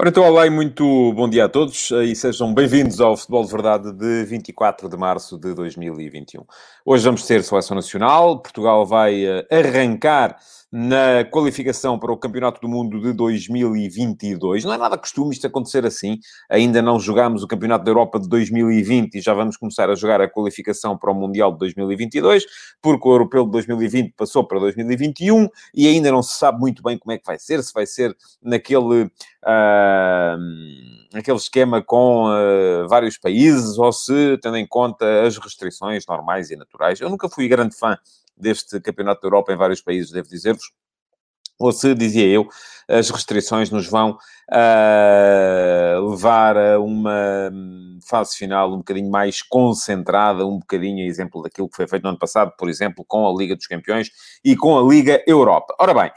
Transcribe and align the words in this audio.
Ora, 0.00 0.08
então, 0.08 0.24
olá 0.24 0.46
e 0.46 0.50
muito 0.50 1.12
bom 1.12 1.28
dia 1.28 1.44
a 1.44 1.48
todos 1.50 1.90
e 1.90 2.14
sejam 2.14 2.54
bem-vindos 2.54 3.02
ao 3.02 3.18
Futebol 3.18 3.44
de 3.44 3.50
Verdade 3.50 3.92
de 3.92 4.24
24 4.24 4.88
de 4.88 4.96
março 4.96 5.36
de 5.36 5.52
2021. 5.52 6.42
Hoje 6.86 7.04
vamos 7.04 7.26
ter 7.26 7.44
Seleção 7.44 7.74
Nacional, 7.74 8.40
Portugal 8.40 8.86
vai 8.86 9.26
eh, 9.26 9.46
arrancar 9.52 10.38
na 10.72 11.24
qualificação 11.24 11.98
para 11.98 12.12
o 12.12 12.16
Campeonato 12.16 12.60
do 12.60 12.68
Mundo 12.68 13.00
de 13.00 13.12
2022. 13.12 14.64
Não 14.64 14.72
é 14.72 14.78
nada 14.78 14.96
costume 14.96 15.32
isto 15.32 15.46
acontecer 15.46 15.84
assim. 15.84 16.18
Ainda 16.48 16.80
não 16.80 16.98
jogámos 17.00 17.42
o 17.42 17.48
Campeonato 17.48 17.84
da 17.84 17.90
Europa 17.90 18.20
de 18.20 18.28
2020 18.28 19.16
e 19.16 19.20
já 19.20 19.34
vamos 19.34 19.56
começar 19.56 19.90
a 19.90 19.94
jogar 19.96 20.20
a 20.20 20.28
qualificação 20.28 20.96
para 20.96 21.10
o 21.10 21.14
Mundial 21.14 21.52
de 21.52 21.58
2022, 21.58 22.44
porque 22.80 23.08
o 23.08 23.12
Europeu 23.12 23.44
de 23.44 23.50
2020 23.50 24.14
passou 24.16 24.44
para 24.44 24.60
2021 24.60 25.48
e 25.74 25.88
ainda 25.88 26.12
não 26.12 26.22
se 26.22 26.38
sabe 26.38 26.60
muito 26.60 26.82
bem 26.82 26.96
como 26.96 27.12
é 27.12 27.18
que 27.18 27.26
vai 27.26 27.38
ser, 27.38 27.62
se 27.64 27.72
vai 27.72 27.86
ser 27.86 28.16
naquele, 28.40 29.02
uh, 29.04 29.10
naquele 31.12 31.36
esquema 31.36 31.82
com 31.82 32.26
uh, 32.26 32.88
vários 32.88 33.18
países 33.18 33.78
ou 33.78 33.92
se, 33.92 34.38
tendo 34.42 34.56
em 34.56 34.66
conta 34.66 35.22
as 35.22 35.36
restrições 35.36 36.06
normais 36.06 36.50
e 36.50 36.56
naturais. 36.56 37.00
Eu 37.00 37.10
nunca 37.10 37.28
fui 37.28 37.48
grande 37.48 37.76
fã 37.76 37.98
deste 38.36 38.80
Campeonato 38.80 39.20
da 39.20 39.26
Europa 39.26 39.52
em 39.52 39.56
vários 39.56 39.80
países, 39.80 40.12
devo 40.12 40.28
dizer-vos. 40.28 40.72
Ou 41.58 41.72
se, 41.72 41.94
dizia 41.94 42.26
eu, 42.26 42.48
as 42.88 43.10
restrições 43.10 43.70
nos 43.70 43.86
vão 43.86 44.16
uh, 44.50 46.10
levar 46.10 46.56
a 46.56 46.80
uma 46.80 47.52
fase 48.08 48.34
final 48.34 48.72
um 48.72 48.78
bocadinho 48.78 49.10
mais 49.10 49.42
concentrada, 49.42 50.46
um 50.46 50.58
bocadinho 50.58 51.06
exemplo 51.06 51.42
daquilo 51.42 51.68
que 51.68 51.76
foi 51.76 51.86
feito 51.86 52.02
no 52.02 52.08
ano 52.08 52.18
passado, 52.18 52.52
por 52.58 52.68
exemplo, 52.70 53.04
com 53.06 53.28
a 53.28 53.38
Liga 53.38 53.54
dos 53.54 53.66
Campeões 53.66 54.10
e 54.42 54.56
com 54.56 54.78
a 54.78 54.82
Liga 54.82 55.22
Europa. 55.26 55.74
Ora 55.78 55.92
bem, 55.92 56.10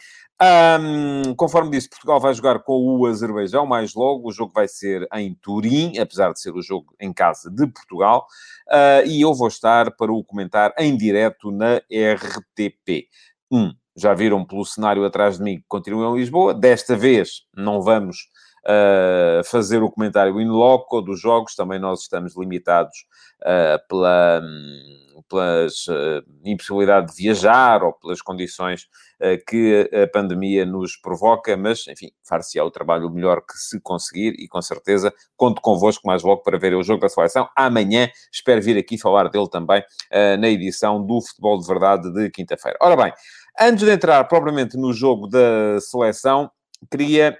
um, 0.44 1.36
conforme 1.36 1.72
disse, 1.72 1.89
Portugal 1.89 2.19
vai 2.19 2.33
jogar 2.33 2.59
com 2.59 2.73
o 2.73 3.05
Azerbaijão 3.05 3.66
mais 3.66 3.94
logo. 3.94 4.27
O 4.27 4.31
jogo 4.31 4.52
vai 4.53 4.67
ser 4.67 5.08
em 5.13 5.33
Turim, 5.35 5.97
apesar 5.97 6.33
de 6.33 6.41
ser 6.41 6.53
o 6.55 6.61
jogo 6.61 6.94
em 7.00 7.13
casa 7.13 7.50
de 7.50 7.66
Portugal. 7.67 8.25
Uh, 8.67 9.08
e 9.08 9.22
eu 9.22 9.33
vou 9.33 9.47
estar 9.47 9.91
para 9.95 10.11
o 10.11 10.23
comentar 10.23 10.73
em 10.77 10.97
direto 10.97 11.52
na 11.52 11.77
RTP. 11.77 13.08
Um, 13.52 13.73
já 13.95 14.13
viram 14.13 14.44
pelo 14.44 14.66
cenário 14.66 15.05
atrás 15.05 15.38
de 15.38 15.44
mim 15.44 15.58
que 15.58 15.66
continua 15.67 16.09
em 16.09 16.19
Lisboa. 16.19 16.53
Desta 16.53 16.95
vez 16.95 17.44
não 17.55 17.81
vamos 17.81 18.28
uh, 18.66 19.44
fazer 19.45 19.81
o 19.83 19.92
comentário 19.92 20.39
in 20.39 20.47
loco 20.47 21.02
dos 21.02 21.19
jogos. 21.19 21.56
Também 21.56 21.80
nós 21.80 22.02
estamos 22.02 22.38
limitados 22.38 23.06
uh, 23.42 23.88
pela. 23.88 24.42
Um, 24.44 25.03
pelas 25.30 25.88
uh, 25.88 26.23
impossibilidade 26.44 27.08
de 27.08 27.23
viajar 27.23 27.81
ou 27.81 27.94
pelas 27.94 28.22
condições 28.22 28.84
uh, 29.19 29.44
que 29.47 29.89
a 29.91 30.08
pandemia 30.08 30.66
nos 30.66 30.95
provoca, 30.97 31.56
mas, 31.58 31.88
enfim, 31.88 32.11
far-se-á 32.23 32.64
o 32.64 32.69
trabalho 32.69 33.09
melhor 33.09 33.41
que 33.41 33.58
se 33.58 33.80
conseguir 33.81 34.36
e, 34.38 34.47
com 34.47 34.61
certeza, 34.61 35.14
conto 35.36 35.61
convosco 35.61 36.06
mais 36.06 36.22
logo 36.23 36.44
para 36.44 36.59
ver 36.59 36.75
o 36.75 36.84
jogo 36.84 37.02
da 37.02 37.09
seleção. 37.09 37.50
Amanhã 37.56 38.09
espero 38.31 38.61
vir 38.61 38.78
aqui 38.78 38.97
falar 38.97 39.30
dele 39.30 39.50
também 39.50 39.81
uh, 39.81 40.38
na 40.39 40.50
edição 40.50 41.03
do 41.03 41.22
Futebol 41.22 41.59
de 41.59 41.67
Verdade 41.67 42.14
de 42.14 42.30
quinta-feira. 42.30 42.78
Ora 42.81 42.95
bem, 42.95 43.14
antes 43.59 43.84
de 43.84 43.91
entrar 43.91 44.23
propriamente 44.25 44.78
no 44.78 44.94
jogo 44.94 45.28
da 45.28 45.80
seleção, 45.80 46.52
queria 46.91 47.38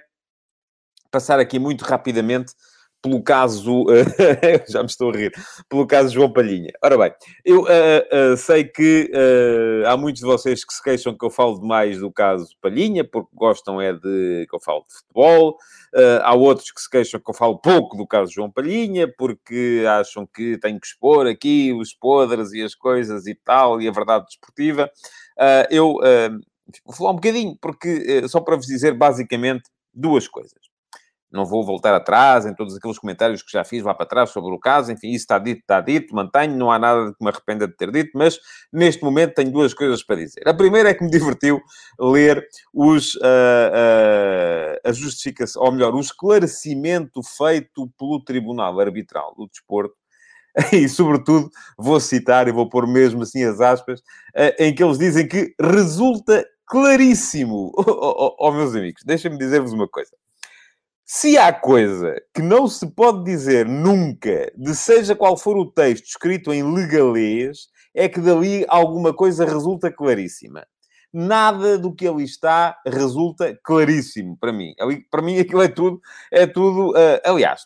passar 1.14 1.38
aqui 1.38 1.60
muito 1.60 1.82
rapidamente 1.82 2.54
pelo 3.04 3.22
caso, 3.22 3.84
já 4.66 4.80
me 4.80 4.88
estou 4.88 5.10
a 5.10 5.12
rir, 5.12 5.32
pelo 5.68 5.86
caso 5.86 6.14
João 6.14 6.32
Palhinha. 6.32 6.72
Ora 6.82 6.96
bem, 6.96 7.12
eu 7.44 7.60
uh, 7.64 8.32
uh, 8.32 8.36
sei 8.38 8.64
que 8.64 9.12
uh, 9.12 9.86
há 9.86 9.94
muitos 9.94 10.20
de 10.20 10.26
vocês 10.26 10.64
que 10.64 10.72
se 10.72 10.82
queixam 10.82 11.14
que 11.14 11.22
eu 11.22 11.28
falo 11.28 11.60
demais 11.60 11.98
do 11.98 12.10
caso 12.10 12.48
Palhinha, 12.62 13.04
porque 13.04 13.28
gostam 13.34 13.78
é 13.78 13.92
de 13.92 14.46
que 14.48 14.56
eu 14.56 14.60
falo 14.60 14.86
de 14.88 14.96
futebol. 14.96 15.58
há 16.22 16.34
outros 16.34 16.72
que 16.72 16.80
se 16.80 16.88
queixam 16.88 17.20
que 17.20 17.30
eu 17.30 17.34
falo 17.34 17.58
pouco 17.60 17.94
do 17.94 18.06
caso 18.06 18.32
João 18.32 18.50
Palhinha, 18.50 19.06
porque 19.18 19.84
acham 20.00 20.26
que 20.26 20.56
tenho 20.56 20.80
que 20.80 20.86
expor 20.86 21.26
aqui 21.26 21.74
os 21.74 21.92
podres 21.92 22.52
e 22.52 22.62
as 22.62 22.74
coisas 22.74 23.26
e 23.26 23.34
tal, 23.34 23.82
e 23.82 23.86
a 23.86 23.92
verdade 23.92 24.24
desportiva. 24.24 24.90
eu 25.70 25.98
vou 26.86 26.96
falar 26.96 27.10
um 27.10 27.16
bocadinho, 27.16 27.54
porque 27.60 28.26
só 28.28 28.40
para 28.40 28.56
vos 28.56 28.66
dizer 28.66 28.94
basicamente 28.94 29.64
duas 29.92 30.26
coisas 30.26 30.73
não 31.34 31.44
vou 31.44 31.64
voltar 31.64 31.92
atrás 31.92 32.46
em 32.46 32.54
todos 32.54 32.76
aqueles 32.76 32.96
comentários 32.96 33.42
que 33.42 33.50
já 33.50 33.64
fiz 33.64 33.82
lá 33.82 33.92
para 33.92 34.06
trás 34.06 34.30
sobre 34.30 34.54
o 34.54 34.58
caso, 34.58 34.92
enfim, 34.92 35.08
isso 35.08 35.24
está 35.24 35.36
dito, 35.36 35.60
está 35.60 35.80
dito, 35.80 36.14
mantenho, 36.14 36.56
não 36.56 36.70
há 36.70 36.78
nada 36.78 37.12
que 37.12 37.24
me 37.24 37.28
arrependa 37.28 37.66
de 37.66 37.76
ter 37.76 37.90
dito, 37.90 38.12
mas 38.14 38.38
neste 38.72 39.02
momento 39.02 39.34
tenho 39.34 39.50
duas 39.50 39.74
coisas 39.74 40.02
para 40.04 40.16
dizer. 40.16 40.48
A 40.48 40.54
primeira 40.54 40.90
é 40.90 40.94
que 40.94 41.02
me 41.02 41.10
divertiu 41.12 41.60
ler 41.98 42.46
os, 42.72 43.16
uh, 43.16 43.18
uh, 43.18 44.88
a 44.88 44.92
justificação, 44.92 45.62
ou 45.62 45.72
melhor, 45.72 45.92
o 45.92 46.00
esclarecimento 46.00 47.20
feito 47.36 47.90
pelo 47.98 48.22
Tribunal 48.22 48.78
Arbitral 48.78 49.34
do 49.36 49.48
Desporto, 49.48 49.96
e 50.72 50.88
sobretudo 50.88 51.50
vou 51.76 51.98
citar, 51.98 52.46
e 52.46 52.52
vou 52.52 52.68
pôr 52.68 52.86
mesmo 52.86 53.22
assim 53.22 53.42
as 53.42 53.60
aspas, 53.60 53.98
uh, 53.98 54.54
em 54.56 54.72
que 54.72 54.84
eles 54.84 54.98
dizem 54.98 55.26
que 55.26 55.52
resulta 55.60 56.46
claríssimo. 56.64 57.72
Oh, 57.76 57.84
oh, 57.86 58.36
oh 58.38 58.52
meus 58.52 58.74
amigos, 58.76 59.02
deixem-me 59.04 59.36
dizer-vos 59.36 59.72
uma 59.72 59.88
coisa. 59.88 60.12
Se 61.06 61.36
há 61.36 61.52
coisa 61.52 62.14
que 62.34 62.40
não 62.40 62.66
se 62.66 62.86
pode 62.86 63.24
dizer 63.24 63.66
nunca, 63.66 64.50
de 64.56 64.74
seja 64.74 65.14
qual 65.14 65.36
for 65.36 65.54
o 65.54 65.70
texto 65.70 66.06
escrito 66.06 66.50
em 66.50 66.62
legalês, 66.62 67.68
é 67.94 68.08
que 68.08 68.20
dali 68.20 68.64
alguma 68.68 69.12
coisa 69.12 69.44
resulta 69.44 69.92
claríssima. 69.92 70.66
Nada 71.12 71.76
do 71.76 71.94
que 71.94 72.08
ali 72.08 72.24
está 72.24 72.80
resulta 72.86 73.54
claríssimo 73.62 74.34
para 74.40 74.50
mim. 74.50 74.72
para 75.10 75.20
mim 75.20 75.38
aquilo 75.38 75.60
é 75.60 75.68
tudo, 75.68 76.00
é 76.32 76.46
tudo, 76.46 76.92
uh, 76.92 77.20
aliás, 77.22 77.64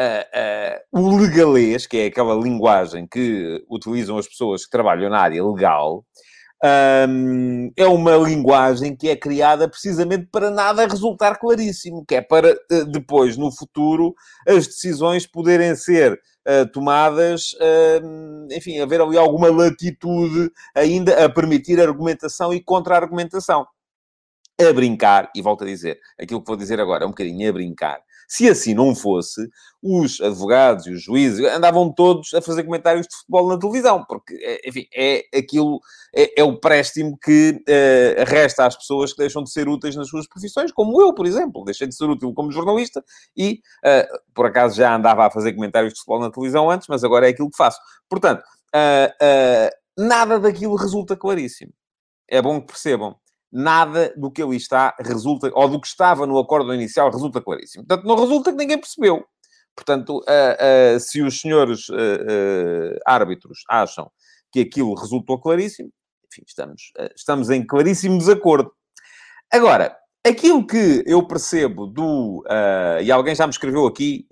uh, 0.00 0.98
uh, 0.98 0.98
o 0.98 1.18
legalês, 1.18 1.86
que 1.86 1.98
é 1.98 2.06
aquela 2.06 2.34
linguagem 2.34 3.06
que 3.06 3.62
utilizam 3.70 4.16
as 4.16 4.26
pessoas 4.26 4.64
que 4.64 4.70
trabalham 4.70 5.10
na 5.10 5.20
área 5.20 5.44
legal, 5.44 6.06
um, 6.64 7.72
é 7.76 7.86
uma 7.86 8.16
linguagem 8.16 8.94
que 8.94 9.08
é 9.08 9.16
criada 9.16 9.68
precisamente 9.68 10.28
para 10.30 10.50
nada 10.50 10.86
resultar 10.86 11.38
claríssimo, 11.38 12.04
que 12.06 12.14
é 12.14 12.20
para 12.20 12.50
eh, 12.50 12.84
depois, 12.84 13.36
no 13.36 13.50
futuro, 13.50 14.14
as 14.46 14.66
decisões 14.66 15.26
poderem 15.26 15.74
ser 15.74 16.12
uh, 16.12 16.70
tomadas, 16.72 17.52
uh, 17.54 18.46
enfim, 18.52 18.78
haver 18.80 19.00
ali 19.00 19.18
alguma 19.18 19.50
latitude 19.50 20.50
ainda 20.74 21.24
a 21.24 21.28
permitir 21.28 21.80
argumentação 21.80 22.54
e 22.54 22.60
contra-argumentação. 22.60 23.66
A 24.60 24.72
brincar, 24.72 25.30
e 25.34 25.42
volto 25.42 25.64
a 25.64 25.66
dizer, 25.66 25.98
aquilo 26.20 26.40
que 26.40 26.46
vou 26.46 26.56
dizer 26.56 26.78
agora 26.78 27.02
é 27.02 27.06
um 27.06 27.10
bocadinho 27.10 27.48
a 27.48 27.52
brincar, 27.52 28.00
se 28.28 28.48
assim 28.48 28.74
não 28.74 28.94
fosse, 28.94 29.48
os 29.82 30.20
advogados 30.20 30.86
e 30.86 30.92
os 30.92 31.02
juízes 31.02 31.44
andavam 31.44 31.92
todos 31.92 32.32
a 32.34 32.40
fazer 32.40 32.62
comentários 32.62 33.06
de 33.06 33.16
futebol 33.16 33.48
na 33.48 33.58
televisão, 33.58 34.04
porque, 34.08 34.34
é, 34.40 34.68
enfim, 34.68 34.86
é 34.94 35.24
aquilo, 35.36 35.80
é, 36.14 36.40
é 36.40 36.44
o 36.44 36.58
préstimo 36.58 37.18
que 37.18 37.60
uh, 37.68 38.24
resta 38.24 38.64
às 38.64 38.76
pessoas 38.76 39.12
que 39.12 39.18
deixam 39.18 39.42
de 39.42 39.50
ser 39.50 39.68
úteis 39.68 39.96
nas 39.96 40.08
suas 40.08 40.28
profissões, 40.28 40.70
como 40.70 41.00
eu, 41.02 41.12
por 41.12 41.26
exemplo. 41.26 41.64
Deixei 41.64 41.88
de 41.88 41.96
ser 41.96 42.04
útil 42.04 42.32
como 42.32 42.52
jornalista 42.52 43.04
e, 43.36 43.60
uh, 43.84 44.18
por 44.32 44.46
acaso, 44.46 44.76
já 44.76 44.94
andava 44.94 45.26
a 45.26 45.30
fazer 45.30 45.52
comentários 45.52 45.92
de 45.92 45.98
futebol 45.98 46.20
na 46.20 46.30
televisão 46.30 46.70
antes, 46.70 46.86
mas 46.88 47.02
agora 47.02 47.26
é 47.26 47.30
aquilo 47.30 47.50
que 47.50 47.56
faço. 47.56 47.80
Portanto, 48.08 48.40
uh, 48.40 49.70
nada 49.98 50.38
daquilo 50.38 50.76
resulta 50.76 51.16
claríssimo. 51.16 51.72
É 52.28 52.40
bom 52.40 52.60
que 52.60 52.68
percebam 52.68 53.16
nada 53.52 54.14
do 54.16 54.30
que 54.30 54.42
ali 54.42 54.56
está 54.56 54.96
resulta, 54.98 55.50
ou 55.52 55.68
do 55.68 55.80
que 55.80 55.86
estava 55.86 56.26
no 56.26 56.38
acordo 56.38 56.72
inicial 56.72 57.10
resulta 57.10 57.40
claríssimo. 57.40 57.84
Portanto, 57.86 58.08
não 58.08 58.16
resulta 58.16 58.50
que 58.50 58.56
ninguém 58.56 58.78
percebeu. 58.78 59.24
Portanto, 59.74 60.18
uh, 60.18 60.96
uh, 60.96 61.00
se 61.00 61.22
os 61.22 61.40
senhores 61.40 61.88
uh, 61.88 62.98
árbitros 63.06 63.64
acham 63.68 64.10
que 64.52 64.60
aquilo 64.60 64.94
resultou 64.94 65.40
claríssimo, 65.40 65.90
enfim, 66.30 66.42
estamos, 66.46 66.92
estamos 67.16 67.50
em 67.50 67.66
claríssimo 67.66 68.18
desacordo. 68.18 68.70
Agora, 69.50 69.96
aquilo 70.26 70.66
que 70.66 71.02
eu 71.06 71.26
percebo 71.26 71.86
do. 71.86 72.44
e 73.02 73.10
alguém 73.10 73.34
já 73.34 73.46
me 73.46 73.50
escreveu 73.50 73.86
aqui 73.86 74.26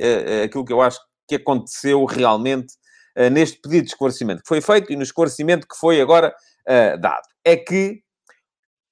aquilo 0.44 0.64
que 0.64 0.72
eu 0.72 0.80
acho 0.80 0.98
que 1.28 1.36
aconteceu 1.36 2.04
realmente 2.04 2.74
neste 3.32 3.60
pedido 3.60 3.84
de 3.84 3.90
esclarecimento 3.90 4.42
que 4.42 4.48
foi 4.48 4.62
feito 4.62 4.92
e 4.92 4.96
no 4.96 5.02
esclarecimento 5.02 5.66
que 5.66 5.76
foi 5.76 6.00
agora 6.00 6.34
dado. 6.98 7.26
É 7.44 7.56
que 7.56 8.02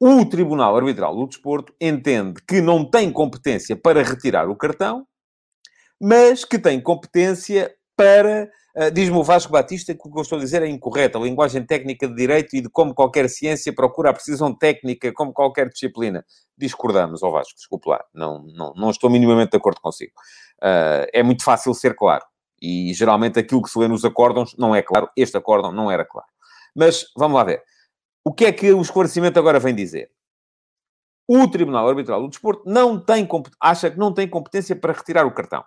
o 0.01 0.25
Tribunal 0.25 0.77
Arbitral 0.77 1.17
do 1.17 1.27
Desporto 1.27 1.75
entende 1.81 2.41
que 2.47 2.61
não 2.61 2.85
tem 2.85 3.13
competência 3.13 3.77
para 3.77 4.03
retirar 4.03 4.49
o 4.49 4.57
cartão, 4.57 5.07
mas 6.01 6.45
que 6.45 6.59
tem 6.59 6.81
competência 6.81 7.75
para. 7.97 8.49
Uh, 8.77 8.93
Diz-me 8.93 9.17
o 9.17 9.25
Vasco 9.25 9.51
Batista 9.51 9.93
que 9.93 10.01
o 10.07 10.13
que 10.13 10.19
eu 10.19 10.23
estou 10.23 10.39
a 10.39 10.41
dizer 10.41 10.63
é 10.63 10.69
incorreto. 10.69 11.19
A 11.19 11.21
linguagem 11.21 11.67
técnica 11.67 12.07
de 12.07 12.15
direito 12.15 12.55
e 12.55 12.61
de 12.61 12.69
como 12.71 12.95
qualquer 12.95 13.29
ciência 13.29 13.75
procura 13.75 14.11
a 14.11 14.13
precisão 14.13 14.55
técnica, 14.55 15.13
como 15.13 15.33
qualquer 15.33 15.69
disciplina. 15.69 16.25
Discordamos, 16.57 17.23
ó 17.25 17.31
Vasco, 17.31 17.57
desculpe 17.57 17.89
lá. 17.89 18.05
Não, 18.15 18.45
não, 18.55 18.73
não 18.75 18.91
estou 18.91 19.11
minimamente 19.11 19.51
de 19.51 19.57
acordo 19.57 19.81
consigo. 19.81 20.13
Uh, 20.63 21.11
é 21.13 21.25
muito 21.25 21.43
fácil 21.43 21.75
ser 21.75 21.97
claro. 21.97 22.25
E 22.63 22.93
geralmente 22.95 23.39
aquilo 23.39 23.63
que 23.63 23.71
se 23.71 23.79
lê 23.79 23.89
nos 23.89 24.05
acórdãos 24.05 24.55
não 24.57 24.77
é 24.77 24.83
claro. 24.83 25.09
Este 25.17 25.37
acórdão 25.37 25.73
não 25.73 25.91
era 25.91 26.05
claro. 26.05 26.29
Mas 26.77 27.07
vamos 27.17 27.37
lá 27.37 27.43
ver. 27.43 27.63
O 28.25 28.33
que 28.33 28.45
é 28.45 28.53
que 28.53 28.73
o 28.73 28.83
esclarecimento 28.83 29.39
agora 29.39 29.59
vem 29.59 29.75
dizer? 29.75 30.11
O 31.27 31.47
Tribunal 31.49 31.89
Arbitral 31.89 32.23
do 32.23 32.29
Desporto 32.29 32.63
não 32.67 32.99
tem, 32.99 33.29
acha 33.61 33.91
que 33.91 33.99
não 33.99 34.13
tem 34.15 34.29
competência 34.29 34.75
para 34.75 34.93
retirar 34.93 35.27
o 35.27 35.35
cartão, 35.35 35.63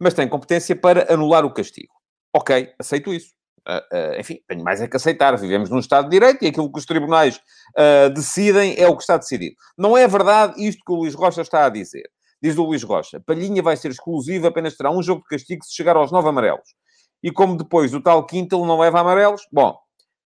mas 0.00 0.14
tem 0.14 0.28
competência 0.28 0.74
para 0.74 1.12
anular 1.12 1.44
o 1.44 1.52
castigo. 1.52 1.92
Ok, 2.34 2.72
aceito 2.78 3.12
isso. 3.12 3.34
Uh, 3.66 3.96
uh, 3.96 4.20
enfim, 4.20 4.40
tenho 4.46 4.62
mais 4.62 4.80
é 4.80 4.88
que 4.88 4.96
aceitar. 4.96 5.36
Vivemos 5.38 5.70
num 5.70 5.78
Estado 5.78 6.04
de 6.04 6.10
Direito 6.10 6.44
e 6.44 6.48
aquilo 6.48 6.70
que 6.70 6.78
os 6.78 6.86
tribunais 6.86 7.36
uh, 7.36 8.10
decidem 8.12 8.74
é 8.78 8.88
o 8.88 8.96
que 8.96 9.02
está 9.02 9.16
decidido. 9.16 9.56
Não 9.76 9.96
é 9.96 10.06
verdade 10.06 10.62
isto 10.66 10.82
que 10.84 10.92
o 10.92 10.96
Luís 10.96 11.14
Rocha 11.14 11.42
está 11.42 11.64
a 11.66 11.68
dizer. 11.68 12.04
Diz 12.42 12.58
o 12.58 12.64
Luís 12.64 12.82
Rocha, 12.82 13.20
Palhinha 13.20 13.62
vai 13.62 13.76
ser 13.76 13.90
exclusivo, 13.90 14.46
apenas 14.46 14.76
terá 14.76 14.90
um 14.90 15.02
jogo 15.02 15.22
de 15.22 15.28
castigo 15.28 15.64
se 15.64 15.74
chegar 15.74 15.96
aos 15.96 16.12
nove 16.12 16.28
amarelos. 16.28 16.74
E 17.22 17.32
como 17.32 17.56
depois 17.56 17.94
o 17.94 18.02
tal 18.02 18.26
quinto 18.26 18.66
não 18.66 18.78
leva 18.78 19.00
amarelos, 19.00 19.46
bom, 19.50 19.78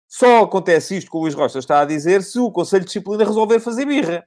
só 0.08 0.44
acontece 0.44 0.96
isto 0.96 1.10
que 1.10 1.16
o 1.16 1.20
Luís 1.20 1.34
Rocha 1.34 1.58
está 1.58 1.80
a 1.80 1.84
dizer 1.84 2.22
se 2.22 2.38
o 2.38 2.50
Conselho 2.50 2.80
de 2.80 2.86
Disciplina 2.86 3.24
resolver 3.24 3.60
fazer 3.60 3.84
birra. 3.84 4.26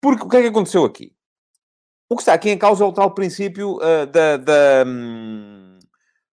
Porque 0.00 0.24
o 0.24 0.28
que 0.28 0.36
é 0.38 0.42
que 0.42 0.48
aconteceu 0.48 0.84
aqui? 0.84 1.14
O 2.08 2.16
que 2.16 2.22
está 2.22 2.32
aqui 2.32 2.50
em 2.50 2.58
causa 2.58 2.82
é 2.82 2.86
o 2.86 2.92
tal 2.92 3.14
princípio 3.14 3.78
da, 4.10 4.36
da 4.38 4.84
hum, 4.86 5.78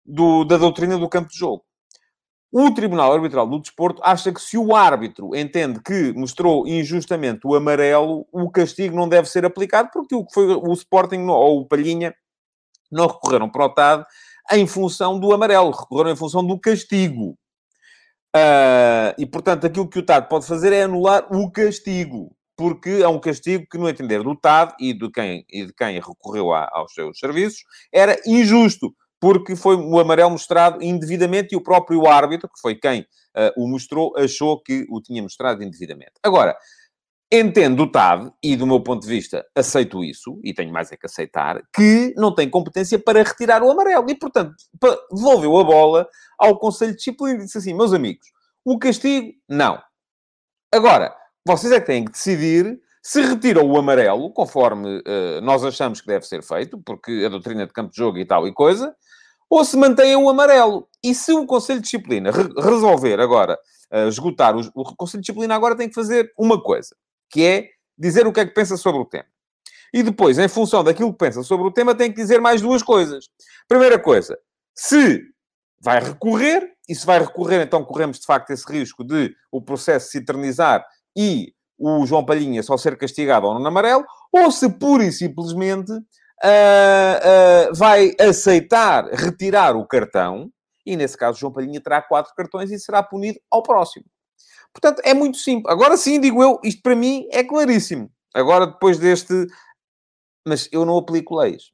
do, 0.06 0.44
da 0.44 0.58
doutrina 0.58 0.98
do 0.98 1.10
campo 1.10 1.30
de 1.30 1.38
jogo. 1.38 1.64
O 2.52 2.72
Tribunal 2.72 3.14
Arbitral 3.14 3.48
do 3.48 3.60
Desporto 3.60 4.00
acha 4.04 4.32
que 4.32 4.40
se 4.40 4.58
o 4.58 4.76
árbitro 4.76 5.36
entende 5.36 5.82
que 5.82 6.14
mostrou 6.14 6.68
injustamente 6.68 7.48
o 7.48 7.56
amarelo, 7.56 8.28
o 8.32 8.52
castigo 8.52 8.96
não 8.96 9.10
deve 9.10 9.28
ser 9.28 9.44
aplicado, 9.44 9.90
porque 9.92 10.14
o 10.14 10.24
que 10.24 10.34
foi 10.34 10.46
o 10.54 10.72
Sporting 10.74 11.26
ou 11.26 11.62
o 11.62 11.68
Palhinha 11.68 12.14
não 12.92 13.08
recorreram 13.08 13.50
para 13.50 13.66
o 13.66 13.70
TAD 13.70 14.06
em 14.52 14.68
função 14.68 15.20
do 15.20 15.34
amarelo, 15.34 15.72
recorreram 15.72 16.12
em 16.12 16.16
função 16.16 16.46
do 16.46 16.60
castigo. 16.60 17.36
Uh, 18.36 19.14
e, 19.18 19.26
portanto, 19.26 19.68
aquilo 19.68 19.88
que 19.88 20.00
o 20.00 20.06
TAD 20.06 20.28
pode 20.28 20.48
fazer 20.48 20.74
é 20.74 20.84
anular 20.84 21.28
o 21.32 21.52
castigo, 21.52 22.36
porque 22.58 22.90
é 22.90 23.08
um 23.08 23.20
castigo 23.20 23.66
que, 23.70 23.78
no 23.78 23.88
entender 23.88 24.24
do 24.24 24.36
TAD 24.36 24.74
e 24.80 24.94
de 24.94 25.10
quem, 25.12 25.46
e 25.52 25.66
de 25.66 25.74
quem 25.74 26.00
recorreu 26.00 26.52
a, 26.52 26.68
aos 26.72 26.94
seus 26.94 27.20
serviços, 27.20 27.64
era 27.92 28.20
injusto 28.26 28.94
porque 29.24 29.56
foi 29.56 29.78
o 29.78 29.98
amarelo 30.00 30.32
mostrado 30.32 30.84
indevidamente 30.84 31.54
e 31.54 31.56
o 31.56 31.64
próprio 31.64 32.06
árbitro, 32.08 32.50
que 32.50 32.60
foi 32.60 32.76
quem 32.76 33.02
uh, 33.02 33.54
o 33.56 33.70
mostrou, 33.70 34.14
achou 34.18 34.62
que 34.62 34.86
o 34.90 35.00
tinha 35.00 35.22
mostrado 35.22 35.64
indevidamente. 35.64 36.12
Agora, 36.22 36.58
entendo 37.40 37.84
o 37.84 37.92
TAD, 37.92 38.32
e 38.44 38.56
do 38.56 38.68
meu 38.68 38.80
ponto 38.80 39.02
de 39.02 39.08
vista 39.08 39.44
aceito 39.56 40.04
isso, 40.04 40.40
e 40.44 40.54
tenho 40.54 40.72
mais 40.72 40.92
é 40.92 40.98
que 40.98 41.08
aceitar, 41.08 41.62
que 41.74 42.14
não 42.16 42.34
tem 42.34 42.48
competência 42.48 43.00
para 43.00 43.24
retirar 43.24 43.64
o 43.64 43.72
amarelo. 43.72 44.06
E, 44.08 44.16
portanto, 44.16 44.54
devolveu 45.12 45.58
a 45.58 45.64
bola 45.64 46.08
ao 46.38 46.60
Conselho 46.60 46.92
de 46.92 46.98
Disciplina 46.98 47.42
e 47.42 47.46
disse 47.46 47.58
assim, 47.58 47.74
meus 47.74 47.92
amigos, 47.92 48.28
o 48.64 48.78
castigo, 48.78 49.34
não. 49.50 49.82
Agora, 50.72 51.16
vocês 51.46 51.74
é 51.74 51.80
que 51.80 51.88
têm 51.88 52.06
que 52.06 52.12
decidir 52.12 52.80
se 53.02 53.22
retiram 53.22 53.70
o 53.70 53.78
amarelo, 53.78 54.32
conforme 54.32 55.00
uh, 55.00 55.42
nós 55.42 55.64
achamos 55.66 56.00
que 56.00 56.08
deve 56.08 56.26
ser 56.26 56.42
feito, 56.42 56.82
porque 56.86 57.24
a 57.26 57.30
doutrina 57.30 57.68
de 57.68 57.74
campo 57.74 57.92
de 57.92 57.98
jogo 57.98 58.18
e 58.18 58.26
tal 58.26 58.48
e 58.48 58.54
coisa, 58.54 58.96
ou 59.50 59.66
se 59.66 59.76
mantém 59.76 60.16
o 60.16 60.30
amarelo. 60.30 60.88
E 61.04 61.14
se 61.14 61.34
o 61.34 61.46
Conselho 61.46 61.80
de 61.80 61.84
Disciplina 61.84 62.32
re 62.32 62.48
resolver 62.56 63.20
agora 63.20 63.60
uh, 63.92 64.08
esgotar, 64.08 64.56
os, 64.56 64.72
o 64.74 64.84
Conselho 64.96 65.22
de 65.22 65.26
Disciplina 65.26 65.54
agora 65.54 65.76
tem 65.76 65.90
que 65.90 65.96
fazer 65.96 66.32
uma 66.40 66.62
coisa, 66.62 66.96
que 67.34 67.44
é 67.44 67.70
dizer 67.98 68.28
o 68.28 68.32
que 68.32 68.40
é 68.40 68.46
que 68.46 68.54
pensa 68.54 68.78
sobre 68.78 69.02
o 69.02 69.06
tema. 69.06 69.26
E 69.92 70.04
depois, 70.04 70.38
em 70.38 70.48
função 70.48 70.84
daquilo 70.84 71.12
que 71.12 71.18
pensa 71.18 71.42
sobre 71.42 71.68
o 71.68 71.72
tema, 71.72 71.96
tem 71.96 72.12
que 72.12 72.22
dizer 72.22 72.40
mais 72.40 72.62
duas 72.62 72.84
coisas. 72.84 73.26
Primeira 73.68 73.98
coisa, 73.98 74.38
se 74.76 75.22
vai 75.82 76.00
recorrer, 76.00 76.72
e 76.88 76.94
se 76.94 77.06
vai 77.06 77.20
recorrer, 77.20 77.62
então 77.62 77.84
corremos 77.84 78.20
de 78.20 78.26
facto 78.26 78.52
esse 78.52 78.72
risco 78.72 79.04
de 79.04 79.34
o 79.52 79.62
processo 79.62 80.12
se 80.12 80.20
eternizar 80.20 80.86
e 81.18 81.54
o 81.78 82.06
João 82.06 82.26
Palhinha 82.26 82.62
só 82.62 82.78
ser 82.78 82.98
castigado 82.98 83.48
ao 83.48 83.60
no 83.60 83.68
amarelo, 83.68 84.06
ou 84.32 84.52
se 84.52 84.70
pura 84.70 85.04
e 85.04 85.12
simplesmente 85.12 85.92
uh, 85.92 85.98
uh, 87.72 87.76
vai 87.76 88.14
aceitar 88.20 89.06
retirar 89.12 89.76
o 89.76 89.88
cartão, 89.88 90.52
e 90.86 90.96
nesse 90.96 91.18
caso 91.18 91.40
João 91.40 91.54
Palhinha 91.54 91.82
terá 91.82 92.02
quatro 92.02 92.34
cartões 92.36 92.70
e 92.72 92.80
será 92.80 93.02
punido 93.02 93.40
ao 93.50 93.64
próximo. 93.64 94.06
Portanto, 94.74 95.02
é 95.06 95.14
muito 95.14 95.38
simples. 95.38 95.72
Agora 95.72 95.96
sim, 95.96 96.20
digo 96.20 96.42
eu, 96.42 96.60
isto 96.64 96.82
para 96.82 96.96
mim 96.96 97.28
é 97.32 97.44
claríssimo. 97.44 98.12
Agora, 98.34 98.68
depois 98.68 98.98
deste... 98.98 99.48
Mas 100.46 100.68
eu 100.72 100.84
não 100.84 100.98
aplico 100.98 101.38
leis. 101.38 101.72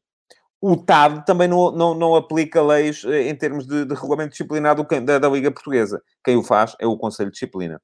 O 0.62 0.76
TAD 0.76 1.26
também 1.26 1.48
não, 1.48 1.72
não, 1.72 1.96
não 1.96 2.16
aplica 2.16 2.62
leis 2.62 3.04
eh, 3.06 3.30
em 3.30 3.36
termos 3.36 3.66
de, 3.66 3.86
de 3.86 3.96
regulamento 3.96 4.32
disciplinar 4.32 4.76
do, 4.76 4.84
da, 4.84 5.18
da 5.18 5.30
Liga 5.30 5.50
Portuguesa. 5.50 6.02
Quem 6.24 6.36
o 6.36 6.44
faz 6.44 6.76
é 6.80 6.86
o 6.86 6.98
Conselho 6.98 7.30
de 7.30 7.36
Disciplina. 7.36 7.82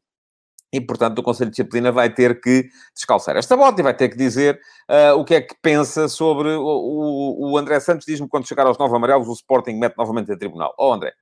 E, 0.74 0.82
portanto, 0.82 1.20
o 1.20 1.24
Conselho 1.24 1.50
de 1.50 1.56
Disciplina 1.56 1.90
vai 1.90 2.14
ter 2.14 2.42
que 2.42 2.68
descalçar 2.94 3.38
esta 3.38 3.56
bota 3.56 3.80
e 3.80 3.84
vai 3.84 3.96
ter 3.96 4.10
que 4.10 4.18
dizer 4.18 4.60
uh, 4.92 5.18
o 5.18 5.24
que 5.24 5.36
é 5.36 5.42
que 5.42 5.56
pensa 5.62 6.10
sobre... 6.10 6.50
O, 6.50 6.66
o, 6.66 7.52
o 7.54 7.58
André 7.58 7.80
Santos 7.80 8.06
diz-me 8.06 8.28
quando 8.28 8.46
chegar 8.46 8.68
aos 8.68 8.78
nove 8.78 8.94
amarelos, 8.94 9.30
o 9.30 9.34
Sporting 9.34 9.80
mete 9.80 9.98
novamente 9.98 10.34
a 10.34 10.38
tribunal. 10.38 10.76
Oh, 10.78 10.92
André, 10.92 11.14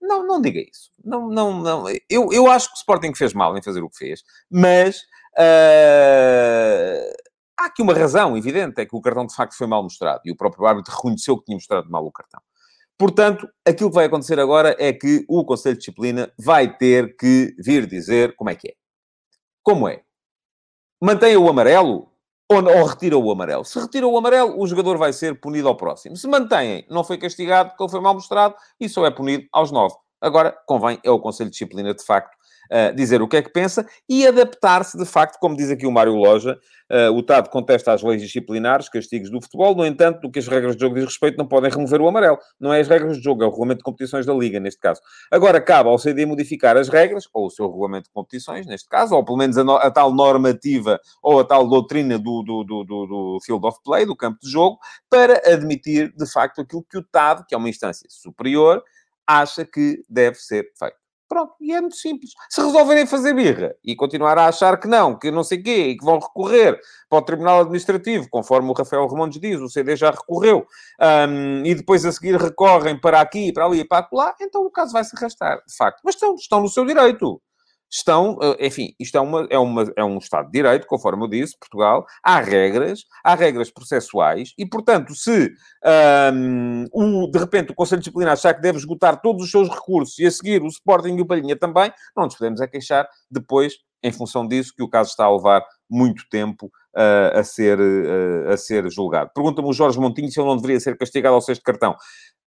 não, 0.00 0.26
não 0.26 0.40
diga 0.40 0.60
isso. 0.60 0.90
Não, 1.04 1.28
não, 1.28 1.60
não. 1.60 1.84
Eu, 2.08 2.32
eu 2.32 2.50
acho 2.50 2.68
que 2.68 2.74
o 2.74 2.78
Sporting 2.78 3.14
fez 3.14 3.34
mal 3.34 3.56
em 3.56 3.62
fazer 3.62 3.82
o 3.82 3.90
que 3.90 3.98
fez, 3.98 4.22
mas 4.50 4.98
uh, 5.38 7.12
há 7.58 7.66
aqui 7.66 7.82
uma 7.82 7.94
razão 7.94 8.36
evidente, 8.36 8.80
é 8.80 8.86
que 8.86 8.96
o 8.96 9.00
cartão 9.00 9.26
de 9.26 9.34
facto 9.34 9.56
foi 9.56 9.66
mal 9.66 9.82
mostrado 9.82 10.22
e 10.24 10.30
o 10.30 10.36
próprio 10.36 10.66
árbitro 10.66 10.94
reconheceu 10.94 11.38
que 11.38 11.44
tinha 11.44 11.56
mostrado 11.56 11.90
mal 11.90 12.04
o 12.04 12.12
cartão. 12.12 12.40
Portanto, 12.98 13.48
aquilo 13.66 13.88
que 13.88 13.94
vai 13.94 14.06
acontecer 14.06 14.38
agora 14.38 14.76
é 14.78 14.92
que 14.92 15.24
o 15.28 15.44
Conselho 15.44 15.74
de 15.74 15.80
Disciplina 15.80 16.30
vai 16.38 16.76
ter 16.76 17.16
que 17.16 17.54
vir 17.58 17.86
dizer 17.86 18.36
como 18.36 18.50
é 18.50 18.54
que 18.54 18.68
é. 18.68 18.74
Como 19.62 19.88
é? 19.88 20.02
Mantenha 21.00 21.40
o 21.40 21.48
amarelo 21.48 22.12
ou, 22.50 22.56
ou 22.56 22.84
retira 22.84 23.16
o 23.16 23.30
amarelo. 23.30 23.64
Se 23.64 23.78
retira 23.78 24.08
o 24.08 24.18
amarelo, 24.18 24.60
o 24.60 24.66
jogador 24.66 24.98
vai 24.98 25.12
ser 25.12 25.40
punido 25.40 25.68
ao 25.68 25.76
próximo. 25.76 26.16
Se 26.16 26.26
mantém, 26.26 26.84
não 26.90 27.04
foi 27.04 27.16
castigado 27.16 27.70
porque 27.70 27.84
ele 27.84 27.90
foi 27.90 28.00
mal 28.00 28.12
mostrado 28.12 28.56
e 28.80 28.88
só 28.88 29.06
é 29.06 29.10
punido 29.10 29.46
aos 29.52 29.70
nove. 29.70 29.94
Agora, 30.20 30.54
convém, 30.66 30.98
é 31.04 31.10
o 31.10 31.20
Conselho 31.20 31.48
de 31.48 31.52
Disciplina, 31.52 31.94
de 31.94 32.04
facto, 32.04 32.36
uh, 32.70 32.94
dizer 32.94 33.20
o 33.20 33.28
que 33.28 33.36
é 33.36 33.42
que 33.42 33.50
pensa 33.50 33.86
e 34.08 34.26
adaptar-se, 34.26 34.96
de 34.96 35.04
facto, 35.04 35.38
como 35.38 35.56
diz 35.56 35.70
aqui 35.70 35.86
o 35.86 35.92
Mário 35.92 36.14
Loja, 36.14 36.58
uh, 36.90 37.12
o 37.12 37.22
TAD 37.22 37.50
contesta 37.50 37.92
as 37.92 38.02
leis 38.02 38.22
disciplinares, 38.22 38.88
castigos 38.88 39.30
do 39.30 39.40
futebol, 39.40 39.74
no 39.74 39.84
entanto, 39.84 40.20
do 40.20 40.30
que 40.30 40.38
as 40.38 40.46
regras 40.46 40.76
de 40.76 40.80
jogo 40.80 40.94
diz 40.94 41.04
respeito, 41.04 41.36
não 41.36 41.46
podem 41.46 41.70
remover 41.70 42.00
o 42.00 42.08
amarelo. 42.08 42.38
Não 42.58 42.72
é 42.72 42.80
as 42.80 42.88
regras 42.88 43.16
de 43.16 43.22
jogo, 43.22 43.42
é 43.42 43.46
o 43.46 43.50
regulamento 43.50 43.78
de 43.78 43.84
competições 43.84 44.24
da 44.24 44.32
Liga, 44.32 44.60
neste 44.60 44.80
caso. 44.80 45.00
Agora, 45.30 45.60
cabe 45.60 45.88
ao 45.88 45.98
CD 45.98 46.24
modificar 46.24 46.76
as 46.76 46.88
regras, 46.88 47.24
ou 47.32 47.46
o 47.46 47.50
seu 47.50 47.66
regulamento 47.66 48.04
de 48.04 48.12
competições, 48.12 48.66
neste 48.66 48.88
caso, 48.88 49.14
ou 49.14 49.24
pelo 49.24 49.38
menos 49.38 49.58
a, 49.58 49.64
no, 49.64 49.76
a 49.76 49.90
tal 49.90 50.12
normativa, 50.12 51.00
ou 51.22 51.40
a 51.40 51.44
tal 51.44 51.68
doutrina 51.68 52.18
do, 52.18 52.42
do, 52.42 52.64
do, 52.64 52.84
do, 52.84 53.38
field 53.44 53.66
of 53.66 53.78
play, 53.84 54.06
do 54.06 54.16
campo 54.16 54.38
de 54.42 54.50
jogo, 54.50 54.78
para 55.08 55.40
admitir, 55.52 56.12
de 56.16 56.30
facto, 56.30 56.60
aquilo 56.60 56.84
que 56.88 56.98
o 56.98 57.02
TAD, 57.02 57.44
que 57.46 57.54
é 57.54 57.58
uma 57.58 57.68
instância 57.68 58.06
superior, 58.08 58.82
acha 59.26 59.64
que 59.64 60.02
deve 60.08 60.36
ser 60.36 60.70
feito. 60.76 60.99
Pronto, 61.30 61.54
e 61.60 61.72
é 61.72 61.80
muito 61.80 61.94
simples. 61.94 62.32
Se 62.48 62.60
resolverem 62.60 63.06
fazer 63.06 63.32
birra 63.32 63.72
e 63.84 63.94
continuar 63.94 64.36
a 64.36 64.48
achar 64.48 64.76
que 64.80 64.88
não, 64.88 65.16
que 65.16 65.30
não 65.30 65.44
sei 65.44 65.60
o 65.60 65.62
quê, 65.62 65.86
e 65.90 65.96
que 65.96 66.04
vão 66.04 66.18
recorrer 66.18 66.80
para 67.08 67.18
o 67.20 67.22
Tribunal 67.22 67.60
Administrativo, 67.60 68.28
conforme 68.28 68.68
o 68.68 68.72
Rafael 68.72 69.06
Ramondes 69.06 69.40
diz, 69.40 69.60
o 69.60 69.68
CD 69.68 69.94
já 69.94 70.10
recorreu, 70.10 70.66
um, 71.28 71.64
e 71.64 71.72
depois 71.72 72.04
a 72.04 72.10
seguir 72.10 72.34
recorrem 72.34 73.00
para 73.00 73.20
aqui, 73.20 73.52
para 73.52 73.64
ali 73.64 73.78
e 73.78 73.84
para 73.84 74.08
lá, 74.12 74.34
então 74.40 74.62
o 74.66 74.70
caso 74.72 74.92
vai 74.92 75.04
se 75.04 75.16
arrastar, 75.16 75.62
de 75.64 75.76
facto. 75.76 76.00
Mas 76.04 76.16
estão, 76.16 76.34
estão 76.34 76.60
no 76.60 76.68
seu 76.68 76.84
direito 76.84 77.40
estão, 77.90 78.38
eh, 78.40 78.66
enfim, 78.66 78.94
isto 78.98 79.18
é, 79.18 79.20
uma, 79.20 79.46
é, 79.50 79.58
uma, 79.58 79.92
é 79.96 80.04
um 80.04 80.18
Estado 80.18 80.46
de 80.46 80.52
Direito, 80.52 80.86
conforme 80.86 81.24
eu 81.24 81.28
disse, 81.28 81.58
Portugal, 81.58 82.06
há 82.22 82.40
regras, 82.40 83.04
há 83.24 83.34
regras 83.34 83.70
processuais, 83.70 84.54
e, 84.56 84.64
portanto, 84.64 85.14
se 85.14 85.52
um, 86.32 86.84
o, 86.92 87.26
de 87.30 87.38
repente 87.38 87.72
o 87.72 87.74
Conselho 87.74 88.00
Disciplinar 88.00 88.34
achar 88.34 88.54
que 88.54 88.62
deve 88.62 88.78
esgotar 88.78 89.20
todos 89.20 89.44
os 89.44 89.50
seus 89.50 89.68
recursos 89.68 90.18
e 90.18 90.26
a 90.26 90.30
seguir 90.30 90.62
o 90.62 90.68
Sporting 90.68 91.16
e 91.16 91.20
o 91.20 91.26
Palhinha 91.26 91.56
também, 91.56 91.92
não 92.16 92.24
nos 92.24 92.36
podemos 92.36 92.60
é 92.60 92.68
queixar 92.68 93.08
depois, 93.30 93.74
em 94.02 94.12
função 94.12 94.46
disso, 94.46 94.72
que 94.76 94.82
o 94.82 94.88
caso 94.88 95.10
está 95.10 95.24
a 95.24 95.34
levar 95.34 95.64
muito 95.88 96.22
tempo 96.30 96.66
uh, 96.66 97.38
a, 97.38 97.42
ser, 97.42 97.78
uh, 97.80 98.50
a 98.50 98.56
ser 98.56 98.88
julgado. 98.90 99.30
Pergunta-me 99.34 99.68
o 99.68 99.72
Jorge 99.72 99.98
Montinho 99.98 100.30
se 100.30 100.40
ele 100.40 100.48
não 100.48 100.56
deveria 100.56 100.78
ser 100.78 100.96
castigado 100.96 101.34
ao 101.34 101.40
sexto 101.40 101.62
cartão. 101.62 101.96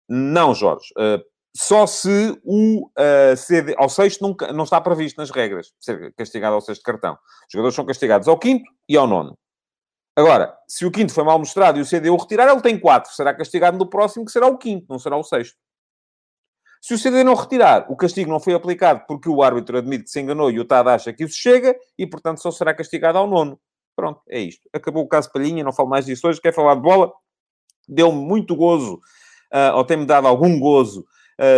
Não, 0.10 0.54
Jorge. 0.56 0.88
Uh, 0.98 1.22
só 1.56 1.88
se 1.88 2.40
o 2.44 2.86
uh, 2.86 2.92
eh, 2.98 3.36
CD, 3.36 3.76
ao 3.78 3.90
sexto 3.90 4.22
nunca, 4.22 4.54
não 4.54 4.64
está 4.64 4.80
previsto 4.80 5.18
nas 5.18 5.32
regras 5.32 5.74
ser 5.80 6.14
castigado 6.14 6.54
ao 6.54 6.62
sexto 6.62 6.84
cartão. 6.84 7.14
Os 7.14 7.52
jogadores 7.52 7.76
são 7.76 7.86
castigados 7.86 8.28
ao 8.28 8.38
quinto 8.38 8.70
e 8.88 8.96
ao 8.96 9.08
nono. 9.08 9.38
Agora, 10.16 10.56
se 10.68 10.86
o 10.86 10.92
quinto 10.92 11.14
foi 11.14 11.24
mal 11.24 11.40
mostrado 11.40 11.78
e 11.78 11.82
o 11.82 11.86
CD 11.86 12.10
o 12.10 12.16
retirar, 12.16 12.52
ele 12.52 12.62
tem 12.62 12.80
quatro. 12.80 13.12
Será 13.14 13.34
castigado 13.34 13.78
no 13.78 13.90
próximo, 13.90 14.26
que 14.26 14.32
será 14.32 14.48
o 14.48 14.58
quinto, 14.58 14.86
não 14.90 15.00
será 15.00 15.18
o 15.18 15.24
sexto. 15.24 15.58
Se 16.82 16.94
o 16.94 16.98
CD 16.98 17.24
não 17.24 17.34
retirar, 17.34 17.92
o 17.92 17.96
castigo 17.96 18.30
não 18.30 18.40
foi 18.40 18.54
aplicado 18.54 19.04
porque 19.08 19.30
o 19.30 19.42
árbitro 19.42 19.78
admite 19.78 20.06
que 20.06 20.10
se 20.10 20.20
enganou 20.20 20.52
e 20.52 20.60
o 20.60 20.66
TAD 20.66 20.90
acha 20.90 21.14
que 21.14 21.24
isso 21.24 21.36
chega 21.36 21.76
e, 21.98 22.06
portanto, 22.06 22.42
só 22.42 22.52
será 22.52 22.74
castigado 22.74 23.18
ao 23.18 23.28
nono. 23.28 23.60
Pronto, 23.96 24.22
é 24.30 24.40
isto. 24.40 24.70
Acabou 24.72 25.04
o 25.04 25.08
caso 25.08 25.32
Palhinha, 25.32 25.64
não 25.64 25.74
falo 25.74 25.90
mais 25.90 26.06
disso 26.06 26.28
hoje. 26.28 26.40
Quer 26.40 26.54
falar 26.54 26.76
de 26.76 26.82
bola? 26.82 27.12
Deu-me 27.88 28.20
muito 28.20 28.56
gozo 28.56 29.02
uh, 29.54 29.76
ou 29.76 29.84
tem-me 29.84 30.06
dado 30.06 30.28
algum 30.28 30.60
gozo 30.60 31.06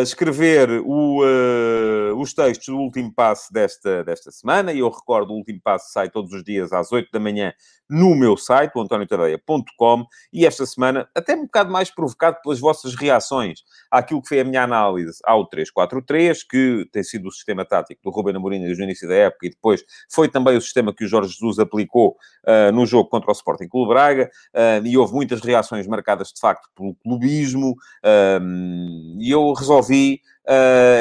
escrever 0.01 0.69
o, 0.86 1.24
uh, 1.24 2.19
os 2.19 2.33
textos 2.33 2.67
do 2.67 2.77
último 2.77 3.13
passo 3.13 3.51
desta, 3.53 4.03
desta 4.03 4.31
semana. 4.31 4.74
E 4.74 4.79
eu 4.79 4.89
recordo, 4.89 5.31
o 5.31 5.38
último 5.38 5.59
passo 5.63 5.91
sai 5.91 6.09
todos 6.09 6.33
os 6.33 6.43
dias 6.43 6.74
às 6.74 6.91
8 6.91 7.09
da 7.12 7.19
manhã 7.19 7.53
no 7.89 8.15
meu 8.15 8.38
site, 8.38 8.74
o 8.75 8.81
antoniotadeia.com, 8.81 10.05
e 10.31 10.46
esta 10.46 10.65
semana, 10.65 11.10
até 11.15 11.36
um 11.36 11.43
bocado 11.43 11.72
mais 11.72 11.89
provocado 11.89 12.38
pelas 12.43 12.60
vossas 12.60 12.93
reações 12.93 13.63
àquilo 13.89 14.22
que 14.22 14.27
foi 14.27 14.41
a 14.41 14.43
minha 14.43 14.63
análise 14.63 15.19
ao 15.24 15.50
3-4-3, 15.50 16.39
que 16.48 16.88
tem 16.91 17.03
sido 17.03 17.27
o 17.27 17.31
sistema 17.31 17.65
tático 17.65 18.01
do 18.03 18.12
Ruben 18.12 18.36
Amorim 18.36 18.62
desde 18.62 18.84
o 18.84 18.86
início 18.86 19.08
da 19.08 19.15
época, 19.15 19.48
e 19.48 19.50
depois 19.50 19.84
foi 20.12 20.29
também 20.29 20.55
o 20.55 20.62
sistema 20.62 20.93
que 20.93 21.03
o 21.03 21.08
Jorge 21.08 21.31
Jesus 21.34 21.58
aplicou 21.58 22.15
uh, 22.46 22.72
no 22.72 22.86
jogo 22.86 23.10
contra 23.10 23.29
o 23.29 23.34
Sporting 23.34 23.67
Clube 23.67 23.89
Braga, 23.89 24.29
uh, 24.53 24.86
e 24.86 24.96
houve 24.96 25.13
muitas 25.13 25.41
reações 25.41 25.88
marcadas, 25.88 26.27
de 26.27 26.39
facto, 26.39 26.69
pelo 26.75 26.93
clubismo, 26.96 27.72
uh, 27.72 29.19
e 29.19 29.31
eu 29.31 29.51
resolvi 29.53 30.22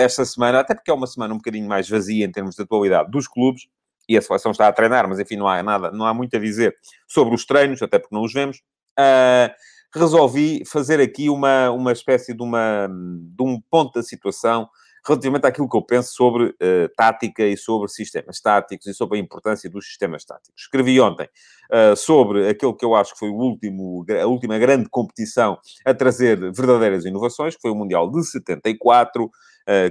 esta 0.04 0.26
semana, 0.26 0.60
até 0.60 0.74
porque 0.74 0.90
é 0.90 0.94
uma 0.94 1.06
semana 1.06 1.32
um 1.32 1.38
bocadinho 1.38 1.66
mais 1.66 1.88
vazia 1.88 2.26
em 2.26 2.30
termos 2.30 2.54
de 2.54 2.60
atualidade 2.60 3.10
dos 3.10 3.26
clubes, 3.26 3.66
e 4.08 4.16
a 4.16 4.22
seleção 4.22 4.52
está 4.52 4.66
a 4.68 4.72
treinar, 4.72 5.08
mas 5.08 5.18
enfim, 5.18 5.36
não 5.36 5.48
há 5.48 5.62
nada, 5.62 5.90
não 5.90 6.06
há 6.06 6.14
muito 6.14 6.36
a 6.36 6.40
dizer 6.40 6.74
sobre 7.06 7.34
os 7.34 7.44
treinos, 7.44 7.82
até 7.82 7.98
porque 7.98 8.14
não 8.14 8.22
os 8.22 8.32
vemos. 8.32 8.58
Uh, 8.98 9.52
resolvi 9.94 10.64
fazer 10.66 11.00
aqui 11.00 11.30
uma, 11.30 11.70
uma 11.70 11.92
espécie 11.92 12.34
de, 12.34 12.42
uma, 12.42 12.88
de 12.88 13.42
um 13.42 13.60
ponto 13.70 13.94
da 13.94 14.02
situação 14.02 14.68
relativamente 15.06 15.46
àquilo 15.46 15.68
que 15.68 15.76
eu 15.76 15.82
penso 15.82 16.12
sobre 16.12 16.44
uh, 16.44 16.88
tática 16.96 17.42
e 17.42 17.56
sobre 17.56 17.88
sistemas 17.88 18.40
táticos 18.40 18.86
e 18.86 18.92
sobre 18.92 19.18
a 19.18 19.20
importância 19.20 19.70
dos 19.70 19.86
sistemas 19.86 20.24
táticos. 20.24 20.62
Escrevi 20.62 21.00
ontem 21.00 21.28
uh, 21.72 21.96
sobre 21.96 22.48
aquele 22.48 22.74
que 22.74 22.84
eu 22.84 22.94
acho 22.94 23.14
que 23.14 23.18
foi 23.18 23.30
o 23.30 23.36
último, 23.36 24.04
a 24.20 24.26
última 24.26 24.58
grande 24.58 24.88
competição 24.90 25.58
a 25.84 25.94
trazer 25.94 26.38
verdadeiras 26.52 27.04
inovações, 27.06 27.54
que 27.54 27.62
foi 27.62 27.70
o 27.70 27.74
Mundial 27.74 28.10
de 28.10 28.22
74, 28.22 29.24
uh, 29.24 29.30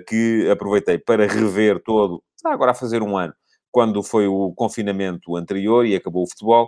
que 0.07 0.47
aproveitei 0.51 0.99
para 0.99 1.25
rever 1.25 1.81
todo, 1.83 2.23
está 2.35 2.53
agora 2.53 2.71
a 2.71 2.75
fazer 2.75 3.01
um 3.01 3.17
ano, 3.17 3.33
quando 3.77 4.01
foi 4.01 4.25
o 4.25 4.51
confinamento 4.55 5.35
anterior 5.35 5.85
e 5.85 5.95
acabou 5.95 6.23
o 6.23 6.27
futebol, 6.27 6.67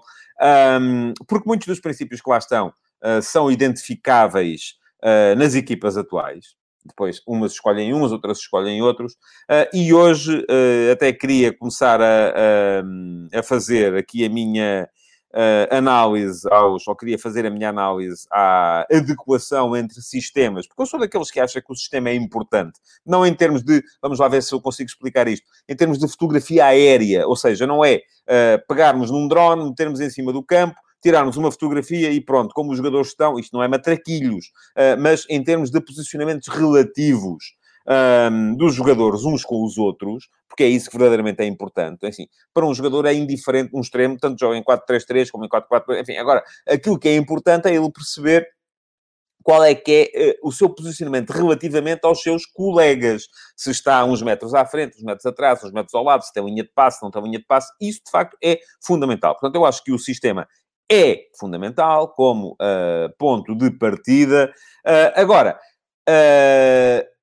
um, 0.79 1.11
porque 1.27 1.49
muitos 1.49 1.65
dos 1.65 1.79
princípios 1.79 2.21
que 2.21 2.29
lá 2.29 2.37
estão 2.37 2.67
uh, 2.67 3.19
são 3.19 3.49
identificáveis 3.49 4.75
uh, 5.03 5.35
nas 5.35 5.55
equipas 5.55 5.97
atuais. 5.97 6.53
Depois, 6.85 7.19
umas 7.27 7.53
escolhem 7.53 7.95
uns, 7.95 8.11
outras 8.11 8.37
escolhem 8.37 8.83
outros. 8.83 9.13
Uh, 9.49 9.75
e 9.75 9.91
hoje 9.91 10.45
até 10.91 11.11
queria 11.11 11.51
começar 11.51 11.99
a, 11.99 12.29
a, 13.33 13.39
a 13.39 13.41
fazer 13.41 13.95
aqui 13.95 14.23
a 14.23 14.29
minha 14.29 14.87
uh, 15.33 15.75
análise 15.75 16.47
aos, 16.51 16.87
ou 16.87 16.95
queria 16.95 17.17
fazer 17.17 17.45
a 17.45 17.49
minha 17.49 17.69
análise 17.69 18.25
à 18.31 18.85
adequação 18.91 19.75
entre 19.75 20.01
sistemas, 20.01 20.67
porque 20.67 20.81
eu 20.81 20.85
sou 20.85 20.99
daqueles 20.99 21.31
que 21.31 21.39
acham 21.39 21.61
que 21.61 21.71
o 21.71 21.75
sistema 21.75 22.09
é 22.09 22.15
importante, 22.15 22.79
não 23.05 23.25
em 23.25 23.33
termos 23.33 23.63
de, 23.63 23.83
vamos 24.01 24.19
lá 24.19 24.27
ver 24.27 24.43
se 24.43 24.53
eu 24.53 24.61
consigo 24.61 24.89
explicar 24.89 25.27
isto, 25.27 25.45
em 25.67 25.75
termos 25.75 25.97
de 25.97 26.07
fotografia 26.07 26.65
aérea, 26.65 27.27
ou 27.27 27.35
seja, 27.35 27.65
não 27.65 27.83
é 27.83 27.97
uh, 27.97 28.67
pegarmos 28.67 29.11
num 29.11 29.27
drone, 29.27 29.69
metermos 29.69 29.99
em 29.99 30.09
cima 30.09 30.33
do 30.33 30.43
campo, 30.43 30.75
tirarmos 31.01 31.37
uma 31.37 31.51
fotografia 31.51 32.11
e 32.11 32.19
pronto, 32.19 32.53
como 32.53 32.71
os 32.71 32.77
jogadores 32.77 33.09
estão, 33.09 33.39
isto 33.39 33.55
não 33.55 33.63
é 33.63 33.67
matraquilhos, 33.67 34.47
uh, 34.77 34.99
mas 34.99 35.25
em 35.29 35.43
termos 35.43 35.71
de 35.71 35.79
posicionamentos 35.79 36.47
relativos 36.47 37.58
um, 37.89 38.55
dos 38.55 38.75
jogadores 38.75 39.23
uns 39.23 39.43
com 39.43 39.63
os 39.65 39.77
outros, 39.77 40.29
porque 40.47 40.63
é 40.63 40.67
isso 40.67 40.89
que 40.89 40.97
verdadeiramente 40.97 41.41
é 41.41 41.45
importante. 41.45 42.05
Assim, 42.05 42.27
para 42.53 42.65
um 42.65 42.73
jogador 42.73 43.05
é 43.05 43.13
indiferente 43.13 43.71
um 43.73 43.81
extremo, 43.81 44.17
tanto 44.19 44.39
joga 44.39 44.57
em 44.57 44.63
4-3-3 44.63 45.29
como 45.31 45.45
em 45.45 45.49
4-4, 45.49 46.01
enfim. 46.01 46.17
Agora, 46.17 46.43
aquilo 46.67 46.99
que 46.99 47.09
é 47.09 47.15
importante 47.15 47.67
é 47.67 47.75
ele 47.75 47.91
perceber 47.91 48.47
qual 49.41 49.63
é 49.63 49.73
que 49.73 50.11
é 50.13 50.31
uh, 50.31 50.47
o 50.47 50.51
seu 50.51 50.69
posicionamento 50.69 51.31
relativamente 51.31 52.01
aos 52.03 52.21
seus 52.21 52.45
colegas. 52.45 53.23
Se 53.55 53.71
está 53.71 54.03
uns 54.05 54.21
metros 54.21 54.53
à 54.53 54.65
frente, 54.65 54.97
uns 54.97 55.03
metros 55.03 55.25
atrás, 55.25 55.63
uns 55.63 55.71
metros 55.71 55.95
ao 55.95 56.03
lado, 56.03 56.23
se 56.23 56.33
tem 56.33 56.45
linha 56.45 56.63
de 56.63 56.71
passe, 56.73 57.01
não 57.01 57.09
tem 57.09 57.23
linha 57.23 57.39
de 57.39 57.45
passe, 57.45 57.71
isso 57.81 58.01
de 58.05 58.11
facto 58.11 58.37
é 58.43 58.59
fundamental. 58.83 59.33
Portanto, 59.33 59.55
eu 59.55 59.65
acho 59.65 59.83
que 59.83 59.91
o 59.91 59.97
sistema 59.97 60.47
é 60.91 61.21
fundamental 61.39 62.13
como 62.13 62.51
uh, 62.53 63.15
ponto 63.17 63.55
de 63.55 63.71
partida. 63.71 64.53
Uh, 64.85 65.13
agora, 65.15 65.59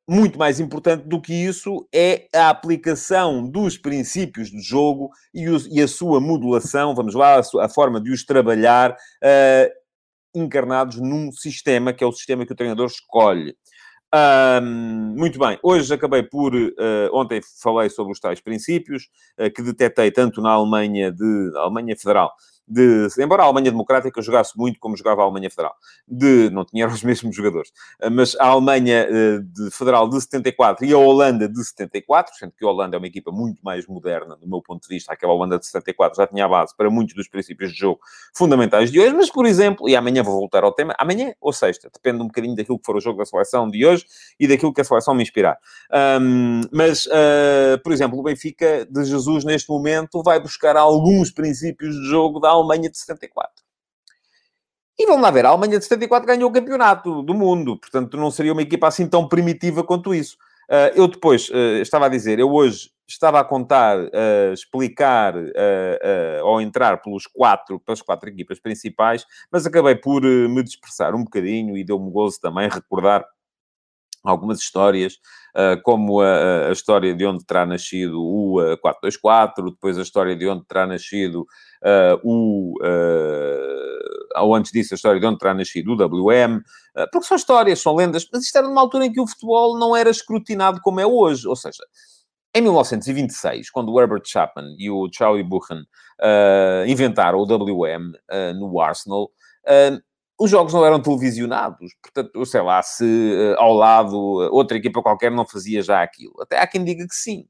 muito 0.08 0.38
mais 0.38 0.60
importante 0.60 1.06
do 1.06 1.20
que 1.20 1.32
isso 1.32 1.86
é 1.92 2.28
a 2.34 2.48
aplicação 2.48 3.48
dos 3.48 3.76
princípios 3.76 4.50
de 4.50 4.60
jogo 4.60 5.10
e, 5.34 5.44
e 5.70 5.82
a 5.82 5.88
sua 5.88 6.20
modulação, 6.20 6.94
vamos 6.94 7.14
lá, 7.14 7.40
a, 7.40 7.42
sua, 7.42 7.66
a 7.66 7.68
forma 7.68 8.00
de 8.00 8.12
os 8.12 8.24
trabalhar 8.24 8.92
uh, 8.92 9.70
encarnados 10.34 10.96
num 10.96 11.32
sistema, 11.32 11.92
que 11.92 12.04
é 12.04 12.06
o 12.06 12.12
sistema 12.12 12.46
que 12.46 12.52
o 12.52 12.56
treinador 12.56 12.86
escolhe. 12.86 13.56
Um, 14.14 15.14
muito 15.18 15.38
bem, 15.38 15.58
hoje 15.62 15.92
acabei 15.92 16.22
por. 16.22 16.54
Uh, 16.54 17.10
ontem 17.12 17.40
falei 17.60 17.90
sobre 17.90 18.12
os 18.12 18.20
tais 18.20 18.40
princípios 18.40 19.08
uh, 19.38 19.50
que 19.52 19.60
detetei 19.62 20.12
tanto 20.12 20.40
na 20.40 20.50
Alemanha 20.50 21.10
de 21.10 21.52
Alemanha 21.56 21.96
Federal 21.96 22.32
de, 22.68 23.08
embora 23.18 23.42
a 23.42 23.46
Alemanha 23.46 23.70
Democrática 23.70 24.20
jogasse 24.20 24.56
muito 24.56 24.80
como 24.80 24.96
jogava 24.96 25.22
a 25.22 25.24
Alemanha 25.24 25.48
Federal, 25.48 25.74
de, 26.06 26.50
não 26.50 26.64
tinha 26.64 26.86
os 26.86 27.02
mesmos 27.04 27.34
jogadores, 27.34 27.70
eh, 28.00 28.10
mas 28.10 28.36
a 28.36 28.46
Alemanha 28.46 29.08
uh, 29.08 29.42
de, 29.42 29.70
Federal 29.70 30.08
de 30.08 30.20
74 30.20 30.84
e 30.84 30.92
a 30.92 30.98
Holanda 30.98 31.48
de 31.48 31.64
74, 31.64 32.34
sendo 32.36 32.52
que 32.52 32.64
a 32.64 32.68
Holanda 32.68 32.96
é 32.96 32.98
uma 32.98 33.06
equipa 33.06 33.30
muito 33.30 33.60
mais 33.62 33.86
moderna, 33.86 34.36
do 34.36 34.48
meu 34.48 34.60
ponto 34.60 34.82
de 34.82 34.88
vista, 34.88 35.12
aquela 35.12 35.32
Holanda 35.32 35.58
de 35.58 35.66
74 35.66 36.16
já 36.16 36.26
tinha 36.26 36.44
a 36.44 36.48
base 36.48 36.74
para 36.76 36.90
muitos 36.90 37.14
dos 37.14 37.28
princípios 37.28 37.72
de 37.72 37.78
jogo 37.78 38.00
fundamentais 38.34 38.90
de 38.90 38.98
hoje, 38.98 39.14
mas, 39.14 39.30
por 39.30 39.46
exemplo, 39.46 39.88
e 39.88 39.94
amanhã 39.94 40.22
vou 40.22 40.34
voltar 40.34 40.64
ao 40.64 40.72
tema, 40.72 40.94
amanhã 40.98 41.32
ou 41.40 41.52
sexta, 41.52 41.88
depende 41.92 42.22
um 42.22 42.26
bocadinho 42.26 42.56
daquilo 42.56 42.78
que 42.78 42.86
for 42.86 42.96
o 42.96 43.00
jogo 43.00 43.18
da 43.18 43.24
seleção 43.24 43.70
de 43.70 43.86
hoje 43.86 44.04
e 44.38 44.48
daquilo 44.48 44.72
que 44.72 44.80
a 44.80 44.84
seleção 44.84 45.14
me 45.14 45.22
inspirar. 45.22 45.58
Um, 46.20 46.62
mas, 46.72 47.06
uh, 47.06 47.78
por 47.82 47.92
exemplo, 47.92 48.18
o 48.18 48.22
Benfica 48.22 48.86
de 48.90 49.04
Jesus, 49.04 49.44
neste 49.44 49.68
momento, 49.68 50.22
vai 50.22 50.40
buscar 50.40 50.76
alguns 50.76 51.30
princípios 51.30 51.94
de 51.94 52.08
jogo 52.08 52.40
da 52.40 52.55
Alemanha 52.56 52.90
de 52.90 52.98
74. 52.98 53.64
E 54.98 55.06
vamos 55.06 55.22
lá 55.22 55.30
ver, 55.30 55.44
a 55.44 55.50
Alemanha 55.50 55.78
de 55.78 55.84
74 55.84 56.26
ganhou 56.26 56.48
o 56.48 56.52
campeonato 56.52 57.22
do 57.22 57.34
mundo, 57.34 57.78
portanto 57.78 58.16
não 58.16 58.30
seria 58.30 58.52
uma 58.52 58.62
equipa 58.62 58.88
assim 58.88 59.06
tão 59.06 59.28
primitiva 59.28 59.84
quanto 59.84 60.14
isso. 60.14 60.36
Uh, 60.70 60.90
eu 60.96 61.06
depois 61.06 61.48
uh, 61.50 61.80
estava 61.80 62.06
a 62.06 62.08
dizer, 62.08 62.38
eu 62.38 62.50
hoje 62.50 62.90
estava 63.06 63.38
a 63.38 63.44
contar, 63.44 63.98
uh, 63.98 64.52
explicar 64.52 65.34
ou 66.42 66.60
entrar 66.60 67.00
pelos 67.00 67.26
quatro, 67.26 67.78
pelas 67.78 68.02
quatro 68.02 68.28
equipas 68.28 68.58
principais, 68.58 69.24
mas 69.52 69.64
acabei 69.64 69.94
por 69.94 70.22
me 70.22 70.62
dispersar 70.62 71.14
um 71.14 71.22
bocadinho 71.22 71.76
e 71.76 71.84
deu-me 71.84 72.10
gozo 72.10 72.40
também 72.40 72.68
recordar 72.68 73.24
algumas 74.30 74.58
histórias, 74.58 75.14
uh, 75.54 75.80
como 75.82 76.20
a, 76.20 76.68
a, 76.68 76.72
história 76.72 77.14
de 77.14 77.24
onde 77.24 77.44
terá 77.44 77.64
nascido 77.64 78.20
o 78.20 78.60
uh, 78.60 78.76
424, 78.78 79.70
depois 79.70 79.98
a 79.98 80.02
história 80.02 80.36
de 80.36 80.48
onde 80.48 80.64
terá 80.66 80.86
nascido 80.86 81.42
uh, 81.42 82.20
o. 82.22 82.74
ou 84.36 84.54
antes 84.54 84.72
disso, 84.72 84.94
a 84.94 84.96
história 84.96 85.20
de 85.20 85.26
onde 85.26 85.38
terá 85.38 85.54
nascido 85.54 85.92
o 85.92 85.96
WM, 85.96 86.60
porque 87.12 87.26
são 87.26 87.36
histórias, 87.36 87.80
são 87.80 87.94
lendas, 87.94 88.26
mas 88.32 88.44
isto 88.44 88.56
era 88.56 88.68
numa 88.68 88.80
altura 88.80 89.06
em 89.06 89.12
que 89.12 89.20
o 89.20 89.26
futebol 89.26 89.78
não 89.78 89.96
era 89.96 90.10
escrutinado 90.10 90.80
como 90.80 91.00
é 91.00 91.06
hoje, 91.06 91.46
ou 91.46 91.56
seja. 91.56 91.82
Em 92.54 92.62
1926, 92.62 93.70
quando 93.70 93.92
o 93.92 94.00
Herbert 94.00 94.22
Chapman 94.24 94.74
e 94.78 94.90
o 94.90 95.10
Charlie 95.12 95.42
Buchan 95.42 95.84
inventaram 96.86 97.38
o 97.38 97.44
WM 97.44 98.12
no 98.58 98.80
Arsenal, 98.80 99.30
os 100.38 100.50
jogos 100.50 100.72
não 100.72 100.84
eram 100.84 101.00
televisionados, 101.00 101.94
portanto, 102.02 102.44
sei 102.46 102.60
lá, 102.60 102.82
se 102.82 103.04
uh, 103.04 103.60
ao 103.60 103.72
lado 103.72 104.14
uh, 104.14 104.54
outra 104.54 104.76
equipa 104.76 105.02
qualquer 105.02 105.30
não 105.30 105.46
fazia 105.46 105.82
já 105.82 106.02
aquilo. 106.02 106.34
Até 106.40 106.58
há 106.58 106.66
quem 106.66 106.84
diga 106.84 107.06
que 107.06 107.14
sim, 107.14 107.46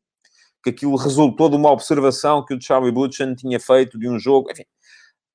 que 0.63 0.71
aquilo 0.71 0.97
resultou 0.97 1.49
de 1.49 1.57
uma 1.57 1.71
observação 1.71 2.45
que 2.45 2.55
o 2.55 2.61
Charlie 2.61 2.93
Butchan 2.93 3.35
tinha 3.35 3.59
feito 3.59 3.99
de 3.99 4.09
um 4.09 4.19
jogo, 4.19 4.51
enfim. 4.51 4.65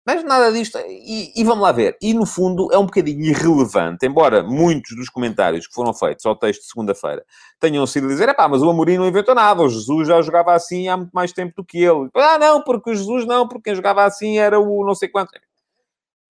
Mas 0.06 0.24
nada 0.24 0.52
disto, 0.52 0.80
e, 0.80 1.32
e, 1.40 1.44
vamos 1.44 1.62
lá 1.62 1.72
ver, 1.72 1.96
e 2.02 2.12
no 2.12 2.26
fundo 2.26 2.70
é 2.74 2.78
um 2.78 2.88
bocadinho 2.88 3.24
irrelevante, 3.24 4.04
embora 4.04 4.42
muitos 4.42 4.96
dos 4.96 5.10
comentários 5.10 5.68
que 5.68 5.74
foram 5.76 5.94
feitos 5.94 6.26
ao 6.26 6.36
texto 6.36 6.62
de 6.62 6.68
segunda-feira 6.68 7.24
tenham 7.60 7.86
sido 7.86 8.08
dizer, 8.08 8.28
é 8.28 8.34
pá, 8.34 8.48
mas 8.48 8.64
o 8.64 8.70
Amorim 8.72 8.98
não 8.98 9.08
inventou 9.08 9.36
nada, 9.36 9.62
o 9.62 9.70
Jesus 9.70 10.08
já 10.08 10.20
jogava 10.24 10.56
assim 10.56 10.88
há 10.88 10.98
muito 10.98 11.12
mais 11.12 11.32
tempo 11.32 11.54
do 11.56 11.64
que 11.64 11.78
ele. 11.78 12.10
Ah, 12.16 12.40
não, 12.40 12.64
porque 12.64 12.90
o 12.90 12.96
Jesus 12.96 13.28
não, 13.28 13.48
porque 13.48 13.66
quem 13.66 13.76
jogava 13.76 14.04
assim 14.04 14.40
era 14.40 14.60
o 14.60 14.84
não 14.84 14.96
sei 14.96 15.08
quanto 15.08 15.36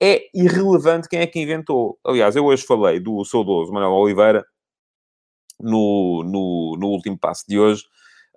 é 0.02 0.24
irrelevante 0.34 1.08
quem 1.08 1.20
é 1.20 1.28
que 1.28 1.40
inventou. 1.40 2.00
Aliás, 2.04 2.36
eu 2.36 2.46
hoje 2.46 2.64
falei 2.66 3.00
do 3.00 3.24
saudoso 3.24 3.72
Manuel 3.72 3.92
Oliveira 3.92 4.44
no, 5.60 6.24
no, 6.24 6.76
no 6.80 6.88
último 6.88 7.18
passo 7.18 7.44
de 7.48 7.60
hoje. 7.60 7.84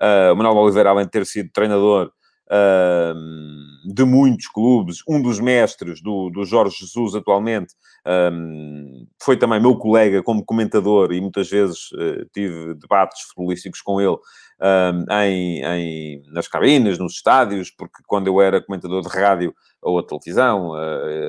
Uh, 0.01 0.37
Manuel 0.37 0.57
Oliveira, 0.57 0.91
além 0.91 1.07
de 1.07 1.11
ter 1.11 1.25
sido 1.25 1.51
treinador 1.53 2.13
uh, 2.51 3.95
de 3.95 4.05
muitos 4.05 4.47
clubes, 4.49 4.99
um 5.09 5.23
dos 5.23 5.41
mestres 5.41 6.03
do, 6.03 6.29
do 6.29 6.45
Jorge 6.45 6.77
Jesus 6.81 7.15
atualmente, 7.15 7.75
um, 8.07 9.07
foi 9.23 9.37
também 9.37 9.59
meu 9.59 9.77
colega 9.79 10.23
como 10.23 10.45
comentador 10.45 11.13
e 11.13 11.21
muitas 11.21 11.49
vezes 11.49 11.91
uh, 11.93 12.29
tive 12.35 12.75
debates 12.75 13.23
futbolísticos 13.23 13.81
com 13.81 14.01
ele 14.01 14.19
um, 14.61 15.15
em, 15.23 15.65
em, 15.65 16.23
nas 16.31 16.47
cabines, 16.47 16.99
nos 16.99 17.15
estádios, 17.15 17.71
porque 17.71 18.03
quando 18.07 18.27
eu 18.27 18.41
era 18.41 18.61
comentador 18.61 19.01
de 19.03 19.09
rádio 19.09 19.55
ou 19.85 19.99
a 19.99 20.03
televisão, 20.03 20.73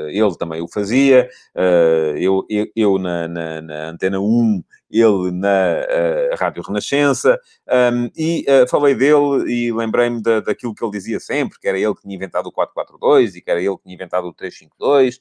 ele 0.10 0.36
também 0.38 0.62
o 0.62 0.68
fazia, 0.68 1.30
eu, 2.18 2.46
eu, 2.50 2.68
eu 2.76 2.98
na, 2.98 3.28
na, 3.28 3.62
na, 3.62 3.90
Antena 3.90 4.20
1, 4.20 4.64
ele 4.90 5.32
na 5.32 5.86
Rádio 6.40 6.64
Renascença, 6.64 7.40
um, 7.94 8.10
e 8.16 8.46
falei 8.70 8.96
dele 8.96 9.52
e 9.52 9.72
lembrei-me 9.72 10.22
da, 10.22 10.40
daquilo 10.40 10.74
que 10.74 10.84
ele 10.84 10.92
dizia 10.92 11.20
sempre, 11.20 11.60
que 11.60 11.68
era 11.68 11.78
ele 11.78 11.94
que 11.94 12.02
tinha 12.02 12.16
inventado 12.16 12.48
o 12.48 12.52
442 12.52 13.36
e 13.36 13.42
que 13.42 13.52
era 13.52 13.62
ele 13.62 13.76
que 13.78 13.84
tinha 13.84 13.96
inventado 13.96 14.28
o 14.28 14.34
352, 14.34 15.20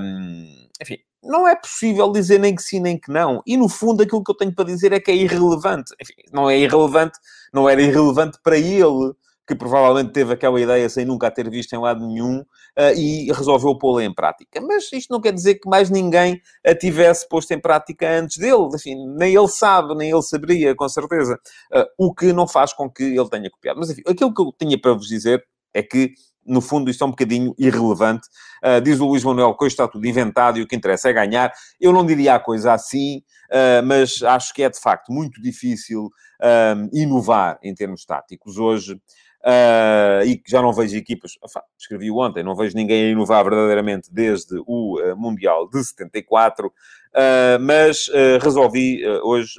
um, 0.00 0.68
enfim, 0.82 0.98
não 1.24 1.48
é 1.48 1.56
possível 1.56 2.12
dizer 2.12 2.38
nem 2.38 2.54
que 2.54 2.62
sim 2.62 2.80
nem 2.80 2.98
que 2.98 3.10
não. 3.10 3.42
E 3.46 3.56
no 3.56 3.68
fundo 3.68 4.02
aquilo 4.02 4.22
que 4.22 4.30
eu 4.30 4.36
tenho 4.36 4.54
para 4.54 4.66
dizer 4.66 4.92
é 4.92 5.00
que 5.00 5.10
é 5.10 5.14
irrelevante. 5.14 5.94
Enfim, 6.00 6.14
não 6.32 6.48
é 6.48 6.58
irrelevante, 6.58 7.18
não 7.52 7.68
era 7.68 7.80
irrelevante 7.80 8.38
para 8.42 8.58
ele, 8.58 9.14
que 9.46 9.54
provavelmente 9.54 10.12
teve 10.12 10.32
aquela 10.32 10.60
ideia 10.60 10.88
sem 10.88 11.04
nunca 11.04 11.26
a 11.26 11.30
ter 11.30 11.48
visto 11.50 11.72
em 11.74 11.78
lado 11.78 12.06
nenhum 12.06 12.40
uh, 12.40 12.94
e 12.96 13.30
resolveu 13.32 13.76
pô-la 13.76 14.04
em 14.04 14.14
prática. 14.14 14.60
Mas 14.60 14.90
isto 14.92 15.12
não 15.12 15.20
quer 15.20 15.32
dizer 15.32 15.56
que 15.56 15.68
mais 15.68 15.90
ninguém 15.90 16.40
a 16.64 16.74
tivesse 16.74 17.28
posto 17.28 17.52
em 17.52 17.60
prática 17.60 18.10
antes 18.10 18.38
dele. 18.38 18.68
Enfim, 18.74 18.96
nem 19.16 19.34
ele 19.34 19.48
sabe, 19.48 19.94
nem 19.94 20.10
ele 20.10 20.22
saberia, 20.22 20.74
com 20.74 20.88
certeza. 20.88 21.38
Uh, 21.72 22.06
o 22.06 22.14
que 22.14 22.32
não 22.32 22.48
faz 22.48 22.72
com 22.72 22.90
que 22.90 23.02
ele 23.02 23.28
tenha 23.28 23.50
copiado. 23.50 23.78
Mas 23.78 23.90
enfim, 23.90 24.02
aquilo 24.06 24.32
que 24.32 24.40
eu 24.40 24.52
tinha 24.58 24.80
para 24.80 24.94
vos 24.94 25.08
dizer 25.08 25.44
é 25.74 25.82
que 25.82 26.14
no 26.46 26.60
fundo, 26.60 26.90
isto 26.90 27.02
é 27.02 27.06
um 27.06 27.10
bocadinho 27.10 27.54
irrelevante. 27.58 28.28
Uh, 28.62 28.80
diz 28.80 29.00
o 29.00 29.06
Luís 29.06 29.24
Manuel 29.24 29.54
que 29.54 29.64
hoje 29.64 29.72
está 29.72 29.88
tudo 29.88 30.06
inventado 30.06 30.58
e 30.58 30.62
o 30.62 30.66
que 30.66 30.76
interessa 30.76 31.08
é 31.08 31.12
ganhar. 31.12 31.52
Eu 31.80 31.92
não 31.92 32.04
diria 32.04 32.34
a 32.34 32.40
coisa 32.40 32.72
assim, 32.72 33.18
uh, 33.50 33.84
mas 33.84 34.22
acho 34.22 34.52
que 34.52 34.62
é 34.62 34.68
de 34.68 34.78
facto 34.78 35.10
muito 35.12 35.40
difícil 35.40 36.04
uh, 36.04 36.88
inovar 36.92 37.58
em 37.62 37.74
termos 37.74 38.04
táticos 38.04 38.58
hoje. 38.58 39.00
Uh, 39.44 40.24
e 40.24 40.38
que 40.38 40.50
já 40.50 40.62
não 40.62 40.72
vejo 40.72 40.96
equipas, 40.96 41.32
escrevi 41.78 42.10
ontem, 42.10 42.42
não 42.42 42.56
vejo 42.56 42.74
ninguém 42.74 43.04
a 43.04 43.10
inovar 43.10 43.44
verdadeiramente 43.44 44.08
desde 44.10 44.56
o 44.66 44.98
uh, 44.98 45.14
Mundial 45.18 45.68
de 45.68 45.84
74, 45.84 46.72
Uh, 47.14 47.60
mas 47.60 48.08
uh, 48.08 48.42
resolvi 48.42 49.06
uh, 49.06 49.20
hoje, 49.24 49.54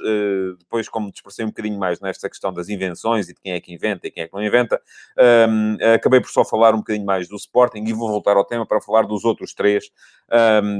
depois 0.58 0.90
como 0.90 1.10
dispersei 1.10 1.42
um 1.42 1.48
bocadinho 1.48 1.78
mais 1.78 2.00
nesta 2.00 2.28
questão 2.28 2.52
das 2.52 2.68
invenções 2.68 3.30
e 3.30 3.34
de 3.34 3.40
quem 3.40 3.52
é 3.52 3.60
que 3.60 3.72
inventa 3.72 4.06
e 4.06 4.10
quem 4.10 4.24
é 4.24 4.28
que 4.28 4.34
não 4.34 4.44
inventa, 4.44 4.80
acabei 5.94 6.20
por 6.20 6.28
só 6.28 6.44
falar 6.44 6.74
um 6.74 6.78
bocadinho 6.78 7.06
mais 7.06 7.28
do 7.28 7.36
Sporting 7.36 7.82
e 7.86 7.92
vou 7.94 8.08
voltar 8.08 8.36
ao 8.36 8.44
tema 8.44 8.66
para 8.66 8.80
falar 8.80 9.02
dos 9.02 9.24
outros 9.24 9.54
três 9.54 9.90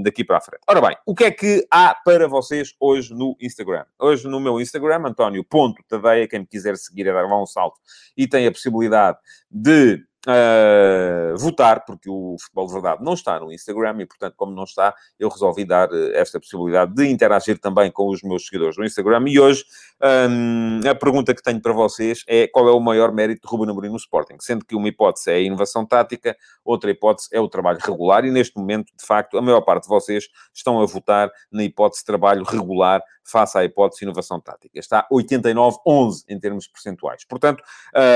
daqui 0.03 0.23
para 0.25 0.39
a 0.39 0.41
frente. 0.41 0.61
Ora 0.67 0.81
bem, 0.81 0.97
o 1.07 1.15
que 1.15 1.25
é 1.25 1.31
que 1.31 1.67
há 1.71 1.95
para 1.95 2.29
vocês 2.29 2.75
hoje 2.79 3.15
no 3.15 3.37
Instagram? 3.41 3.85
Hoje 3.99 4.29
no 4.29 4.39
meu 4.39 4.61
Instagram, 4.61 5.03
António.tadeia, 5.07 6.29
quem 6.29 6.41
me 6.41 6.47
quiser 6.47 6.77
seguir 6.77 7.07
é 7.07 7.13
dar 7.13 7.27
lá 7.27 7.41
um 7.41 7.47
salto 7.47 7.79
e 8.17 8.27
tem 8.27 8.47
a 8.47 8.53
possibilidade 8.53 9.19
de 9.51 10.05
uh, 10.27 11.37
votar, 11.39 11.85
porque 11.85 12.11
o 12.11 12.37
Futebol 12.41 12.67
de 12.67 12.73
Verdade 12.73 13.05
não 13.05 13.15
está 13.15 13.39
no 13.39 13.53
Instagram 13.53 13.97
e, 14.01 14.07
portanto, 14.07 14.35
como 14.37 14.53
não 14.55 14.65
está, 14.65 14.95
eu 15.19 15.29
resolvi 15.29 15.65
dar 15.65 15.89
uh, 15.91 16.13
esta 16.15 16.41
possibilidade 16.41 16.95
de 16.95 17.07
interagir 17.09 17.59
também 17.59 17.91
com 17.91 18.09
os 18.09 18.23
meus 18.23 18.47
seguidores 18.47 18.77
no 18.77 18.85
Instagram. 18.85 19.25
E 19.29 19.39
hoje 19.39 19.65
um, 20.03 20.81
a 20.89 20.95
pergunta 20.95 21.35
que 21.35 21.43
tenho 21.43 21.61
para 21.61 21.73
vocês 21.73 22.23
é 22.29 22.47
qual 22.47 22.69
é 22.69 22.73
o 22.73 22.81
maior 22.81 23.13
mérito 23.13 23.47
de 23.47 23.51
Ruben 23.51 23.71
Amorim 23.71 23.89
no 23.89 23.97
Sporting? 23.97 24.37
Sendo 24.41 24.65
que 24.65 24.77
uma 24.77 24.89
hipótese 24.89 25.31
é 25.31 25.35
a 25.35 25.41
inovação 25.41 25.87
tática, 25.87 26.37
outra 26.65 26.91
hipótese 26.91 27.29
é 27.33 27.41
o 27.41 27.49
trabalho 27.49 27.79
regular 27.83 28.25
e, 28.25 28.31
neste 28.31 28.57
momento, 28.59 28.93
de 28.95 29.07
facto, 29.07 29.39
a 29.39 29.43
maior 29.43 29.63
parte 29.63 29.85
de 29.85 29.89
vocês 29.89 30.29
estão 30.53 30.81
a 30.81 30.87
votar 30.87 31.31
na 31.51 31.65
hipótese 31.65 32.03
de 32.03 32.07
trabalho 32.07 32.45
regular 32.45 33.03
face 33.25 33.57
à 33.57 33.65
hipótese 33.65 34.05
inovação 34.05 34.39
tática. 34.39 34.79
Está 34.79 35.07
89-11 35.11 36.25
em 36.29 36.39
termos 36.39 36.69
percentuais. 36.69 37.25
Portanto, 37.25 37.63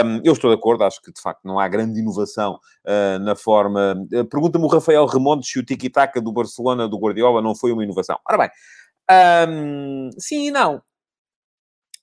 um, 0.04 0.20
eu 0.22 0.34
estou 0.34 0.50
de 0.50 0.56
acordo, 0.56 0.84
acho 0.84 1.00
que, 1.00 1.12
de 1.12 1.20
facto, 1.20 1.40
não 1.44 1.58
há 1.58 1.66
grande 1.66 1.98
inovação 1.98 2.60
uh, 2.84 3.18
na 3.20 3.34
forma... 3.34 3.94
Uh, 4.12 4.24
Pergunta-me 4.26 4.64
o 4.64 4.68
Rafael 4.68 5.06
Remontes 5.06 5.50
se 5.50 5.58
o 5.58 5.64
tiki-taka 5.64 6.20
do 6.20 6.30
Barcelona, 6.30 6.86
do 6.86 6.98
Guardiola, 6.98 7.40
não 7.40 7.54
foi 7.54 7.72
uma 7.72 7.82
inovação. 7.82 8.18
Ora 8.28 8.38
bem, 8.38 8.50
um, 9.48 10.10
sim 10.18 10.46
e 10.46 10.50
não 10.50 10.80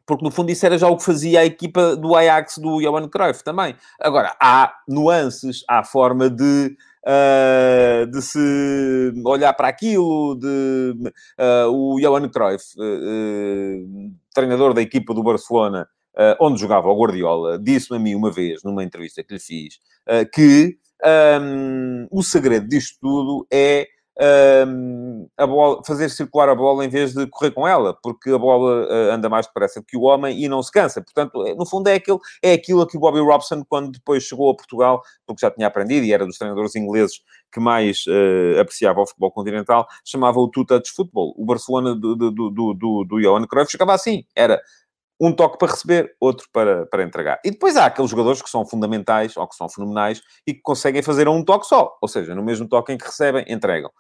porque 0.07 0.23
no 0.23 0.31
fundo 0.31 0.49
isso 0.49 0.65
era 0.65 0.77
já 0.77 0.87
o 0.87 0.95
que 0.95 1.03
fazia 1.03 1.41
a 1.41 1.45
equipa 1.45 1.95
do 1.97 2.15
Ajax 2.15 2.57
do 2.59 2.79
Johan 2.79 3.09
Cruyff 3.09 3.43
também. 3.43 3.75
Agora, 4.00 4.33
há 4.41 4.74
nuances, 4.87 5.65
há 5.70 5.83
forma 5.83 6.29
de, 6.29 6.77
uh, 7.05 8.09
de 8.09 8.22
se 8.22 9.13
olhar 9.25 9.53
para 9.53 9.67
aquilo, 9.67 10.35
de 10.35 10.96
uh, 11.37 11.70
o 11.70 12.00
Johan 12.00 12.29
Cruyff, 12.29 12.65
uh, 12.79 14.11
treinador 14.33 14.74
da 14.74 14.81
equipa 14.81 15.13
do 15.13 15.22
Barcelona, 15.22 15.87
onde 16.39 16.59
jogava 16.59 16.87
o 16.87 17.00
Guardiola, 17.00 17.59
disse-me 17.59 17.98
a 17.98 18.00
mim 18.00 18.15
uma 18.15 18.31
vez, 18.31 18.63
numa 18.63 18.83
entrevista 18.83 19.24
que 19.24 19.35
lhe 19.35 19.39
fiz, 19.39 19.75
que 20.33 20.75
um, 21.39 22.07
o 22.09 22.24
segredo 22.24 22.67
disto 22.67 22.98
tudo 23.00 23.46
é 23.53 23.87
bola, 25.46 25.82
fazer 25.86 26.10
circular 26.10 26.50
a 26.50 26.56
bola 26.56 26.84
em 26.84 26.90
vez 26.90 27.14
de 27.14 27.27
correr 27.27 27.51
com 27.51 27.68
ela, 27.68 27.96
porque 28.01 28.32
a 28.32 28.38
bola 28.38 28.86
uh, 28.88 29.12
anda 29.12 29.30
mais 29.30 29.46
depressa 29.46 29.84
que 29.86 29.96
o 29.96 30.01
homem 30.01 30.42
e 30.44 30.48
não 30.50 30.64
se 30.64 30.72
cansa. 30.72 31.01
Portanto, 31.01 31.46
é, 31.46 31.53
no 31.53 31.66
fundo, 31.66 31.88
é 31.88 31.96
aquilo, 31.96 32.20
é 32.42 32.53
aquilo 32.53 32.88
que 32.88 32.98
o 32.98 33.00
Bobby 33.00 33.20
Robson, 33.20 33.64
quando 33.68 33.92
depois 33.92 34.24
chegou 34.24 34.50
a 34.50 34.56
Portugal, 34.56 35.01
porque 35.25 35.42
já 35.42 35.51
tinha 35.51 35.68
aprendido 35.68 36.06
e 36.06 36.14
era 36.14 36.25
dos 36.25 36.38
treinadores 36.38 36.75
ingleses 36.75 37.22
que 37.51 37.60
mais 37.60 38.06
uh, 38.08 38.60
apreciava 38.60 39.01
o 39.01 39.08
futebol 39.08 39.32
continental, 39.32 39.88
chamava 40.03 40.40
o 40.40 40.50
two-touch 40.50 40.92
football. 40.92 41.34
O 41.38 41.46
Barcelona 41.46 41.96
do, 41.96 42.16
do, 42.16 42.32
do, 42.32 42.74
do, 42.74 43.03
do 43.03 43.22
Johan 43.22 43.46
Cruyff 43.46 43.72
chegava 43.72 43.94
assim, 43.94 44.24
era 44.36 44.60
um 45.20 45.32
toque 45.32 45.58
para 45.58 45.72
receber, 45.72 46.16
outro 46.20 46.48
para, 46.51 46.86
para 46.86 47.03
entregar. 47.03 47.40
E 47.44 47.51
depois 47.51 47.75
há 47.75 47.86
aqueles 47.86 48.12
jogadores 48.12 48.42
que 48.42 48.50
são 48.50 48.66
fundamentais 48.66 49.36
ou 49.36 49.48
que 49.48 49.56
são 49.56 49.68
fenomenais 49.68 50.22
e 50.46 50.53
que 50.53 50.62
conseguem 50.62 51.01
fazer 51.01 51.27
um 51.27 51.44
toque 51.44 51.66
só, 51.66 51.98
ou 52.01 52.08
seja, 52.08 52.36
no 52.36 52.44
mesmo 52.44 52.68
toque 52.68 52.94
em 52.94 52.98
que 52.98 53.06
recebem, 53.06 53.46
entregam. 53.48 53.92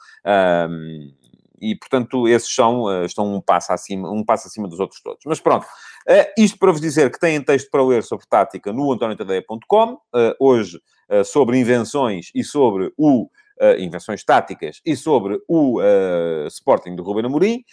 Um, 0.69 1.11
e, 1.59 1.75
portanto, 1.75 2.27
esses 2.27 2.53
são, 2.53 2.83
uh, 2.83 3.05
estão 3.05 3.33
um 3.33 3.41
passo, 3.41 3.71
acima, 3.73 4.11
um 4.11 4.23
passo 4.23 4.47
acima 4.47 4.67
dos 4.67 4.79
outros 4.79 5.01
todos. 5.01 5.23
Mas 5.25 5.39
pronto, 5.39 5.65
uh, 5.65 6.31
isto 6.37 6.57
para 6.57 6.71
vos 6.71 6.81
dizer 6.81 7.11
que 7.11 7.19
têm 7.19 7.41
texto 7.41 7.69
para 7.71 7.83
ler 7.83 8.03
sobre 8.03 8.27
tática 8.27 8.71
no 8.71 8.91
antoniotadeia.com, 8.91 9.93
uh, 9.93 9.99
hoje 10.39 10.79
sobre 11.23 11.57
invenções 11.57 12.31
e 12.35 12.43
sobre 12.43 12.91
o 12.97 13.29
uh, 13.61 13.79
invenções 13.79 14.23
táticas 14.23 14.81
e 14.85 14.95
sobre 14.95 15.39
o 15.47 15.79
uh, 15.79 16.47
Sporting 16.47 16.95
do 16.95 17.03
Ruben 17.03 17.25
Amorim, 17.25 17.63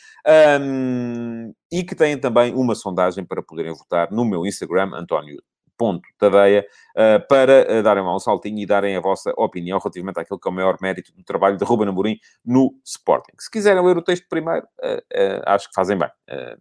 um, 0.61 1.53
e 1.70 1.83
que 1.83 1.94
têm 1.94 2.18
também 2.18 2.55
uma 2.55 2.75
sondagem 2.75 3.25
para 3.25 3.42
poderem 3.42 3.73
votar 3.73 4.11
no 4.11 4.25
meu 4.25 4.47
Instagram, 4.47 4.90
António 4.94 5.42
ponto 5.77 6.03
Tadeia, 6.18 6.64
uh, 6.97 7.27
para 7.29 7.83
darem 7.83 8.05
lá 8.05 8.14
um 8.14 8.20
saltinho 8.20 8.61
e 8.61 8.66
darem 8.66 8.97
a 8.97 9.01
vossa 9.01 9.33
opinião 9.37 9.77
relativamente 9.79 10.20
àquilo 10.20 10.38
que 10.38 10.49
é 10.49 10.51
o 10.51 10.55
maior 10.55 10.77
mérito 10.81 11.12
do 11.12 11.25
trabalho 11.25 11.57
de 11.57 11.64
Ruben 11.64 11.88
Amorim 11.88 12.16
no 12.44 12.73
Sporting. 12.85 13.33
Se 13.40 13.51
quiserem 13.51 13.85
ler 13.85 13.97
o 13.97 14.03
texto 14.03 14.25
primeiro, 14.29 14.64
acho 15.47 15.68
que 15.68 15.75
fazem 15.75 15.99
bem. 15.99 16.09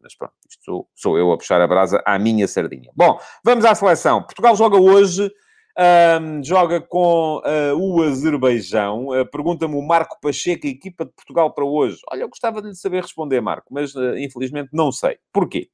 mas 0.01 0.15
pronto, 0.15 0.33
isto 0.49 0.87
sou, 0.95 1.15
eu 1.15 1.31
a 1.31 1.37
puxar 1.37 1.61
a 1.61 1.67
brasa 1.67 2.01
à 2.07 2.17
minha 2.17 2.47
sardinha. 2.47 2.91
Bom, 2.95 3.19
vamos 3.45 3.65
à 3.65 3.75
seleção. 3.75 4.23
Portugal 4.23 4.55
joga 4.55 4.77
hoje 4.77 5.31
um, 5.77 6.43
joga 6.43 6.79
com 6.79 7.37
uh, 7.37 7.75
o 7.75 8.03
Azerbaijão. 8.03 9.07
Uh, 9.07 9.25
Pergunta-me 9.25 9.75
o 9.75 9.81
Marco 9.81 10.19
Pacheco, 10.21 10.67
equipa 10.67 11.05
de 11.05 11.11
Portugal 11.11 11.53
para 11.53 11.65
hoje. 11.65 11.99
Olha, 12.11 12.21
eu 12.21 12.29
gostava 12.29 12.61
de 12.61 12.69
lhe 12.69 12.75
saber 12.75 13.01
responder, 13.01 13.41
Marco, 13.41 13.73
mas 13.73 13.95
uh, 13.95 14.17
infelizmente 14.17 14.69
não 14.71 14.91
sei. 14.91 15.17
Porquê? 15.31 15.69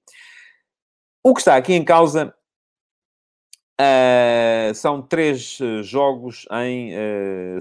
O 1.24 1.34
que 1.34 1.42
está 1.42 1.56
aqui 1.56 1.74
em 1.74 1.84
causa 1.84 2.34
são 4.76 5.02
três 5.02 5.58
jogos 5.84 6.46
em 6.52 6.92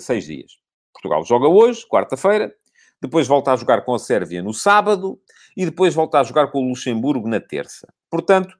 seis 0.01 0.24
dias. 0.24 0.53
Portugal 0.92 1.24
joga 1.24 1.46
hoje, 1.46 1.87
quarta-feira, 1.87 2.53
depois 3.01 3.29
volta 3.29 3.53
a 3.53 3.57
jogar 3.57 3.85
com 3.85 3.94
a 3.94 3.98
Sérvia 4.01 4.42
no 4.42 4.53
sábado 4.53 5.20
e 5.57 5.64
depois 5.64 5.94
volta 5.94 6.18
a 6.18 6.24
jogar 6.24 6.48
com 6.48 6.61
o 6.61 6.68
Luxemburgo 6.68 7.29
na 7.29 7.40
terça. 7.40 7.92
Portanto, 8.11 8.57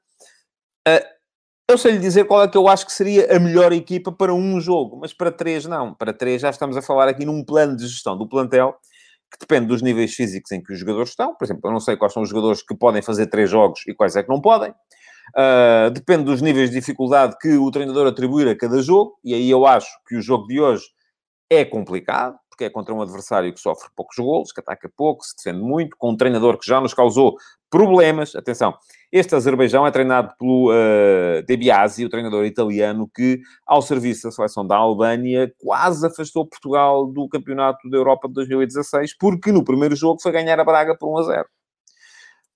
eu 1.69 1.77
sei 1.77 1.93
lhe 1.93 1.99
dizer 1.99 2.25
qual 2.25 2.43
é 2.43 2.49
que 2.49 2.57
eu 2.57 2.67
acho 2.67 2.87
que 2.87 2.93
seria 2.93 3.37
a 3.37 3.39
melhor 3.39 3.73
equipa 3.73 4.11
para 4.11 4.33
um 4.33 4.59
jogo, 4.59 4.97
mas 4.99 5.13
para 5.13 5.31
três 5.31 5.67
não. 5.67 5.95
Para 5.95 6.15
três 6.15 6.41
já 6.41 6.49
estamos 6.49 6.77
a 6.77 6.83
falar 6.83 7.09
aqui 7.09 7.27
num 7.27 7.45
plano 7.45 7.77
de 7.77 7.87
gestão 7.87 8.17
do 8.17 8.27
plantel 8.27 8.75
que 9.31 9.39
depende 9.39 9.67
dos 9.67 9.83
níveis 9.83 10.15
físicos 10.15 10.51
em 10.53 10.63
que 10.63 10.73
os 10.73 10.79
jogadores 10.79 11.11
estão. 11.11 11.35
Por 11.35 11.45
exemplo, 11.45 11.61
eu 11.65 11.73
não 11.73 11.81
sei 11.81 11.97
quais 11.99 12.15
são 12.15 12.23
os 12.23 12.31
jogadores 12.31 12.63
que 12.63 12.75
podem 12.75 13.03
fazer 13.03 13.27
três 13.27 13.51
jogos 13.51 13.83
e 13.87 13.95
quais 13.95 14.17
é 14.17 14.23
que 14.23 14.29
não 14.31 14.41
podem. 14.41 14.71
Uh, 15.37 15.91
depende 15.91 16.25
dos 16.25 16.41
níveis 16.41 16.71
de 16.71 16.77
dificuldade 16.77 17.37
que 17.39 17.59
o 17.59 17.71
treinador 17.71 18.07
atribuir 18.07 18.49
a 18.49 18.57
cada 18.57 18.81
jogo, 18.81 19.19
e 19.23 19.35
aí 19.35 19.51
eu 19.51 19.67
acho 19.67 19.91
que 20.07 20.17
o 20.17 20.23
jogo 20.23 20.47
de 20.47 20.59
hoje 20.59 20.87
é 21.51 21.67
complicado, 21.67 22.39
porque 22.49 22.65
é 22.65 22.71
contra 22.71 22.95
um 22.95 23.03
adversário 23.03 23.53
que 23.53 23.61
sofre 23.61 23.91
poucos 23.95 24.17
golos, 24.17 24.53
que 24.53 24.61
ataca 24.61 24.91
pouco, 24.97 25.23
se 25.23 25.37
defende 25.37 25.63
muito, 25.63 25.95
com 25.99 26.13
um 26.13 26.17
treinador 26.17 26.59
que 26.59 26.67
já 26.67 26.81
nos 26.81 26.95
causou 26.95 27.37
problemas. 27.71 28.35
Atenção, 28.35 28.75
este 29.11 29.35
Azerbaijão 29.35 29.87
é 29.87 29.91
treinado 29.91 30.35
pelo 30.39 30.71
uh, 30.71 31.43
De 31.47 31.57
Biasi, 31.57 32.05
o 32.05 32.09
treinador 32.09 32.45
italiano, 32.45 33.09
que, 33.15 33.41
ao 33.67 33.81
serviço 33.81 34.25
da 34.25 34.31
seleção 34.31 34.67
da 34.67 34.77
Albânia, 34.77 35.53
quase 35.59 36.07
afastou 36.07 36.47
Portugal 36.47 37.07
do 37.07 37.29
Campeonato 37.29 37.89
da 37.89 37.97
Europa 37.97 38.29
de 38.29 38.35
2016, 38.35 39.17
porque 39.19 39.51
no 39.51 39.65
primeiro 39.65 39.97
jogo 39.97 40.21
foi 40.21 40.33
ganhar 40.33 40.61
a 40.61 40.65
Braga 40.65 40.97
por 40.97 41.11
1 41.15 41.19
a 41.19 41.23
0. 41.23 41.47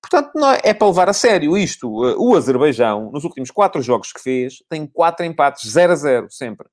Portanto, 0.02 0.32
é, 0.44 0.70
é 0.70 0.74
para 0.74 0.88
levar 0.88 1.08
a 1.08 1.12
sério 1.12 1.56
isto. 1.56 1.88
O 1.88 2.36
Azerbaijão, 2.36 3.10
nos 3.12 3.24
últimos 3.24 3.50
quatro 3.50 3.80
jogos 3.80 4.12
que 4.12 4.20
fez, 4.20 4.56
tem 4.68 4.86
quatro 4.86 5.24
empates 5.24 5.70
0 5.70 5.92
a 5.92 5.96
0, 5.96 6.26
sempre. 6.28 6.66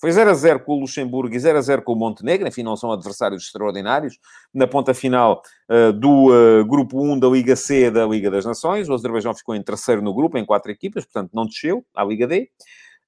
Foi 0.00 0.12
0 0.12 0.30
a 0.30 0.34
0 0.34 0.60
com 0.60 0.76
o 0.76 0.80
Luxemburgo 0.80 1.34
e 1.34 1.38
0 1.38 1.58
a 1.58 1.60
0 1.60 1.82
com 1.82 1.92
o 1.92 1.96
Montenegro, 1.96 2.46
enfim, 2.46 2.62
não 2.62 2.76
são 2.76 2.92
adversários 2.92 3.42
extraordinários. 3.42 4.16
Na 4.54 4.66
ponta 4.66 4.94
final 4.94 5.42
uh, 5.68 5.92
do 5.92 6.28
uh, 6.30 6.64
grupo 6.64 7.02
1 7.02 7.18
da 7.18 7.28
Liga 7.28 7.56
C 7.56 7.90
da 7.90 8.06
Liga 8.06 8.30
das 8.30 8.44
Nações, 8.44 8.88
o 8.88 8.94
Azerbaijão 8.94 9.34
ficou 9.34 9.56
em 9.56 9.62
terceiro 9.62 10.00
no 10.00 10.14
grupo, 10.14 10.38
em 10.38 10.46
quatro 10.46 10.70
equipas, 10.70 11.04
portanto 11.04 11.32
não 11.34 11.46
desceu 11.46 11.84
à 11.96 12.04
Liga 12.04 12.28
D. 12.28 12.48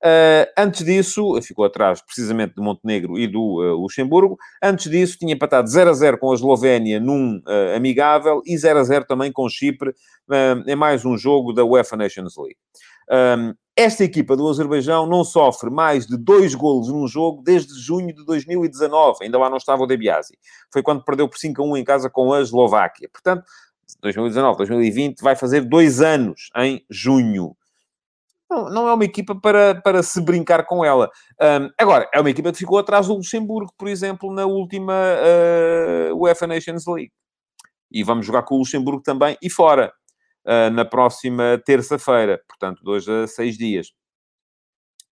Uh, 0.03 0.51
antes 0.59 0.85
disso, 0.85 1.41
ficou 1.43 1.65
atrás 1.65 2.01
precisamente 2.01 2.55
do 2.55 2.63
Montenegro 2.63 3.17
e 3.17 3.29
do 3.29 3.61
Luxemburgo. 3.81 4.37
Antes 4.61 4.91
disso, 4.91 5.17
tinha 5.17 5.35
empatado 5.35 5.69
0 5.69 5.91
a 5.91 5.93
0 5.93 6.19
com 6.19 6.33
a 6.33 6.35
Eslovénia 6.35 6.99
num 6.99 7.41
amigável 7.77 8.43
e 8.45 8.57
0 8.59 8.79
a 8.81 8.83
0 8.83 9.05
também 9.05 9.31
com 9.31 9.49
Chipre 9.49 9.95
em 10.67 10.75
mais 10.75 11.05
um 11.05 11.19
jogo 11.19 11.53
da 11.53 11.65
UEFA 11.65 11.97
Nations 11.97 12.35
League. 12.37 12.57
Um, 13.11 13.55
esta 13.77 14.05
equipa 14.05 14.37
do 14.37 14.47
Azerbaijão 14.49 15.07
não 15.07 15.25
sofre 15.25 15.71
mais 15.71 16.07
de 16.07 16.17
dois 16.17 16.55
golos 16.55 16.89
num 16.89 17.07
jogo 17.09 17.43
desde 17.43 17.73
junho 17.81 18.15
de 18.15 18.25
2019. 18.25 19.25
Ainda 19.25 19.39
lá 19.39 19.49
não 19.49 19.57
estava 19.57 19.83
o 19.83 19.87
Debiasi. 19.87 20.37
Foi 20.73 20.83
quando 20.83 21.05
perdeu 21.05 21.29
por 21.29 21.39
5 21.39 21.63
a 21.63 21.65
1 21.65 21.77
em 21.79 21.85
casa 21.85 22.11
com 22.11 22.33
a 22.33 22.41
Eslováquia. 22.41 23.09
Portanto, 23.11 23.45
2019, 24.03 24.59
2020, 24.59 25.21
vai 25.21 25.35
fazer 25.35 25.63
dois 25.63 26.01
anos 26.01 26.51
em 26.57 26.85
junho. 26.91 27.57
Não, 28.51 28.69
não 28.69 28.89
é 28.89 28.93
uma 28.93 29.05
equipa 29.05 29.35
para, 29.35 29.81
para 29.81 30.03
se 30.03 30.21
brincar 30.21 30.67
com 30.67 30.85
ela. 30.85 31.09
Um, 31.41 31.71
agora, 31.79 32.09
é 32.13 32.21
uma 32.21 32.31
equipa 32.31 32.51
que 32.51 32.59
ficou 32.59 32.79
atrás 32.79 33.07
do 33.07 33.15
Luxemburgo, 33.15 33.73
por 33.79 33.89
exemplo, 33.89 34.33
na 34.33 34.45
última 34.45 34.93
uh, 34.93 36.17
UEFA 36.17 36.49
Nations 36.49 36.85
League. 36.87 37.13
E 37.91 38.03
vamos 38.03 38.27
jogar 38.27 38.43
com 38.43 38.57
o 38.57 38.59
Luxemburgo 38.59 39.03
também 39.03 39.37
e 39.41 39.49
fora 39.49 39.93
na 40.73 40.85
próxima 40.85 41.61
terça-feira, 41.65 42.41
portanto, 42.49 42.83
dois 42.83 43.09
a 43.09 43.27
seis 43.27 43.57
dias. 43.57 43.89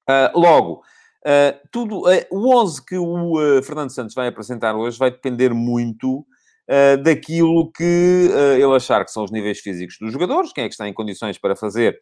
Uh, 0.08 0.38
logo, 0.38 0.82
uh, 1.26 1.68
tudo, 1.70 2.02
o 2.30 2.60
11 2.60 2.84
que 2.86 2.96
o 2.96 3.62
Fernando 3.62 3.90
Santos 3.90 4.14
vai 4.14 4.28
apresentar 4.28 4.74
hoje 4.74 4.98
vai 4.98 5.10
depender 5.10 5.52
muito 5.52 6.26
daquilo 7.02 7.72
que 7.72 8.28
ele 8.60 8.76
achar 8.76 9.02
que 9.02 9.10
são 9.10 9.24
os 9.24 9.30
níveis 9.30 9.58
físicos 9.58 9.96
dos 9.98 10.12
jogadores, 10.12 10.52
quem 10.52 10.64
é 10.64 10.68
que 10.68 10.74
está 10.74 10.86
em 10.86 10.92
condições 10.92 11.38
para 11.38 11.56
fazer 11.56 11.98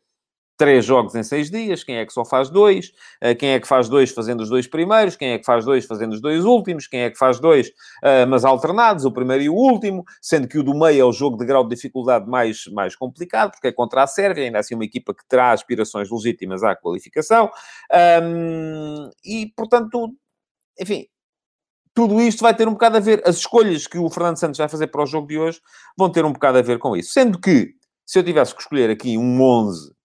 três 0.57 0.85
jogos 0.85 1.14
em 1.14 1.23
seis 1.23 1.51
dias, 1.51 1.85
quem 1.85 1.97
é 1.97 2.07
que 2.07 2.12
só 2.12 2.25
faz 2.25 2.49
dois, 2.49 2.92
eh, 3.21 3.35
quem 3.35 3.51
é 3.51 3.61
que 3.61 3.69
faz 3.69 3.88
dois 3.88 4.11
fazendo 4.11 4.40
os 4.40 4.49
dois 4.49 4.66
primeiros, 4.66 5.14
quem 5.14 5.33
é 5.33 5.38
que 5.38 5.45
faz 5.45 5.64
dois 5.64 5.85
fazendo 5.85 6.12
os 6.12 6.21
dois 6.21 6.45
últimos, 6.45 6.87
quem 6.87 7.01
é 7.01 7.11
que 7.11 7.19
faz 7.19 7.38
dois, 7.38 7.69
uh, 7.69 8.27
mas 8.29 8.45
alternados, 8.45 9.05
o 9.05 9.12
primeiro 9.12 9.42
e 9.42 9.49
o 9.49 9.55
último, 9.55 10.05
sendo 10.21 10.49
que 10.49 10.59
o 10.59 10.62
do 10.62 10.75
meio 10.75 11.01
é 11.01 11.05
o 11.05 11.12
jogo 11.12 11.37
de 11.37 11.45
grau 11.45 11.62
de 11.62 11.75
dificuldade 11.75 12.29
mais, 12.29 12.66
mais 12.73 12.97
complicado, 12.97 13.53
porque 13.53 13.69
é 13.69 13.73
contra 13.73 14.03
a 14.03 14.07
Sérvia, 14.07 14.45
ainda 14.45 14.59
assim 14.59 14.75
uma 14.75 14.85
equipa 14.85 15.14
que 15.14 15.27
terá 15.29 15.53
aspirações 15.53 16.11
legítimas 16.11 16.62
à 16.62 16.75
qualificação, 16.75 17.51
e 19.25 19.53
portanto, 19.57 20.14
enfim, 20.81 21.07
tudo 21.95 22.21
isto 22.21 22.42
vai 22.42 22.55
ter 22.55 22.69
um 22.69 22.73
bocado 22.73 22.97
a 22.97 23.01
ver, 23.01 23.23
as 23.27 23.37
escolhas 23.37 23.87
que 23.87 23.99
o 23.99 24.09
Fernando 24.11 24.38
Santos 24.38 24.59
vai 24.59 24.69
fazer 24.69 24.87
para 24.88 25.03
o 25.03 25.07
jogo 25.07 25.27
de 25.27 25.38
hoje 25.38 25.61
vão 25.97 26.11
ter 26.11 26.25
um 26.25 26.33
bocado 26.33 26.59
a 26.59 26.62
ver 26.62 26.79
com 26.79 26.97
isso, 26.97 27.12
sendo 27.12 27.38
que, 27.40 27.75
se 28.07 28.19
eu 28.19 28.25
tivesse 28.25 28.55
que 28.55 28.61
escolher 28.62 28.90
aqui 28.90 29.19
um 29.19 29.42
11 29.42 29.97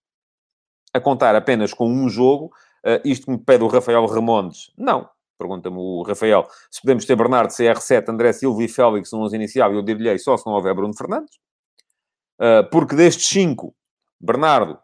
a 0.94 1.00
contar 1.00 1.36
apenas 1.36 1.74
com 1.74 1.88
um 1.88 2.10
jogo, 2.10 2.52
uh, 2.86 3.02
isto 3.06 3.26
que 3.26 3.32
me 3.32 3.38
pede 3.38 3.64
o 3.64 3.68
Rafael 3.68 4.06
Ramondes. 4.06 4.72
Não. 4.78 5.10
Pergunta-me 5.38 5.78
o 5.78 6.04
Rafael 6.04 6.48
se 6.70 6.82
podemos 6.82 7.04
ter 7.04 7.16
Bernardo, 7.16 7.50
CR7, 7.52 8.10
André 8.10 8.32
Silva 8.32 8.64
e 8.64 8.68
Félix 8.68 9.12
no 9.12 9.24
11 9.24 9.36
inicial. 9.36 9.74
Eu 9.74 9.82
diria 9.82 10.18
só 10.20 10.38
se 10.38 10.46
não 10.46 10.54
houver 10.54 10.76
Bruno 10.76 10.96
Fernandes. 10.96 11.36
Uh, 12.40 12.70
porque 12.72 12.96
destes 12.96 13.28
cinco, 13.28 13.76
Bernardo, 14.20 14.78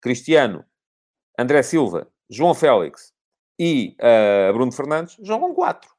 Cristiano, 0.00 0.64
André 1.38 1.62
Silva, 1.62 2.08
João 2.28 2.54
Félix 2.54 3.12
e 3.58 3.96
uh, 4.00 4.52
Bruno 4.52 4.72
Fernandes 4.72 5.16
jogam 5.20 5.54
quatro. 5.54 5.90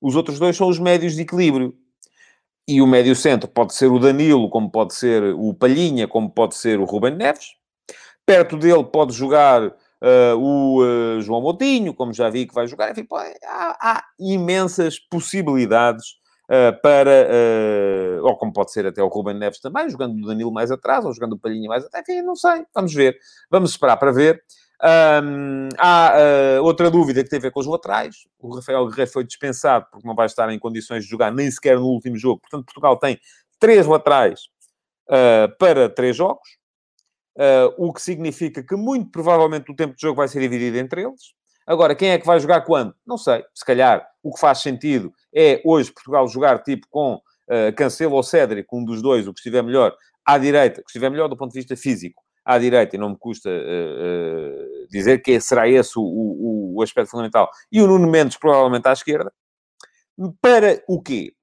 Os 0.00 0.16
outros 0.16 0.38
dois 0.38 0.56
são 0.56 0.68
os 0.68 0.78
médios 0.78 1.14
de 1.14 1.22
equilíbrio. 1.22 1.76
E 2.68 2.82
o 2.82 2.86
médio 2.86 3.14
centro 3.14 3.48
pode 3.48 3.74
ser 3.74 3.86
o 3.86 3.98
Danilo, 3.98 4.50
como 4.50 4.68
pode 4.68 4.94
ser 4.94 5.22
o 5.34 5.54
Palhinha, 5.54 6.08
como 6.08 6.28
pode 6.28 6.56
ser 6.56 6.80
o 6.80 6.84
Ruben 6.84 7.14
Neves. 7.14 7.54
Perto 8.26 8.56
dele 8.56 8.84
pode 8.84 9.12
jogar 9.12 9.62
uh, 9.66 10.36
o 10.36 10.82
uh, 10.82 11.20
João 11.20 11.40
Moutinho, 11.40 11.94
como 11.94 12.12
já 12.12 12.28
vi 12.28 12.46
que 12.46 12.54
vai 12.54 12.66
jogar. 12.66 12.90
Enfim, 12.90 13.04
pô, 13.04 13.16
há, 13.16 13.32
há, 13.44 14.04
imensas 14.18 14.98
possibilidades 14.98 16.04
uh, 16.50 16.80
para... 16.82 17.28
ou 18.22 18.36
como 18.36 18.52
pode 18.52 18.72
ser 18.72 18.84
até 18.84 19.02
o 19.02 19.08
Ruben 19.08 19.38
Neves 19.38 19.60
também, 19.60 19.88
jogando 19.88 20.20
o 20.20 20.26
Danilo 20.26 20.52
mais 20.52 20.70
atrás, 20.70 21.04
ou 21.04 21.14
jogando 21.14 21.34
o 21.34 21.38
Palhinha 21.38 21.68
mais 21.68 21.84
atrás. 21.84 22.04
Enfim, 22.08 22.22
não 22.22 22.34
sei. 22.34 22.64
Vamos 22.74 22.92
ver. 22.92 23.16
Vamos 23.48 23.70
esperar 23.70 23.96
para 23.96 24.10
ver. 24.10 24.42
Um, 24.82 25.68
há 25.78 26.12
uh, 26.60 26.62
outra 26.62 26.90
dúvida 26.90 27.24
que 27.24 27.30
tem 27.30 27.38
a 27.38 27.42
ver 27.42 27.50
com 27.50 27.60
os 27.60 27.66
laterais. 27.66 28.26
O 28.38 28.54
Rafael 28.54 28.86
Guerreiro 28.86 29.10
foi 29.10 29.24
dispensado 29.24 29.86
porque 29.90 30.06
não 30.06 30.14
vai 30.14 30.26
estar 30.26 30.50
em 30.52 30.58
condições 30.58 31.04
de 31.04 31.10
jogar 31.10 31.32
nem 31.32 31.50
sequer 31.50 31.78
no 31.78 31.86
último 31.86 32.16
jogo. 32.16 32.40
Portanto, 32.40 32.66
Portugal 32.66 32.96
tem 32.98 33.18
três 33.58 33.86
laterais 33.86 34.40
uh, 35.08 35.56
para 35.58 35.88
três 35.88 36.16
jogos. 36.16 36.46
Uh, 37.36 37.68
o 37.76 37.92
que 37.92 38.00
significa 38.00 38.62
que 38.62 38.74
muito 38.74 39.10
provavelmente 39.10 39.70
o 39.70 39.76
tempo 39.76 39.94
de 39.94 40.00
jogo 40.00 40.16
vai 40.16 40.26
ser 40.26 40.40
dividido 40.40 40.78
entre 40.78 41.02
eles. 41.02 41.34
Agora, 41.66 41.94
quem 41.94 42.10
é 42.10 42.18
que 42.18 42.24
vai 42.24 42.40
jogar 42.40 42.62
quando? 42.62 42.94
Não 43.06 43.18
sei. 43.18 43.44
Se 43.54 43.62
calhar 43.62 44.08
o 44.22 44.32
que 44.32 44.40
faz 44.40 44.62
sentido 44.62 45.12
é 45.34 45.60
hoje 45.64 45.92
Portugal 45.92 46.26
jogar 46.28 46.62
tipo 46.62 46.86
com 46.88 47.16
uh, 47.16 47.74
Cancelo 47.76 48.14
ou 48.14 48.22
Cédric, 48.22 48.66
um 48.72 48.82
dos 48.82 49.02
dois, 49.02 49.28
o 49.28 49.34
que 49.34 49.40
estiver 49.40 49.62
melhor, 49.62 49.94
à 50.24 50.38
direita, 50.38 50.80
que 50.80 50.88
estiver 50.88 51.10
melhor 51.10 51.28
do 51.28 51.36
ponto 51.36 51.52
de 51.52 51.58
vista 51.58 51.76
físico, 51.76 52.22
à 52.44 52.58
direita, 52.58 52.96
e 52.96 52.98
não 52.98 53.10
me 53.10 53.18
custa 53.18 53.50
uh, 53.50 54.88
dizer 54.88 55.18
que 55.18 55.38
será 55.40 55.68
esse 55.68 55.98
o, 55.98 56.02
o, 56.02 56.74
o 56.76 56.82
aspecto 56.82 57.10
fundamental, 57.10 57.50
e 57.70 57.82
o 57.82 57.86
Nuno 57.86 58.08
Mendes 58.08 58.38
provavelmente 58.38 58.86
à 58.86 58.92
esquerda. 58.92 59.32
Para 60.40 60.82
o 60.88 61.02
quê? 61.02 61.34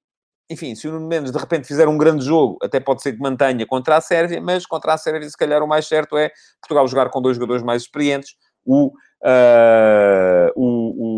Enfim, 0.49 0.75
se 0.75 0.87
o 0.87 0.91
Nuno 0.91 1.07
Mendes 1.07 1.31
de 1.31 1.37
repente 1.37 1.67
fizer 1.67 1.87
um 1.87 1.97
grande 1.97 2.25
jogo, 2.25 2.57
até 2.61 2.79
pode 2.79 3.01
ser 3.01 3.13
que 3.13 3.19
mantenha 3.19 3.65
contra 3.65 3.97
a 3.97 4.01
Sérvia, 4.01 4.41
mas 4.41 4.65
contra 4.65 4.93
a 4.93 4.97
Sérvia, 4.97 5.29
se 5.29 5.37
calhar, 5.37 5.63
o 5.63 5.67
mais 5.67 5.87
certo 5.87 6.17
é 6.17 6.31
Portugal 6.61 6.87
jogar 6.87 7.09
com 7.09 7.21
dois 7.21 7.37
jogadores 7.37 7.63
mais 7.63 7.83
experientes, 7.83 8.35
o, 8.65 8.87
uh, 8.87 10.51
o, 10.55 11.12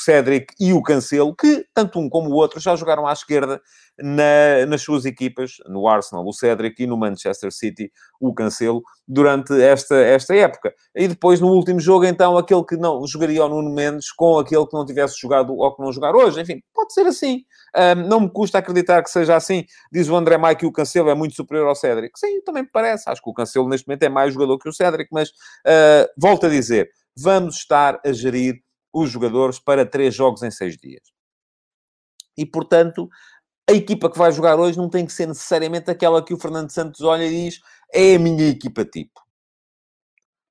Cédric 0.00 0.54
e 0.58 0.72
o 0.72 0.82
Cancelo, 0.82 1.34
que 1.34 1.64
tanto 1.74 1.98
um 1.98 2.08
como 2.08 2.30
o 2.30 2.34
outro 2.34 2.60
já 2.60 2.74
jogaram 2.76 3.06
à 3.06 3.12
esquerda 3.12 3.60
na, 4.00 4.64
nas 4.66 4.82
suas 4.82 5.04
equipas, 5.04 5.52
no 5.66 5.88
Arsenal, 5.88 6.24
o 6.24 6.32
Cédric, 6.32 6.82
e 6.82 6.86
no 6.86 6.96
Manchester 6.96 7.52
City, 7.52 7.90
o 8.20 8.32
Cancelo, 8.32 8.82
durante 9.06 9.60
esta, 9.60 9.96
esta 9.96 10.34
época. 10.34 10.72
E 10.94 11.08
depois, 11.08 11.40
no 11.40 11.48
último 11.48 11.80
jogo, 11.80 12.04
então, 12.04 12.36
aquele 12.36 12.64
que 12.64 12.76
não 12.76 13.04
jogaria 13.06 13.44
o 13.44 13.48
Nuno 13.48 13.70
Mendes 13.70 14.12
com 14.12 14.38
aquele 14.38 14.66
que 14.66 14.76
não 14.76 14.86
tivesse 14.86 15.18
jogado 15.20 15.54
ou 15.54 15.74
que 15.74 15.82
não 15.82 15.92
jogar 15.92 16.14
hoje. 16.14 16.40
Enfim, 16.40 16.62
pode 16.72 16.92
ser 16.92 17.06
assim. 17.06 17.42
Um, 17.76 18.06
não 18.08 18.20
me 18.20 18.30
custa 18.30 18.58
acreditar 18.58 19.02
que 19.02 19.10
seja 19.10 19.34
assim. 19.34 19.64
Diz 19.92 20.08
o 20.08 20.16
André 20.16 20.38
Maia 20.38 20.54
que 20.54 20.66
o 20.66 20.72
Cancelo 20.72 21.10
é 21.10 21.14
muito 21.14 21.34
superior 21.34 21.68
ao 21.68 21.74
Cédric. 21.74 22.18
Sim, 22.18 22.40
também 22.42 22.62
me 22.62 22.70
parece. 22.70 23.10
Acho 23.10 23.22
que 23.22 23.30
o 23.30 23.34
Cancelo, 23.34 23.68
neste 23.68 23.88
momento, 23.88 24.02
é 24.04 24.08
mais 24.08 24.32
jogador 24.32 24.58
que 24.58 24.68
o 24.68 24.72
Cédric, 24.72 25.08
mas 25.12 25.30
uh, 25.30 26.08
volto 26.16 26.46
a 26.46 26.48
dizer, 26.48 26.88
vamos 27.16 27.56
estar 27.56 28.00
a 28.04 28.12
gerir 28.12 28.62
os 28.92 29.10
jogadores 29.10 29.58
para 29.58 29.86
três 29.86 30.14
jogos 30.14 30.42
em 30.42 30.50
seis 30.50 30.76
dias. 30.76 31.02
E, 32.36 32.46
portanto, 32.46 33.08
a 33.68 33.72
equipa 33.72 34.10
que 34.10 34.18
vai 34.18 34.32
jogar 34.32 34.58
hoje 34.58 34.78
não 34.78 34.88
tem 34.88 35.04
que 35.04 35.12
ser 35.12 35.26
necessariamente 35.26 35.90
aquela 35.90 36.24
que 36.24 36.32
o 36.32 36.38
Fernando 36.38 36.70
Santos 36.70 37.02
olha 37.02 37.24
e 37.24 37.30
diz 37.30 37.60
é 37.92 38.14
a 38.14 38.18
minha 38.18 38.48
equipa 38.48 38.84
tipo. 38.84 39.20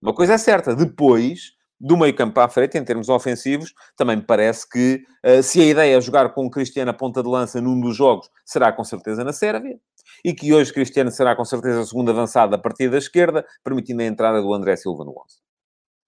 Uma 0.02 0.14
coisa 0.14 0.34
é 0.34 0.38
certa, 0.38 0.76
depois 0.76 1.58
do 1.80 1.98
meio 1.98 2.16
campo 2.16 2.40
à 2.40 2.48
frente, 2.50 2.78
em 2.78 2.84
termos 2.84 3.08
ofensivos, 3.10 3.74
também 3.96 4.18
me 4.18 4.24
parece 4.24 4.68
que 4.68 5.04
uh, 5.26 5.42
se 5.44 5.62
a 5.62 5.66
ideia 5.66 5.98
é 5.98 6.02
jogar 6.02 6.34
com 6.34 6.46
o 6.46 6.50
Cristiano 6.50 6.92
a 6.92 6.94
ponta 6.94 7.22
de 7.22 7.30
lança 7.30 7.62
num 7.62 7.80
dos 7.80 7.96
jogos, 7.96 8.30
será 8.46 8.72
com 8.72 8.84
certeza 8.84 9.24
na 9.24 9.32
Sérvia, 9.32 9.80
e 10.24 10.34
que 10.34 10.54
hoje 10.54 10.74
Cristiano 10.74 11.12
será 11.12 11.36
com 11.36 11.46
certeza 11.46 11.82
a 11.82 11.86
segunda 11.86 12.12
avançada 12.12 12.56
a 12.56 12.60
partir 12.60 12.90
da 12.90 12.98
esquerda, 12.98 13.46
permitindo 13.64 14.02
a 14.02 14.06
entrada 14.06 14.42
do 14.42 14.54
André 14.54 14.76
Silva 14.76 15.04
no 15.04 15.12
11. 15.12 15.47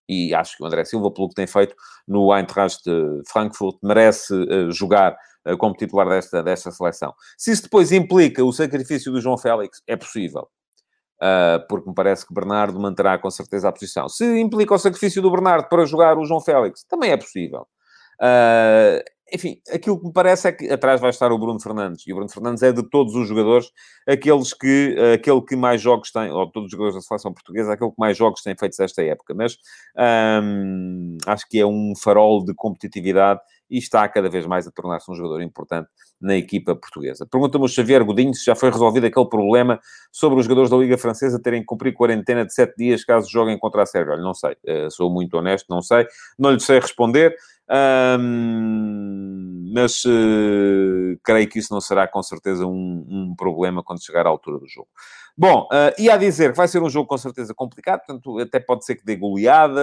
E 0.09 0.33
acho 0.33 0.57
que 0.57 0.63
o 0.63 0.65
André 0.65 0.83
Silva, 0.83 1.11
pelo 1.11 1.29
que 1.29 1.35
tem 1.35 1.45
feito 1.45 1.75
no 2.07 2.35
Eintracht 2.35 2.83
Frankfurt, 3.27 3.77
merece 3.83 4.33
uh, 4.33 4.71
jogar 4.71 5.15
uh, 5.47 5.55
como 5.55 5.75
titular 5.75 6.09
desta, 6.09 6.41
desta 6.41 6.71
seleção. 6.71 7.13
Se 7.37 7.51
isso 7.51 7.63
depois 7.63 7.91
implica 7.91 8.43
o 8.43 8.51
sacrifício 8.51 9.11
do 9.11 9.21
João 9.21 9.37
Félix, 9.37 9.83
é 9.85 9.95
possível. 9.95 10.49
Uh, 11.21 11.61
porque 11.67 11.87
me 11.87 11.93
parece 11.93 12.25
que 12.25 12.33
Bernardo 12.33 12.79
manterá 12.79 13.19
com 13.19 13.29
certeza 13.29 13.69
a 13.69 13.71
posição. 13.71 14.09
Se 14.09 14.25
implica 14.39 14.73
o 14.73 14.79
sacrifício 14.79 15.21
do 15.21 15.29
Bernardo 15.29 15.69
para 15.69 15.85
jogar 15.85 16.17
o 16.17 16.25
João 16.25 16.41
Félix, 16.41 16.83
também 16.85 17.11
é 17.11 17.17
possível. 17.17 17.67
Enfim, 19.33 19.61
aquilo 19.71 19.99
que 19.99 20.07
me 20.07 20.13
parece 20.13 20.47
é 20.47 20.51
que 20.51 20.69
atrás 20.69 20.99
vai 20.99 21.09
estar 21.09 21.31
o 21.31 21.37
Bruno 21.37 21.59
Fernandes. 21.59 22.05
E 22.07 22.11
o 22.11 22.15
Bruno 22.15 22.31
Fernandes 22.31 22.63
é 22.63 22.71
de 22.71 22.83
todos 22.83 23.15
os 23.15 23.27
jogadores, 23.27 23.71
aqueles 24.07 24.53
que, 24.53 24.95
aquele 25.13 25.41
que 25.41 25.55
mais 25.55 25.81
jogos 25.81 26.11
tem, 26.11 26.31
ou 26.31 26.49
todos 26.51 26.67
os 26.67 26.71
jogadores 26.71 26.95
da 26.95 27.01
seleção 27.01 27.33
portuguesa, 27.33 27.73
aquele 27.73 27.91
que 27.91 27.99
mais 27.99 28.17
jogos 28.17 28.41
tem 28.41 28.55
feito 28.57 28.81
esta 28.81 29.03
época. 29.03 29.33
Mas 29.33 29.57
hum, 30.43 31.17
acho 31.25 31.47
que 31.47 31.59
é 31.59 31.65
um 31.65 31.93
farol 31.95 32.43
de 32.43 32.53
competitividade 32.53 33.39
e 33.69 33.77
está 33.77 34.07
cada 34.09 34.29
vez 34.29 34.45
mais 34.45 34.67
a 34.67 34.71
tornar-se 34.71 35.09
um 35.11 35.15
jogador 35.15 35.41
importante 35.41 35.87
na 36.19 36.35
equipa 36.35 36.75
portuguesa. 36.75 37.25
Pergunta-me 37.25 37.65
o 37.65 37.67
Xavier 37.67 38.03
Godinho 38.03 38.33
se 38.33 38.43
já 38.43 38.55
foi 38.55 38.69
resolvido 38.69 39.05
aquele 39.05 39.29
problema 39.29 39.79
sobre 40.11 40.39
os 40.39 40.45
jogadores 40.45 40.69
da 40.69 40.77
Liga 40.77 40.97
Francesa 40.97 41.39
terem 41.41 41.61
que 41.61 41.67
cumprir 41.67 41.93
quarentena 41.93 42.45
de 42.45 42.53
sete 42.53 42.75
dias 42.75 43.05
caso 43.05 43.29
joguem 43.29 43.57
contra 43.57 43.83
a 43.83 43.85
Sérvia. 43.85 44.13
Olha, 44.13 44.23
não 44.23 44.33
sei, 44.33 44.51
uh, 44.51 44.91
sou 44.91 45.09
muito 45.09 45.35
honesto, 45.35 45.67
não 45.69 45.81
sei, 45.81 46.07
não 46.37 46.51
lhe 46.51 46.59
sei 46.59 46.79
responder, 46.79 47.35
um, 48.19 49.69
mas 49.71 50.03
uh, 50.05 51.19
creio 51.23 51.47
que 51.47 51.59
isso 51.59 51.71
não 51.71 51.79
será 51.79 52.07
com 52.07 52.23
certeza 52.23 52.65
um, 52.65 53.05
um, 53.07 53.35
problema 53.37 53.83
quando 53.83 54.03
chegar 54.03 54.25
à 54.25 54.29
altura 54.29 54.59
do 54.59 54.67
jogo. 54.67 54.87
Bom, 55.37 55.67
uh, 55.71 55.93
e 55.97 56.09
a 56.09 56.17
dizer 56.17 56.51
que 56.51 56.57
vai 56.57 56.67
ser 56.67 56.81
um 56.81 56.89
jogo 56.89 57.07
com 57.07 57.17
certeza 57.17 57.53
complicado, 57.53 57.99
portanto, 57.99 58.39
até 58.39 58.59
pode 58.59 58.85
ser 58.85 58.95
que 58.95 59.05
dê 59.05 59.15
goleada, 59.15 59.81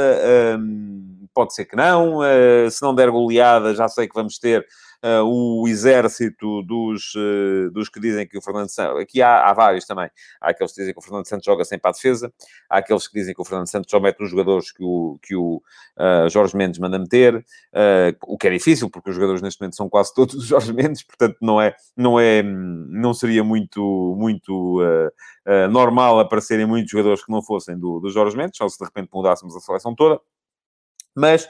um, 0.59 1.27
pode 1.33 1.55
ser 1.55 1.65
que 1.65 1.77
não. 1.77 2.19
Uh, 2.19 2.71
se 2.71 2.83
não 2.83 2.95
der 2.95 3.11
goleada, 3.11 3.75
já 3.75 3.89
sei 3.89 4.09
que 4.09 4.15
vamos 4.15 4.39
ter 4.39 4.67
uh, 5.05 5.25
o 5.25 5.67
exército 5.69 6.63
dos, 6.63 7.15
uh, 7.15 7.71
dos 7.71 7.89
que 7.89 8.01
dizem 8.01 8.27
que 8.27 8.37
o 8.39 8.43
Fernando 8.43 8.69
Santos... 8.69 9.01
Aqui 9.01 9.23
há, 9.23 9.49
há, 9.49 9.53
vários 9.53 9.85
também. 9.85 10.11
Há 10.41 10.51
aqueles 10.51 10.73
que 10.73 10.81
dizem 10.81 10.95
que 10.95 10.99
o 10.99 11.03
Fernando 11.03 11.27
Santos 11.27 11.45
joga 11.45 11.65
sempre 11.65 11.89
à 11.89 11.93
defesa. 11.93 12.33
Há 12.69 12.79
aqueles 12.79 13.07
que 13.09 13.19
dizem 13.19 13.35
que 13.35 13.41
o 13.41 13.45
Fernando 13.45 13.69
Santos 13.69 13.91
só 13.91 14.01
mete 14.01 14.23
os 14.23 14.31
jogadores 14.31 14.73
que 14.73 14.83
o, 14.83 15.19
que 15.23 15.35
o 15.35 15.63
uh, 15.99 16.29
Jorge 16.29 16.57
Mendes 16.57 16.79
manda 16.79 16.99
meter. 16.99 17.45
o 18.27 18.39
que 18.39 18.49
é 18.49 18.51
difícil, 18.51 18.91
porque 18.91 19.11
os 19.11 19.17
jogadores 19.17 19.43
neste 19.43 19.61
momento 19.61 19.77
são 19.77 19.89
quase 19.89 20.15
todos 20.15 20.35
os 20.37 20.45
Jorge 20.45 20.73
Mendes. 20.73 21.03
Portanto, 21.03 21.37
não 21.41 21.61
é... 21.61 21.75
Não, 21.97 22.19
é, 22.21 22.43
não 22.43 23.15
seria 23.15 23.45
muito... 23.45 24.15
muito 24.19 24.81
normal 25.71 26.19
aparecerem 26.19 26.67
muitos 26.67 26.91
jogadores 26.91 27.25
que 27.25 27.31
não 27.31 27.43
fossem 27.43 27.79
do, 27.79 28.01
do 28.01 28.11
Jorge 28.11 28.37
Mendes, 28.37 28.59
só 28.59 28.69
se 28.69 28.79
de 28.79 28.85
repente 28.85 29.11
mudássemos 29.13 29.57
a 29.57 29.61
seleção 29.61 29.95
toda. 29.95 30.21
Mas 31.15 31.49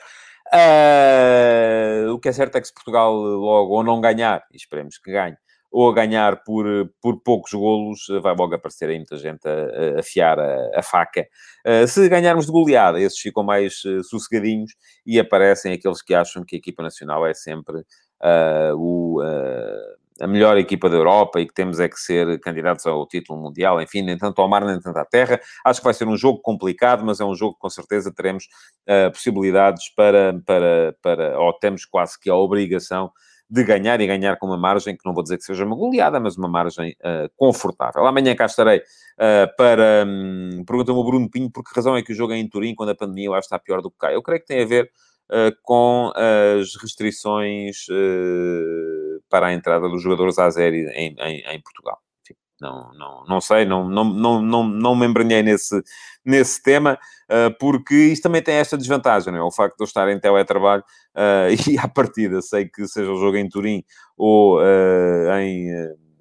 Uh, 0.52 2.12
o 2.12 2.18
que 2.18 2.28
é 2.28 2.32
certo 2.32 2.56
é 2.56 2.60
que 2.60 2.68
se 2.68 2.74
Portugal 2.74 3.14
logo 3.14 3.74
ou 3.74 3.82
não 3.82 4.00
ganhar, 4.00 4.44
e 4.52 4.56
esperemos 4.56 4.98
que 4.98 5.12
ganhe, 5.12 5.36
ou 5.70 5.90
a 5.90 5.94
ganhar 5.94 6.42
por, 6.44 6.64
por 7.02 7.20
poucos 7.22 7.52
golos, 7.52 8.06
vai 8.22 8.34
logo 8.34 8.54
aparecer 8.54 8.88
aí 8.88 8.96
muita 8.96 9.16
gente 9.16 9.46
a, 9.46 9.96
a 9.96 10.00
afiar 10.00 10.38
a, 10.38 10.78
a 10.78 10.82
faca. 10.82 11.26
Uh, 11.66 11.86
se 11.86 12.08
ganharmos 12.08 12.46
de 12.46 12.52
goleada, 12.52 13.00
esses 13.00 13.18
ficam 13.18 13.42
mais 13.42 13.84
uh, 13.84 14.02
sossegadinhos 14.04 14.72
e 15.04 15.18
aparecem 15.18 15.72
aqueles 15.72 16.02
que 16.02 16.14
acham 16.14 16.44
que 16.44 16.56
a 16.56 16.58
equipa 16.58 16.82
nacional 16.82 17.26
é 17.26 17.34
sempre 17.34 17.82
o 18.76 19.20
a 20.20 20.26
melhor 20.26 20.56
equipa 20.56 20.88
da 20.88 20.96
Europa 20.96 21.40
e 21.40 21.46
que 21.46 21.54
temos 21.54 21.80
é 21.80 21.88
que 21.88 21.98
ser 21.98 22.38
candidatos 22.40 22.86
ao 22.86 23.06
título 23.06 23.40
mundial, 23.40 23.80
enfim, 23.80 24.02
nem 24.02 24.16
tanto 24.16 24.40
ao 24.40 24.48
mar 24.48 24.64
nem 24.64 24.80
tanto 24.80 24.98
à 24.98 25.04
terra. 25.04 25.40
Acho 25.64 25.80
que 25.80 25.84
vai 25.84 25.94
ser 25.94 26.08
um 26.08 26.16
jogo 26.16 26.40
complicado, 26.40 27.04
mas 27.04 27.20
é 27.20 27.24
um 27.24 27.34
jogo 27.34 27.54
que 27.54 27.60
com 27.60 27.70
certeza 27.70 28.12
teremos 28.12 28.44
uh, 28.88 29.10
possibilidades 29.12 29.92
para, 29.94 30.40
para, 30.46 30.96
para, 31.02 31.38
ou 31.38 31.52
temos 31.52 31.84
quase 31.84 32.18
que 32.18 32.30
a 32.30 32.34
obrigação 32.34 33.10
de 33.48 33.62
ganhar 33.62 34.00
e 34.00 34.06
ganhar 34.06 34.36
com 34.36 34.46
uma 34.46 34.56
margem 34.56 34.96
que 34.96 35.06
não 35.06 35.14
vou 35.14 35.22
dizer 35.22 35.38
que 35.38 35.44
seja 35.44 35.64
uma 35.64 35.76
goleada, 35.76 36.18
mas 36.18 36.36
uma 36.36 36.48
margem 36.48 36.90
uh, 37.00 37.30
confortável. 37.36 38.04
Amanhã 38.04 38.34
cá 38.34 38.46
estarei 38.46 38.78
uh, 38.78 39.56
para. 39.56 40.04
Um, 40.06 40.64
Pergunta-me 40.66 40.98
o 40.98 41.04
Bruno 41.04 41.30
Pinho 41.30 41.50
por 41.50 41.62
que 41.62 41.70
razão 41.74 41.96
é 41.96 42.02
que 42.02 42.12
o 42.12 42.14
jogo 42.14 42.32
é 42.32 42.38
em 42.38 42.48
Turim 42.48 42.74
quando 42.74 42.90
a 42.90 42.94
pandemia 42.94 43.30
lá 43.30 43.38
está 43.38 43.58
pior 43.58 43.80
do 43.80 43.90
que 43.90 43.98
cá. 43.98 44.12
Eu 44.12 44.22
creio 44.22 44.40
que 44.40 44.46
tem 44.46 44.62
a 44.62 44.66
ver 44.66 44.90
uh, 45.30 45.54
com 45.62 46.12
as 46.16 46.74
restrições 46.82 47.86
para 49.36 49.48
a 49.48 49.52
entrada 49.52 49.86
dos 49.86 50.02
jogadores 50.02 50.38
azeri 50.38 50.86
em, 50.94 51.14
em, 51.18 51.40
em 51.40 51.60
Portugal. 51.60 51.98
não, 52.58 52.90
não, 52.94 53.24
não 53.26 53.38
sei, 53.38 53.66
não, 53.66 53.86
não, 53.86 54.02
não, 54.02 54.40
não, 54.40 54.64
não 54.66 54.96
me 54.96 55.06
embrenhei 55.06 55.42
nesse, 55.42 55.78
nesse 56.24 56.62
tema, 56.62 56.98
uh, 57.30 57.54
porque 57.58 57.94
isto 57.94 58.22
também 58.22 58.42
tem 58.42 58.54
esta 58.54 58.78
desvantagem, 58.78 59.30
não 59.30 59.40
é? 59.40 59.42
O 59.42 59.50
facto 59.50 59.76
de 59.76 59.82
eu 59.82 59.86
estar 59.86 60.08
em 60.08 60.18
teletrabalho 60.18 60.82
uh, 61.14 61.52
e 61.70 61.78
à 61.78 61.86
partida 61.86 62.40
sei 62.40 62.66
que 62.66 62.88
seja 62.88 63.12
o 63.12 63.18
jogo 63.18 63.36
em 63.36 63.46
Turim 63.46 63.84
ou 64.16 64.58
uh, 64.58 65.30
em 65.38 65.68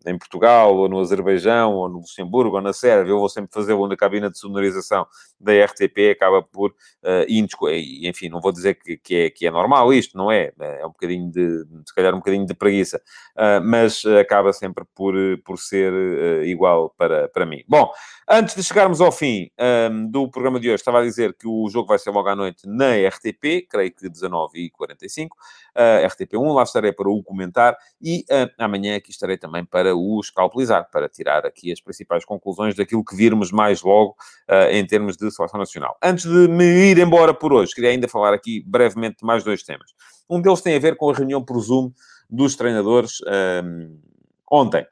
em 0.05 0.17
Portugal, 0.17 0.75
ou 0.75 0.89
no 0.89 0.99
Azerbaijão, 0.99 1.73
ou 1.73 1.89
no 1.89 1.97
Luxemburgo, 1.97 2.55
ou 2.55 2.61
na 2.61 2.73
Sérvia, 2.73 3.11
eu 3.11 3.19
vou 3.19 3.29
sempre 3.29 3.51
fazê-lo 3.53 3.87
na 3.87 3.95
cabina 3.95 4.29
de 4.29 4.37
sonorização 4.37 5.05
da 5.39 5.51
RTP, 5.65 6.11
acaba 6.11 6.41
por, 6.41 6.71
uh, 6.71 7.25
e, 7.27 8.07
enfim, 8.07 8.29
não 8.29 8.39
vou 8.39 8.51
dizer 8.51 8.75
que, 8.75 8.97
que, 8.97 9.15
é, 9.15 9.29
que 9.29 9.47
é 9.47 9.51
normal 9.51 9.93
isto, 9.93 10.17
não 10.17 10.31
é? 10.31 10.51
É 10.59 10.85
um 10.85 10.89
bocadinho 10.89 11.29
de, 11.31 11.65
se 11.85 11.93
calhar 11.93 12.13
um 12.13 12.17
bocadinho 12.17 12.45
de 12.45 12.53
preguiça, 12.53 13.01
uh, 13.35 13.61
mas 13.63 14.03
acaba 14.05 14.53
sempre 14.53 14.85
por, 14.95 15.13
por 15.43 15.57
ser 15.57 15.91
uh, 15.91 16.43
igual 16.43 16.89
para, 16.97 17.27
para 17.29 17.45
mim. 17.45 17.63
Bom, 17.67 17.91
antes 18.29 18.55
de 18.55 18.63
chegarmos 18.63 19.01
ao 19.01 19.11
fim 19.11 19.49
um, 19.59 19.63
ehm, 19.63 20.07
do 20.09 20.29
programa 20.29 20.59
de 20.59 20.67
hoje, 20.67 20.75
estava 20.75 20.99
a 20.99 21.03
dizer 21.03 21.33
que 21.33 21.47
o 21.47 21.69
jogo 21.69 21.87
vai 21.87 21.99
ser 21.99 22.11
logo 22.11 22.27
à 22.27 22.35
noite 22.35 22.67
na 22.67 22.95
RTP, 23.07 23.67
creio 23.69 23.93
que 23.93 24.09
19h45, 24.09 25.27
uh, 25.27 26.07
RTP1, 26.07 26.53
lá 26.53 26.63
estarei 26.63 26.91
para 26.91 27.09
o 27.09 27.23
comentar, 27.23 27.77
e 28.01 28.25
amanhã 28.57 28.95
aqui 28.95 29.11
estarei 29.11 29.37
também 29.37 29.65
para 29.65 29.94
o 29.95 30.19
escalpelizar, 30.19 30.89
para 30.91 31.10
tirar 31.10 31.45
aqui 31.45 31.71
as 31.71 31.81
principais 31.81 32.23
conclusões 32.23 32.75
daquilo 32.75 33.03
que 33.03 33.15
virmos 33.15 33.51
mais 33.51 33.81
logo 33.81 34.15
uh, 34.49 34.69
em 34.71 34.86
termos 34.86 35.17
de 35.17 35.31
seleção 35.31 35.60
nacional. 35.60 35.97
Antes 36.03 36.25
de 36.25 36.47
me 36.47 36.65
ir 36.65 36.97
embora 36.99 37.34
por 37.34 37.53
hoje, 37.53 37.73
queria 37.73 37.89
ainda 37.89 38.08
falar 38.08 38.34
aqui 38.34 38.63
brevemente 38.65 39.17
de 39.19 39.25
mais 39.25 39.43
dois 39.43 39.63
temas. 39.63 39.91
Um 40.29 40.41
deles 40.41 40.62
tem 40.62 40.75
a 40.75 40.79
ver 40.79 40.95
com 40.95 41.10
a 41.10 41.13
reunião 41.13 41.43
por 41.43 41.60
Zoom 41.60 41.91
dos 42.29 42.55
treinadores 42.55 43.21
um, 43.63 43.99
ontem. 44.51 44.86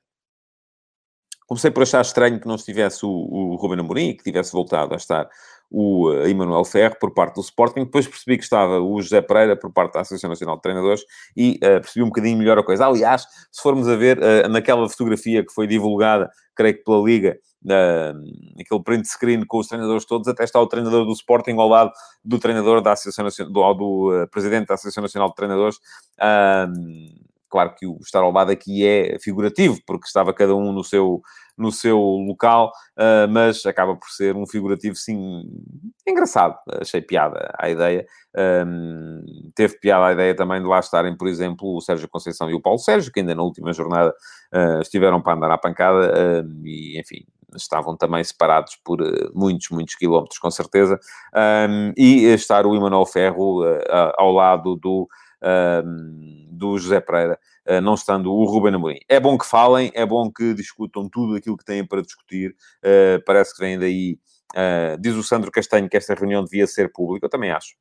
Comecei 1.54 1.70
por 1.70 1.84
achar 1.84 2.02
estranho 2.02 2.40
que 2.40 2.48
não 2.48 2.56
estivesse 2.56 3.06
o, 3.06 3.10
o 3.10 3.56
Ruben 3.58 3.80
Amorim 3.80 4.08
e 4.08 4.14
que 4.16 4.24
tivesse 4.24 4.52
voltado 4.52 4.96
a 4.96 4.98
estar 4.98 5.30
o 5.70 6.10
uh, 6.10 6.26
Emanuel 6.28 6.66
Ferro 6.66 6.96
por 7.00 7.14
parte 7.14 7.36
do 7.36 7.42
Sporting. 7.42 7.82
Depois 7.82 8.08
percebi 8.08 8.38
que 8.38 8.44
estava 8.44 8.80
o 8.80 9.00
José 9.00 9.22
Pereira 9.22 9.56
por 9.56 9.72
parte 9.72 9.94
da 9.94 10.02
Associação 10.02 10.32
Nacional 10.32 10.56
de 10.56 10.64
Treinadores 10.64 11.06
e 11.38 11.58
uh, 11.58 11.80
percebi 11.80 12.02
um 12.02 12.08
bocadinho 12.08 12.40
melhor 12.40 12.58
a 12.58 12.64
coisa. 12.64 12.88
Aliás, 12.88 13.28
se 13.52 13.62
formos 13.62 13.88
a 13.88 13.96
ver 13.96 14.18
uh, 14.18 14.50
naquela 14.50 14.90
fotografia 14.90 15.46
que 15.46 15.54
foi 15.54 15.68
divulgada, 15.68 16.28
creio 16.56 16.76
que 16.76 16.84
pela 16.84 17.04
Liga, 17.04 17.38
aquele 18.60 18.84
print 18.84 19.08
screen 19.08 19.46
com 19.46 19.60
os 19.60 19.68
treinadores 19.68 20.06
todos, 20.06 20.28
até 20.28 20.44
está 20.44 20.60
o 20.60 20.66
treinador 20.66 21.06
do 21.06 21.14
Sporting 21.14 21.54
ao 21.60 21.70
lado 21.70 21.92
do 22.26 22.40
treinador 22.40 22.82
da 22.82 22.94
Associação 22.94 23.26
Nacional, 23.26 23.76
do, 23.76 24.10
do 24.10 24.28
presidente 24.32 24.70
da 24.70 24.74
Associação 24.74 25.04
Nacional 25.04 25.30
de 25.30 25.36
Treinadores. 25.36 25.78
Claro 27.54 27.76
que 27.76 27.86
o 27.86 28.00
estar 28.02 28.22
ao 28.22 28.32
lado 28.32 28.52
aqui 28.52 28.84
é 28.84 29.20
figurativo, 29.20 29.80
porque 29.86 30.08
estava 30.08 30.34
cada 30.34 30.56
um 30.56 30.72
no 30.72 30.84
seu 30.84 31.22
no 31.58 31.72
seu 31.72 31.98
local, 32.00 32.72
uh, 32.98 33.28
mas 33.30 33.66
acaba 33.66 33.96
por 33.96 34.10
ser 34.10 34.36
um 34.36 34.46
figurativo, 34.48 34.96
sim, 34.96 35.44
engraçado. 36.08 36.58
Achei 36.82 37.02
piada 37.02 37.54
a 37.58 37.70
ideia. 37.70 38.06
Um, 38.66 39.24
teve 39.56 39.78
piada 39.80 40.08
a 40.08 40.14
ideia 40.14 40.36
também 40.36 40.62
de 40.62 40.68
lá 40.68 40.80
estarem, 40.80 41.16
por 41.16 41.28
exemplo, 41.28 41.76
o 41.76 41.82
Sérgio 41.82 42.10
Conceição 42.10 42.50
e 42.50 42.54
o 42.54 42.62
Paulo 42.62 42.80
Sérgio, 42.80 43.12
que 43.12 43.20
ainda 43.20 43.36
na 43.36 43.44
última 43.44 43.72
jornada 43.74 44.14
uh, 44.54 44.82
estiveram 44.82 45.22
para 45.22 45.34
andar 45.34 45.52
à 45.52 45.58
pancada, 45.58 46.44
uh, 46.44 46.66
e 46.66 47.00
enfim, 47.00 47.26
estavam 47.56 47.96
também 47.96 48.24
separados 48.24 48.76
por 48.84 49.02
uh, 49.02 49.32
muitos, 49.36 49.70
muitos 49.70 49.96
quilómetros, 49.96 50.40
com 50.40 50.50
certeza, 50.50 51.00
um, 51.70 51.94
e 51.96 52.26
estar 52.26 52.66
o 52.66 52.76
Emanuel 52.76 53.06
Ferro 53.06 53.62
ao 54.18 54.32
lado 54.32 54.76
do, 54.76 55.08
do 56.54 56.78
José 56.78 57.02
Pereira, 57.02 57.38
eh, 57.66 57.82
não 57.82 57.96
estando 57.96 58.32
o 58.32 58.46
Ruben 58.46 58.76
Amorim. 58.76 59.00
É 59.10 59.20
bom 59.20 59.38
que 59.38 59.46
falem, 59.46 59.92
é 59.94 60.06
bom 60.06 60.32
que 60.32 60.54
discutam 60.54 61.10
tudo 61.10 61.36
aquilo 61.36 61.58
que 61.58 61.66
têm 61.66 61.86
para 61.86 62.02
discutir. 62.02 62.56
Eh, 62.82 63.20
parece 63.26 63.56
que 63.56 63.62
vem 63.62 63.78
daí. 63.78 64.18
Eh, 64.56 64.98
diz 65.00 65.16
o 65.16 65.24
Sandro 65.24 65.52
Castanho 65.52 65.90
que 65.90 65.98
esta 65.98 66.14
reunião 66.14 66.44
devia 66.44 66.68
ser 66.68 66.92
pública. 66.92 67.26
Eu 67.26 67.30
também 67.30 67.52
acho. 67.52 67.76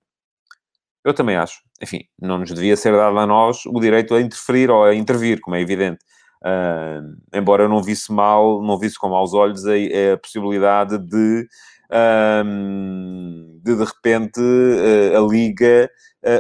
Eu 1.05 1.12
também 1.14 1.37
acho. 1.37 1.61
Enfim, 1.81 2.01
não 2.20 2.38
nos 2.38 2.53
devia 2.53 2.77
ser 2.77 2.92
dado 2.92 3.18
a 3.18 3.27
nós 3.27 3.66
o 3.66 3.81
direito 3.81 4.14
a 4.14 4.20
interferir 4.20 4.70
ou 4.70 4.85
a 4.85 4.94
intervir, 4.94 5.40
como 5.40 5.57
é 5.57 5.61
evidente. 5.61 6.05
Uh, 6.44 7.16
embora 7.33 7.64
eu 7.64 7.68
não 7.68 7.83
visse 7.83 8.12
mal, 8.12 8.62
não 8.62 8.79
visse 8.79 8.98
com 8.98 9.09
maus 9.09 9.33
olhos 9.33 9.64
a, 9.64 9.75
a 9.75 10.16
possibilidade 10.16 10.98
de, 10.98 11.46
uh, 11.90 13.61
de, 13.62 13.77
de 13.77 13.85
repente, 13.85 14.40
uh, 14.40 15.16
a 15.16 15.20
Liga 15.29 15.88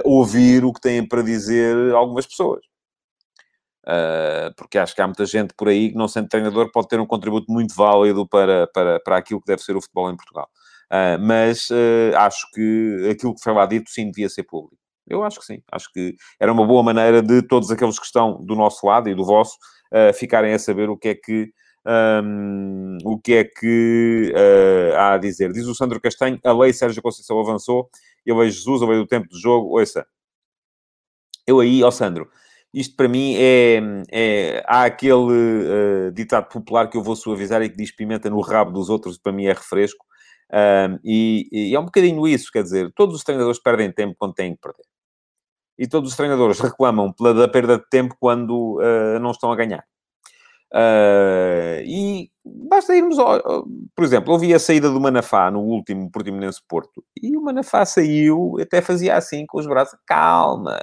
ouvir 0.04 0.64
o 0.64 0.72
que 0.72 0.80
têm 0.80 1.06
para 1.06 1.22
dizer 1.22 1.94
algumas 1.94 2.26
pessoas. 2.26 2.62
Uh, 3.84 4.54
porque 4.56 4.78
acho 4.78 4.94
que 4.94 5.02
há 5.02 5.06
muita 5.06 5.26
gente 5.26 5.54
por 5.54 5.68
aí 5.68 5.90
que, 5.90 5.96
não 5.96 6.06
sendo 6.06 6.28
treinador, 6.28 6.70
pode 6.70 6.86
ter 6.86 7.00
um 7.00 7.06
contributo 7.06 7.50
muito 7.50 7.74
válido 7.74 8.26
para, 8.28 8.68
para, 8.68 9.00
para 9.00 9.16
aquilo 9.16 9.40
que 9.40 9.46
deve 9.46 9.62
ser 9.62 9.76
o 9.76 9.80
futebol 9.80 10.08
em 10.10 10.16
Portugal. 10.16 10.48
Uh, 10.86 11.18
mas 11.20 11.68
uh, 11.70 12.16
acho 12.16 12.46
que 12.54 13.08
aquilo 13.10 13.34
que 13.34 13.42
foi 13.42 13.52
lá 13.52 13.66
dito, 13.66 13.90
sim, 13.90 14.06
devia 14.06 14.28
ser 14.28 14.44
público. 14.44 14.76
Eu 15.08 15.24
acho 15.24 15.40
que 15.40 15.46
sim. 15.46 15.60
Acho 15.70 15.90
que 15.92 16.14
era 16.38 16.52
uma 16.52 16.64
boa 16.64 16.82
maneira 16.82 17.20
de 17.20 17.42
todos 17.42 17.70
aqueles 17.70 17.98
que 17.98 18.06
estão 18.06 18.38
do 18.44 18.54
nosso 18.54 18.86
lado 18.86 19.08
e 19.08 19.14
do 19.14 19.24
vosso 19.24 19.56
ficarem 20.14 20.54
a 20.54 20.58
saber 20.58 20.88
o 20.88 20.96
que 20.96 21.08
é 21.08 21.14
que. 21.14 21.52
Um, 21.84 22.98
o 23.04 23.18
que 23.18 23.34
é 23.34 23.44
que 23.44 24.32
há 24.96 25.14
a 25.14 25.18
dizer? 25.18 25.52
Diz 25.52 25.66
o 25.66 25.74
Sandro 25.74 26.00
Castanho, 26.00 26.38
a 26.44 26.52
lei 26.52 26.72
Sérgio 26.72 27.02
Conceição 27.02 27.40
avançou, 27.40 27.90
eu 28.24 28.36
vejo 28.36 28.56
Jesus, 28.56 28.82
eu 28.82 28.88
vejo 28.88 29.02
o 29.02 29.06
tempo 29.06 29.28
de 29.28 29.38
jogo, 29.40 29.78
ouça, 29.78 30.06
eu 31.46 31.60
aí, 31.60 31.82
ó 31.82 31.90
Sandro, 31.90 32.28
isto 32.72 32.96
para 32.96 33.08
mim 33.08 33.34
é, 33.36 33.80
é 34.10 34.64
há 34.66 34.84
aquele 34.84 35.14
uh, 35.14 36.12
ditado 36.12 36.48
popular 36.48 36.88
que 36.88 36.96
eu 36.96 37.02
vou 37.02 37.14
suavizar 37.14 37.60
e 37.62 37.68
que 37.68 37.76
diz 37.76 37.94
pimenta 37.94 38.30
no 38.30 38.40
rabo 38.40 38.72
dos 38.72 38.88
outros, 38.88 39.18
para 39.18 39.32
mim 39.32 39.44
é 39.44 39.52
refresco. 39.52 40.04
Um, 40.52 40.98
e, 41.04 41.48
e, 41.52 41.74
é 41.74 41.80
um 41.80 41.84
bocadinho 41.84 42.26
isso, 42.26 42.50
quer 42.52 42.62
dizer, 42.62 42.92
todos 42.94 43.16
os 43.16 43.24
treinadores 43.24 43.60
perdem 43.60 43.92
tempo 43.92 44.14
quando 44.18 44.34
têm 44.34 44.54
que 44.54 44.60
perder. 44.60 44.84
E 45.78 45.86
todos 45.88 46.10
os 46.10 46.16
treinadores 46.16 46.60
reclamam 46.60 47.12
pela 47.12 47.48
perda 47.48 47.78
de 47.78 47.88
tempo 47.90 48.14
quando 48.20 48.78
uh, 48.78 49.18
não 49.20 49.32
estão 49.32 49.50
a 49.50 49.56
ganhar. 49.56 49.84
Uh, 50.74 51.84
e 51.84 52.30
basta 52.44 52.96
irmos, 52.96 53.18
ao, 53.18 53.66
por 53.94 54.04
exemplo, 54.04 54.32
ouvi 54.32 54.54
a 54.54 54.58
saída 54.58 54.88
do 54.90 55.00
Manafá 55.00 55.50
no 55.50 55.60
último 55.60 56.10
Portimonense 56.10 56.60
Porto, 56.66 57.04
e 57.22 57.36
o 57.36 57.42
Manafá 57.42 57.84
saiu, 57.84 58.56
até 58.60 58.80
fazia 58.80 59.16
assim 59.16 59.44
com 59.46 59.58
os 59.58 59.66
braços, 59.66 59.98
calma. 60.06 60.78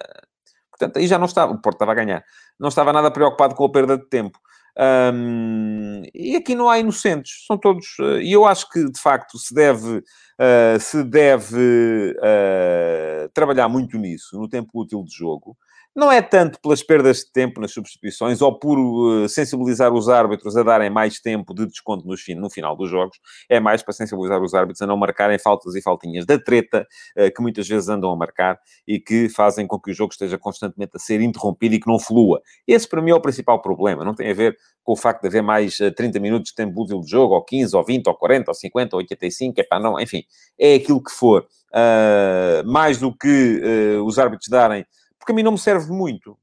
Portanto, 0.69 0.97
aí 0.97 1.08
já 1.08 1.17
não 1.17 1.25
estava, 1.25 1.52
o 1.52 1.62
Porto 1.62 1.78
estava 1.78 1.91
a 1.91 1.95
ganhar, 1.95 2.23
não 2.60 2.69
estava 2.69 2.93
nada 2.93 3.10
preocupado 3.10 3.56
com 3.56 3.65
a 3.65 3.71
perda 3.71 3.97
de 3.97 4.08
tempo. 4.08 4.39
Um, 4.78 6.04
e 6.13 6.38
aqui 6.38 6.56
não 6.56 6.69
há 6.69 6.80
inocentes, 6.80 7.45
são 7.45 7.58
todos. 7.58 7.97
Uh, 7.99 8.21
e 8.21 8.32
eu 8.32 8.45
acho 8.45 8.69
que, 8.69 8.89
de 8.89 8.99
facto, 8.99 9.38
se 9.38 9.54
deve, 9.54 9.97
uh, 9.97 10.80
se 10.80 11.04
deve 11.04 12.15
uh, 12.17 13.30
trabalhar 13.34 13.67
muito 13.67 13.97
nisso, 13.97 14.39
no 14.39 14.47
tempo 14.47 14.69
útil 14.73 15.04
de 15.04 15.13
jogo. 15.13 15.58
Não 15.95 16.12
é 16.12 16.21
tanto 16.21 16.60
pelas 16.62 16.84
perdas 16.84 17.17
de 17.17 17.32
tempo 17.32 17.60
nas 17.60 17.71
substituições 17.71 18.41
ou 18.41 18.58
por 18.58 18.78
uh, 18.78 19.28
sensibilizar 19.28 19.91
os 19.91 20.08
árbitros 20.08 20.56
a 20.56 20.62
darem 20.62 20.89
mais 20.89 21.19
tempo 21.19 21.54
de 21.54 21.65
desconto 21.65 22.06
no, 22.08 22.15
no, 22.39 22.49
final 22.49 22.75
dos 22.75 22.89
jogos, 22.89 23.17
é 23.49 23.60
mais 23.60 23.82
para 23.82 23.93
sensibilizar 23.93 24.41
os 24.41 24.54
árbitros 24.54 24.82
a 24.84 24.88
não 24.88 24.95
marcarem 24.95 25.39
faltas 25.39 25.73
e 25.75 25.82
faltinhas 25.82 26.28
da 26.28 26.38
treta 26.38 26.88
uh, 27.17 27.34
que 27.34 27.41
muitas 27.41 27.67
vezes 27.67 27.89
andam 27.89 28.12
a 28.12 28.15
marcar 28.15 28.60
e 28.88 28.99
que 28.99 29.30
fazem 29.30 29.65
com 29.65 29.80
que 29.80 29.89
o 29.89 29.93
jogo 29.93 30.13
esteja 30.13 30.38
constantemente 30.38 30.91
a 30.95 30.99
ser 30.99 31.21
interrompido 31.21 31.73
e 31.73 31.80
que 31.80 31.88
não 31.88 31.97
flua. 31.97 32.39
Esse 32.67 32.88
para 32.88 33.02
mim 33.02 33.10
é 33.10 33.15
o 33.15 33.21
principal 33.21 33.60
problema, 33.60 34.06
não 34.06 34.13
tem 34.13 34.30
a 34.30 34.34
ver 34.34 34.56
com 34.84 34.93
o 34.93 34.95
facto 34.95 35.21
de 35.21 35.28
haver 35.28 35.41
mais 35.41 35.80
uh, 35.80 35.91
30 35.91 36.19
minutos 36.19 36.49
de 36.49 36.56
tempo 36.56 36.82
útil 36.82 36.99
de 37.02 37.10
jogo, 37.10 37.34
ou 37.34 37.43
15, 37.43 37.75
ou 37.75 37.84
20, 37.84 38.08
ou 38.08 38.15
40, 38.15 38.52
ou 38.52 38.56
50, 38.56 38.95
ou 38.95 38.99
85, 38.99 39.60
é 39.60 39.80
não, 39.80 39.99
enfim, 39.99 40.23
é 40.58 40.75
aquilo 40.75 41.04
que 41.04 41.12
for. 41.12 41.47
Uh, 41.71 42.65
mais 42.65 42.97
do 42.97 43.15
que 43.15 43.62
uh, 43.97 44.04
os 44.04 44.17
árbitros 44.17 44.47
darem 44.49 44.86
porque 45.30 45.34
a 45.34 45.36
mim 45.36 45.44
não 45.44 45.52
me 45.52 45.60
serve 45.60 45.92
muito. 45.92 46.38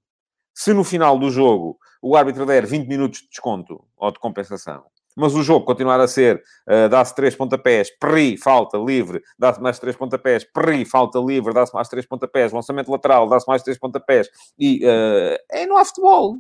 Se 0.55 0.72
no 0.72 0.85
final 0.85 1.18
do 1.18 1.29
jogo 1.29 1.77
o 2.01 2.16
árbitro 2.16 2.46
der 2.46 2.64
20 2.64 2.87
minutos 2.87 3.20
de 3.20 3.29
desconto 3.29 3.85
ou 3.96 4.12
de 4.12 4.18
compensação, 4.20 4.85
mas 5.16 5.35
o 5.35 5.42
jogo 5.42 5.64
continuar 5.64 5.99
a 5.99 6.07
ser 6.07 6.40
uh, 6.68 6.88
dá-se 6.88 7.14
três 7.14 7.35
pontapés, 7.35 7.90
perri, 7.99 8.37
falta, 8.37 8.79
livre, 8.79 9.20
dá-se 9.37 9.61
mais 9.61 9.81
três 9.81 9.96
pontapés, 9.96 10.44
perri, 10.44 10.85
falta, 10.85 11.18
livre, 11.18 11.53
dá-se 11.53 11.75
mais 11.75 11.88
três 11.88 12.07
pontapés, 12.07 12.53
lançamento 12.53 12.90
lateral, 12.90 13.29
dá-se 13.29 13.49
mais 13.49 13.62
três 13.62 13.77
pontapés, 13.77 14.29
e 14.57 14.85
uh, 14.85 15.37
é, 15.51 15.64
há 15.64 15.85
futebol. 15.85 16.38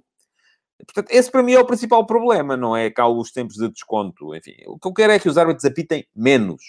Portanto, 0.86 1.10
esse 1.10 1.30
para 1.30 1.42
mim 1.42 1.54
é 1.54 1.58
o 1.60 1.66
principal 1.66 2.06
problema, 2.06 2.56
não 2.56 2.76
é 2.76 2.90
cá 2.90 3.08
os 3.08 3.32
tempos 3.32 3.56
de 3.56 3.68
desconto. 3.70 4.36
Enfim, 4.36 4.54
o 4.66 4.78
que 4.78 4.86
eu 4.86 4.92
quero 4.92 5.12
é 5.14 5.18
que 5.18 5.28
os 5.28 5.36
árbitros 5.36 5.64
apitem 5.64 6.06
menos 6.14 6.62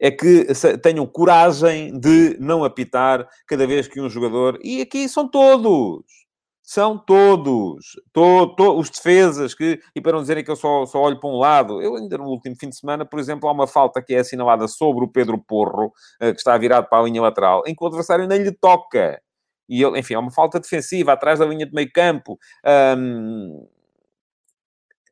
é 0.00 0.10
que 0.10 0.46
tenham 0.82 1.06
coragem 1.06 1.98
de 1.98 2.36
não 2.38 2.64
apitar 2.64 3.28
cada 3.46 3.66
vez 3.66 3.88
que 3.88 4.00
um 4.00 4.08
jogador. 4.08 4.58
E 4.62 4.80
aqui 4.80 5.08
são 5.08 5.28
todos. 5.28 6.04
São 6.62 6.98
todos. 6.98 7.92
To, 8.12 8.54
to, 8.54 8.78
os 8.78 8.90
defesas 8.90 9.54
que. 9.54 9.80
E 9.96 10.00
para 10.00 10.12
não 10.12 10.20
dizerem 10.20 10.44
que 10.44 10.50
eu 10.50 10.56
só, 10.56 10.84
só 10.84 11.00
olho 11.00 11.18
para 11.18 11.30
um 11.30 11.38
lado, 11.38 11.80
eu 11.80 11.96
ainda 11.96 12.18
no 12.18 12.24
último 12.24 12.56
fim 12.60 12.68
de 12.68 12.76
semana, 12.76 13.06
por 13.06 13.18
exemplo, 13.18 13.48
há 13.48 13.52
uma 13.52 13.66
falta 13.66 14.02
que 14.02 14.14
é 14.14 14.18
assinalada 14.18 14.68
sobre 14.68 15.04
o 15.04 15.08
Pedro 15.08 15.38
Porro, 15.38 15.92
eh, 16.20 16.32
que 16.32 16.38
está 16.38 16.56
virado 16.58 16.86
para 16.88 16.98
a 17.02 17.04
linha 17.06 17.22
lateral, 17.22 17.62
em 17.66 17.74
que 17.74 17.82
o 17.82 17.86
adversário 17.86 18.26
nem 18.26 18.42
lhe 18.42 18.52
toca. 18.52 19.18
E 19.68 19.82
ele, 19.82 19.98
enfim, 19.98 20.14
é 20.14 20.18
uma 20.18 20.30
falta 20.30 20.60
defensiva 20.60 21.12
atrás 21.12 21.38
da 21.38 21.46
linha 21.46 21.66
de 21.66 21.72
meio 21.74 21.90
campo. 21.92 22.38
Um, 22.96 23.66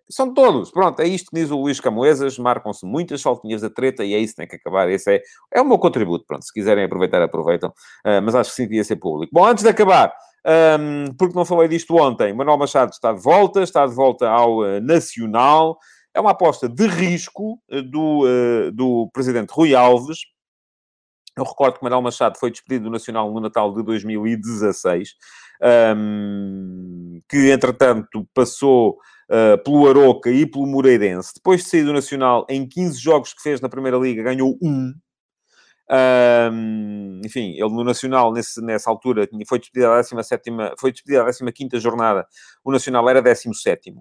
são 0.08 0.32
todos. 0.32 0.70
Pronto, 0.70 1.00
é 1.00 1.06
isto 1.06 1.30
que 1.30 1.36
diz 1.40 1.50
o 1.50 1.60
Luís 1.60 1.80
Camoesas. 1.80 2.38
Marcam-se 2.38 2.86
muitas 2.86 3.22
faltinhas 3.22 3.62
da 3.62 3.70
treta 3.70 4.04
e 4.04 4.14
é 4.14 4.18
isso 4.18 4.34
que 4.34 4.42
tem 4.42 4.48
que 4.48 4.56
acabar. 4.56 4.88
Esse 4.88 5.16
é, 5.16 5.22
é 5.52 5.60
o 5.60 5.64
meu 5.64 5.78
contributo. 5.78 6.24
Pronto, 6.26 6.44
se 6.44 6.52
quiserem 6.52 6.84
aproveitar, 6.84 7.20
aproveitam. 7.22 7.70
Uh, 8.06 8.22
mas 8.22 8.34
acho 8.34 8.50
que 8.50 8.56
sim, 8.56 8.62
devia 8.64 8.84
ser 8.84 8.96
público. 8.96 9.30
Bom, 9.34 9.44
antes 9.44 9.64
de 9.64 9.70
acabar, 9.70 10.14
um, 10.78 11.12
porque 11.18 11.34
não 11.34 11.44
falei 11.44 11.68
disto 11.68 11.96
ontem, 11.96 12.32
Manuel 12.32 12.58
Machado 12.58 12.92
está 12.92 13.12
de 13.12 13.20
volta, 13.20 13.62
está 13.62 13.86
de 13.86 13.94
volta 13.94 14.28
ao 14.28 14.58
uh, 14.60 14.80
Nacional. 14.80 15.76
É 16.14 16.20
uma 16.20 16.30
aposta 16.30 16.68
de 16.68 16.86
risco 16.86 17.60
uh, 17.70 17.82
do, 17.82 18.22
do 18.72 19.10
presidente 19.12 19.50
Rui 19.50 19.74
Alves. 19.74 20.18
Eu 21.36 21.44
recordo 21.44 21.78
que 21.78 21.84
Manuel 21.84 22.00
Machado 22.00 22.38
foi 22.38 22.50
despedido 22.50 22.84
do 22.84 22.90
Nacional 22.90 23.30
no 23.30 23.40
Natal 23.40 23.74
de 23.74 23.82
2016, 23.82 25.10
um, 25.94 27.20
que 27.28 27.50
entretanto 27.50 28.26
passou 28.32 28.96
uh, 29.30 29.62
pelo 29.62 29.88
Aroca 29.88 30.30
e 30.30 30.46
pelo 30.46 30.66
Moreirense. 30.66 31.34
Depois 31.34 31.62
de 31.62 31.68
sair 31.68 31.84
do 31.84 31.92
Nacional, 31.92 32.46
em 32.48 32.66
15 32.66 32.98
jogos 32.98 33.34
que 33.34 33.42
fez 33.42 33.60
na 33.60 33.68
Primeira 33.68 33.96
Liga, 33.96 34.22
ganhou 34.22 34.58
um. 34.62 34.94
Um, 35.88 37.20
enfim, 37.24 37.52
ele 37.52 37.68
no 37.68 37.84
Nacional, 37.84 38.32
nesse, 38.32 38.60
nessa 38.60 38.90
altura, 38.90 39.28
foi 39.46 39.58
despedido 39.60 39.92
à 39.92 40.00
17 40.00 40.50
foi 40.78 40.90
despedido 40.90 41.22
à 41.22 41.52
15 41.52 41.78
jornada, 41.78 42.26
o 42.64 42.72
Nacional 42.72 43.08
era 43.08 43.22
17 43.22 43.94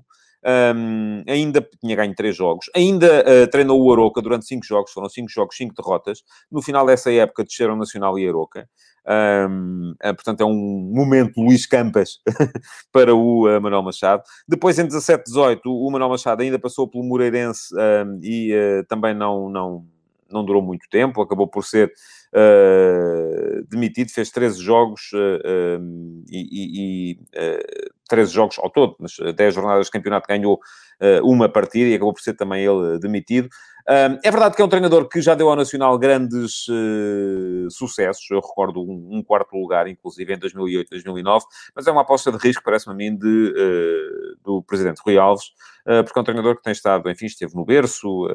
um, 0.45 1.23
ainda 1.27 1.67
tinha 1.81 1.95
ganho 1.95 2.13
três 2.13 2.35
jogos, 2.35 2.69
ainda 2.75 3.23
uh, 3.23 3.49
treinou 3.49 3.81
o 3.81 3.91
Aroca 3.91 4.21
durante 4.21 4.45
cinco 4.45 4.65
jogos, 4.65 4.91
foram 4.91 5.09
cinco 5.09 5.29
jogos, 5.29 5.57
cinco 5.57 5.73
derrotas. 5.75 6.23
No 6.51 6.61
final 6.61 6.85
dessa 6.85 7.11
época 7.11 7.43
desceram 7.43 7.75
Nacional 7.75 8.19
e 8.19 8.27
Aroca. 8.27 8.67
Um, 9.07 9.91
uh, 9.91 10.15
portanto, 10.15 10.41
é 10.41 10.45
um 10.45 10.91
momento 10.93 11.39
Luís 11.39 11.65
Campas 11.65 12.19
para 12.91 13.13
o 13.13 13.47
uh, 13.47 13.61
Manuel 13.61 13.83
Machado. 13.83 14.23
Depois, 14.47 14.77
em 14.79 14.87
17-18, 14.87 15.61
o 15.65 15.91
Manuel 15.91 16.09
Machado 16.09 16.41
ainda 16.41 16.59
passou 16.59 16.87
pelo 16.87 17.03
Moreirense 17.03 17.73
um, 17.75 18.19
e 18.21 18.53
uh, 18.53 18.85
também 18.87 19.13
não, 19.13 19.49
não, 19.49 19.85
não 20.31 20.43
durou 20.43 20.61
muito 20.61 20.87
tempo, 20.89 21.21
acabou 21.21 21.47
por 21.47 21.63
ser 21.63 21.91
uh, 22.35 23.65
demitido, 23.69 24.11
fez 24.11 24.29
13 24.29 24.61
jogos 24.61 25.11
uh, 25.13 25.79
e, 26.29 27.13
e 27.13 27.19
uh, 27.35 27.95
13 28.09 28.33
jogos 28.33 28.59
ao 28.59 28.69
todo, 28.69 28.95
mas 28.99 29.15
10 29.35 29.55
jornadas 29.55 29.85
de 29.85 29.91
campeonato 29.91 30.27
ganhou 30.27 30.59
uma 31.23 31.49
partida 31.49 31.89
e 31.89 31.95
acabou 31.95 32.13
por 32.13 32.21
ser 32.21 32.35
também 32.35 32.63
ele 32.63 32.99
demitido. 32.99 33.49
É 33.87 34.31
verdade 34.31 34.55
que 34.55 34.61
é 34.61 34.65
um 34.65 34.69
treinador 34.69 35.09
que 35.09 35.21
já 35.21 35.35
deu 35.35 35.49
ao 35.49 35.55
Nacional 35.55 35.97
grandes 35.97 36.67
sucessos. 37.71 38.25
Eu 38.29 38.39
recordo 38.39 38.81
um, 38.81 39.17
um, 39.17 39.23
quarto 39.23 39.57
lugar, 39.57 39.87
inclusive, 39.87 40.33
em 40.33 40.37
2008, 40.37 40.89
2009. 40.89 41.45
Mas 41.75 41.87
é 41.87 41.91
uma 41.91 42.01
aposta 42.01 42.31
de 42.31 42.37
risco, 42.37 42.63
parece-me 42.63 42.93
a 42.93 42.95
mim, 42.95 43.17
de, 43.17 43.53
do 44.43 44.61
presidente 44.61 45.01
Rui 45.03 45.17
Alves, 45.17 45.51
porque 45.85 46.17
é 46.17 46.21
um 46.21 46.25
treinador 46.25 46.55
que 46.55 46.63
tem 46.63 46.73
estado, 46.73 47.09
enfim, 47.09 47.27
esteve 47.27 47.53
no 47.55 47.63
berço, 47.63 48.27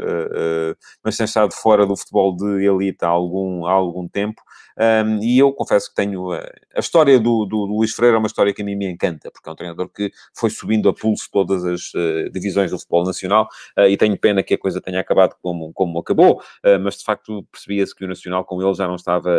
mas 1.04 1.16
tem 1.16 1.24
estado 1.24 1.52
fora 1.52 1.84
do 1.84 1.96
futebol 1.96 2.34
de 2.36 2.64
elite 2.64 3.04
há 3.04 3.08
algum, 3.08 3.66
há 3.66 3.72
algum 3.72 4.08
tempo. 4.08 4.40
Um, 4.80 5.22
e 5.22 5.38
eu 5.38 5.52
confesso 5.52 5.90
que 5.90 5.94
tenho. 5.94 6.32
A, 6.32 6.38
a 6.74 6.80
história 6.80 7.18
do, 7.18 7.44
do, 7.44 7.66
do, 7.66 7.74
Luís 7.74 7.92
Freire 7.92 8.14
é 8.14 8.18
uma 8.18 8.26
história 8.26 8.54
que 8.54 8.62
a 8.62 8.64
mim 8.64 8.76
me 8.76 8.90
encanta, 8.90 9.30
porque 9.30 9.46
é 9.48 9.52
um 9.52 9.54
treinador 9.54 9.90
que 9.90 10.10
foi 10.34 10.48
subindo 10.48 10.88
a 10.88 10.94
pulso 10.94 11.28
todas 11.30 11.64
as 11.64 11.92
uh, 11.94 12.30
divisões 12.32 12.70
do 12.70 12.78
futebol 12.78 13.04
nacional 13.04 13.46
uh, 13.78 13.82
e 13.82 13.96
tenho 13.98 14.16
pena 14.18 14.42
que 14.42 14.54
a 14.54 14.58
coisa 14.58 14.80
tenha 14.80 15.00
acabado 15.00 15.36
como, 15.42 15.70
como 15.74 15.98
acabou, 15.98 16.40
uh, 16.64 16.80
mas 16.82 16.96
de 16.96 17.04
facto 17.04 17.46
percebia-se 17.52 17.94
que 17.94 18.04
o 18.04 18.08
Nacional 18.08 18.44
com 18.44 18.62
ele 18.62 18.74
já 18.74 18.86
não 18.86 18.94
estava 18.96 19.30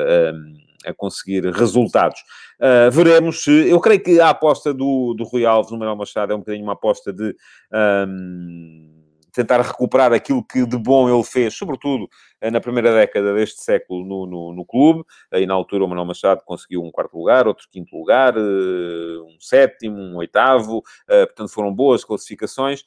a 0.86 0.94
conseguir 0.94 1.46
resultados. 1.52 2.20
Uh, 2.60 2.92
veremos 2.92 3.44
se. 3.44 3.70
Eu 3.70 3.80
creio 3.80 4.02
que 4.02 4.20
a 4.20 4.30
aposta 4.30 4.74
do, 4.74 5.14
do 5.14 5.24
Rui 5.24 5.46
Alves 5.46 5.72
no 5.72 5.78
Manuel 5.78 5.98
Machado 5.98 6.34
é 6.34 6.36
um 6.36 6.40
bocadinho 6.40 6.64
uma 6.64 6.74
aposta 6.74 7.12
de. 7.12 7.36
Um, 7.74 9.02
tentar 9.32 9.62
recuperar 9.62 10.14
aquilo 10.14 10.44
que 10.44 10.66
de 10.66 10.78
bom 10.78 11.10
ele 11.10 11.24
fez, 11.24 11.56
sobretudo 11.56 12.10
eh, 12.40 12.52
na 12.52 12.60
primeira 12.60 12.94
década 12.94 13.34
deste 13.34 13.62
século 13.62 14.06
no, 14.06 14.26
no, 14.26 14.54
no 14.54 14.66
clube. 14.66 15.04
Aí 15.32 15.46
na 15.46 15.54
altura 15.54 15.86
o 15.86 15.88
Manuel 15.88 16.06
Machado 16.06 16.42
conseguiu 16.46 16.84
um 16.84 16.92
quarto 16.92 17.18
lugar, 17.18 17.48
outro 17.48 17.68
quinto 17.72 17.96
lugar, 17.96 18.36
eh, 18.36 18.40
um 18.40 19.38
sétimo, 19.40 19.98
um 19.98 20.18
oitavo, 20.18 20.84
eh, 21.10 21.26
portanto 21.26 21.52
foram 21.52 21.74
boas 21.74 22.04
classificações, 22.04 22.84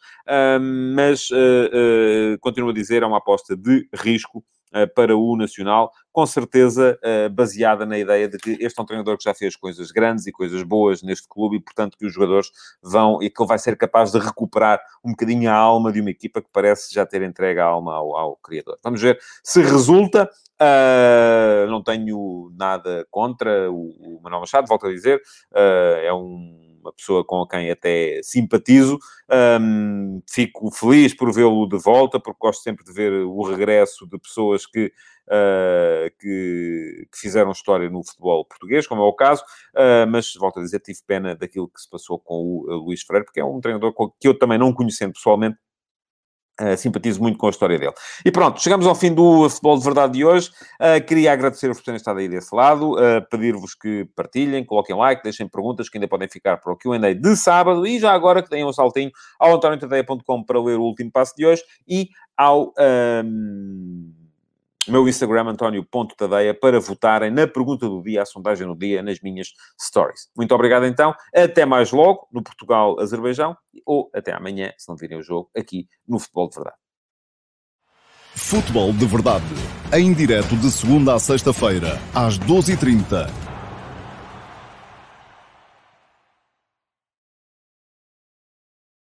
mas 0.94 1.28
continuo 2.40 2.70
a 2.70 2.74
dizer, 2.74 3.02
é 3.02 3.06
uma 3.06 3.18
aposta 3.18 3.56
de 3.56 3.88
risco 3.94 4.44
para 4.94 5.16
o 5.16 5.36
Nacional, 5.36 5.92
com 6.14 6.24
certeza 6.26 6.96
eh, 7.02 7.28
baseada 7.28 7.84
na 7.84 7.98
ideia 7.98 8.28
de 8.28 8.38
que 8.38 8.56
este 8.60 8.78
é 8.78 8.82
um 8.82 8.86
treinador 8.86 9.18
que 9.18 9.24
já 9.24 9.34
fez 9.34 9.56
coisas 9.56 9.90
grandes 9.90 10.26
e 10.28 10.32
coisas 10.32 10.62
boas 10.62 11.02
neste 11.02 11.28
clube 11.28 11.56
e, 11.56 11.60
portanto, 11.60 11.98
que 11.98 12.06
os 12.06 12.12
jogadores 12.12 12.52
vão 12.80 13.20
e 13.20 13.28
que 13.28 13.42
ele 13.42 13.48
vai 13.48 13.58
ser 13.58 13.76
capaz 13.76 14.12
de 14.12 14.18
recuperar 14.18 14.80
um 15.04 15.10
bocadinho 15.10 15.50
a 15.50 15.54
alma 15.54 15.90
de 15.90 16.00
uma 16.00 16.10
equipa 16.10 16.40
que 16.40 16.48
parece 16.52 16.94
já 16.94 17.04
ter 17.04 17.20
entregue 17.22 17.58
a 17.58 17.64
alma 17.64 17.94
ao, 17.94 18.16
ao 18.16 18.36
criador. 18.36 18.78
Vamos 18.82 19.02
ver 19.02 19.18
se 19.42 19.60
resulta. 19.60 20.30
Uh, 20.54 21.68
não 21.68 21.82
tenho 21.82 22.52
nada 22.56 23.04
contra 23.10 23.68
o, 23.72 23.88
o 23.98 24.20
Manuel 24.22 24.42
Machado, 24.42 24.68
volto 24.68 24.86
a 24.86 24.90
dizer, 24.90 25.20
uh, 25.52 25.98
é 26.00 26.14
um 26.14 26.63
uma 26.84 26.92
pessoa 26.92 27.24
com 27.24 27.46
quem 27.46 27.70
até 27.70 28.20
simpatizo. 28.22 28.98
Um, 29.60 30.22
fico 30.28 30.70
feliz 30.70 31.14
por 31.14 31.32
vê-lo 31.32 31.66
de 31.66 31.78
volta, 31.78 32.20
porque 32.20 32.38
gosto 32.38 32.62
sempre 32.62 32.84
de 32.84 32.92
ver 32.92 33.12
o 33.12 33.42
regresso 33.42 34.06
de 34.06 34.18
pessoas 34.18 34.66
que, 34.66 34.92
uh, 35.28 36.10
que, 36.20 37.08
que, 37.10 37.18
fizeram 37.18 37.50
história 37.50 37.88
no 37.88 38.04
futebol 38.04 38.44
português, 38.44 38.86
como 38.86 39.02
é 39.02 39.06
o 39.06 39.12
caso, 39.14 39.42
uh, 39.74 40.06
mas 40.08 40.34
volto 40.34 40.60
a 40.60 40.62
dizer, 40.62 40.80
tive 40.80 40.98
pena 41.06 41.34
daquilo 41.34 41.68
que 41.68 41.80
se 41.80 41.88
passou 41.88 42.18
com 42.18 42.34
o 42.34 42.84
Luís 42.84 43.02
Freire, 43.02 43.24
porque 43.24 43.40
é 43.40 43.44
um 43.44 43.60
treinador 43.60 43.94
que 44.20 44.28
eu 44.28 44.38
também 44.38 44.58
não 44.58 44.72
conhecendo 44.72 45.14
pessoalmente, 45.14 45.56
Uh, 46.60 46.76
simpatizo 46.76 47.20
muito 47.20 47.36
com 47.36 47.48
a 47.48 47.50
história 47.50 47.76
dele. 47.76 47.92
E 48.24 48.30
pronto, 48.30 48.62
chegamos 48.62 48.86
ao 48.86 48.94
fim 48.94 49.12
do 49.12 49.48
Futebol 49.50 49.76
de 49.76 49.84
Verdade 49.84 50.12
de 50.12 50.24
hoje. 50.24 50.50
Uh, 50.80 51.04
queria 51.04 51.32
agradecer-vos 51.32 51.78
por 51.78 51.84
terem 51.84 51.96
estado 51.96 52.20
aí 52.20 52.28
desse 52.28 52.54
lado, 52.54 52.92
uh, 52.92 53.28
pedir-vos 53.28 53.74
que 53.74 54.04
partilhem, 54.14 54.64
coloquem 54.64 54.94
like, 54.94 55.20
deixem 55.24 55.48
perguntas 55.48 55.88
que 55.88 55.98
ainda 55.98 56.06
podem 56.06 56.28
ficar 56.28 56.58
para 56.58 56.72
o 56.72 56.76
Q&A 56.76 57.12
de 57.12 57.36
sábado 57.36 57.84
e 57.84 57.98
já 57.98 58.12
agora 58.12 58.40
que 58.40 58.48
deem 58.48 58.64
um 58.64 58.72
saltinho 58.72 59.10
ao 59.40 59.56
antoniotadeia.com 59.56 60.44
para 60.44 60.62
ler 60.62 60.78
o 60.78 60.82
último 60.82 61.10
passo 61.10 61.34
de 61.36 61.44
hoje 61.44 61.62
e 61.88 62.08
ao... 62.36 62.72
Um 63.24 64.23
meu 64.88 65.08
Instagram, 65.08 65.48
António.tadeia, 65.48 66.54
para 66.54 66.80
votarem 66.80 67.30
na 67.30 67.46
pergunta 67.46 67.88
do 67.88 68.02
dia, 68.02 68.22
a 68.22 68.26
sondagem 68.26 68.66
do 68.66 68.76
dia, 68.76 69.02
nas 69.02 69.20
minhas 69.20 69.48
stories. 69.80 70.28
Muito 70.36 70.54
obrigado 70.54 70.86
então. 70.86 71.14
Até 71.34 71.64
mais 71.64 71.92
logo 71.92 72.28
no 72.32 72.42
Portugal-Azerbaijão 72.42 73.56
ou 73.84 74.10
até 74.14 74.32
amanhã, 74.32 74.72
se 74.78 74.88
não 74.88 74.96
virem 74.96 75.18
o 75.18 75.22
jogo, 75.22 75.50
aqui 75.56 75.86
no 76.06 76.18
Futebol 76.18 76.48
de 76.48 76.56
Verdade. 76.56 76.76
Futebol 78.34 78.92
de 78.92 79.06
Verdade. 79.06 79.44
Em 79.92 80.12
direto 80.12 80.56
de 80.56 80.70
segunda 80.70 81.14
a 81.14 81.18
sexta-feira, 81.18 81.98
às 82.14 82.38
12h30 82.38 83.43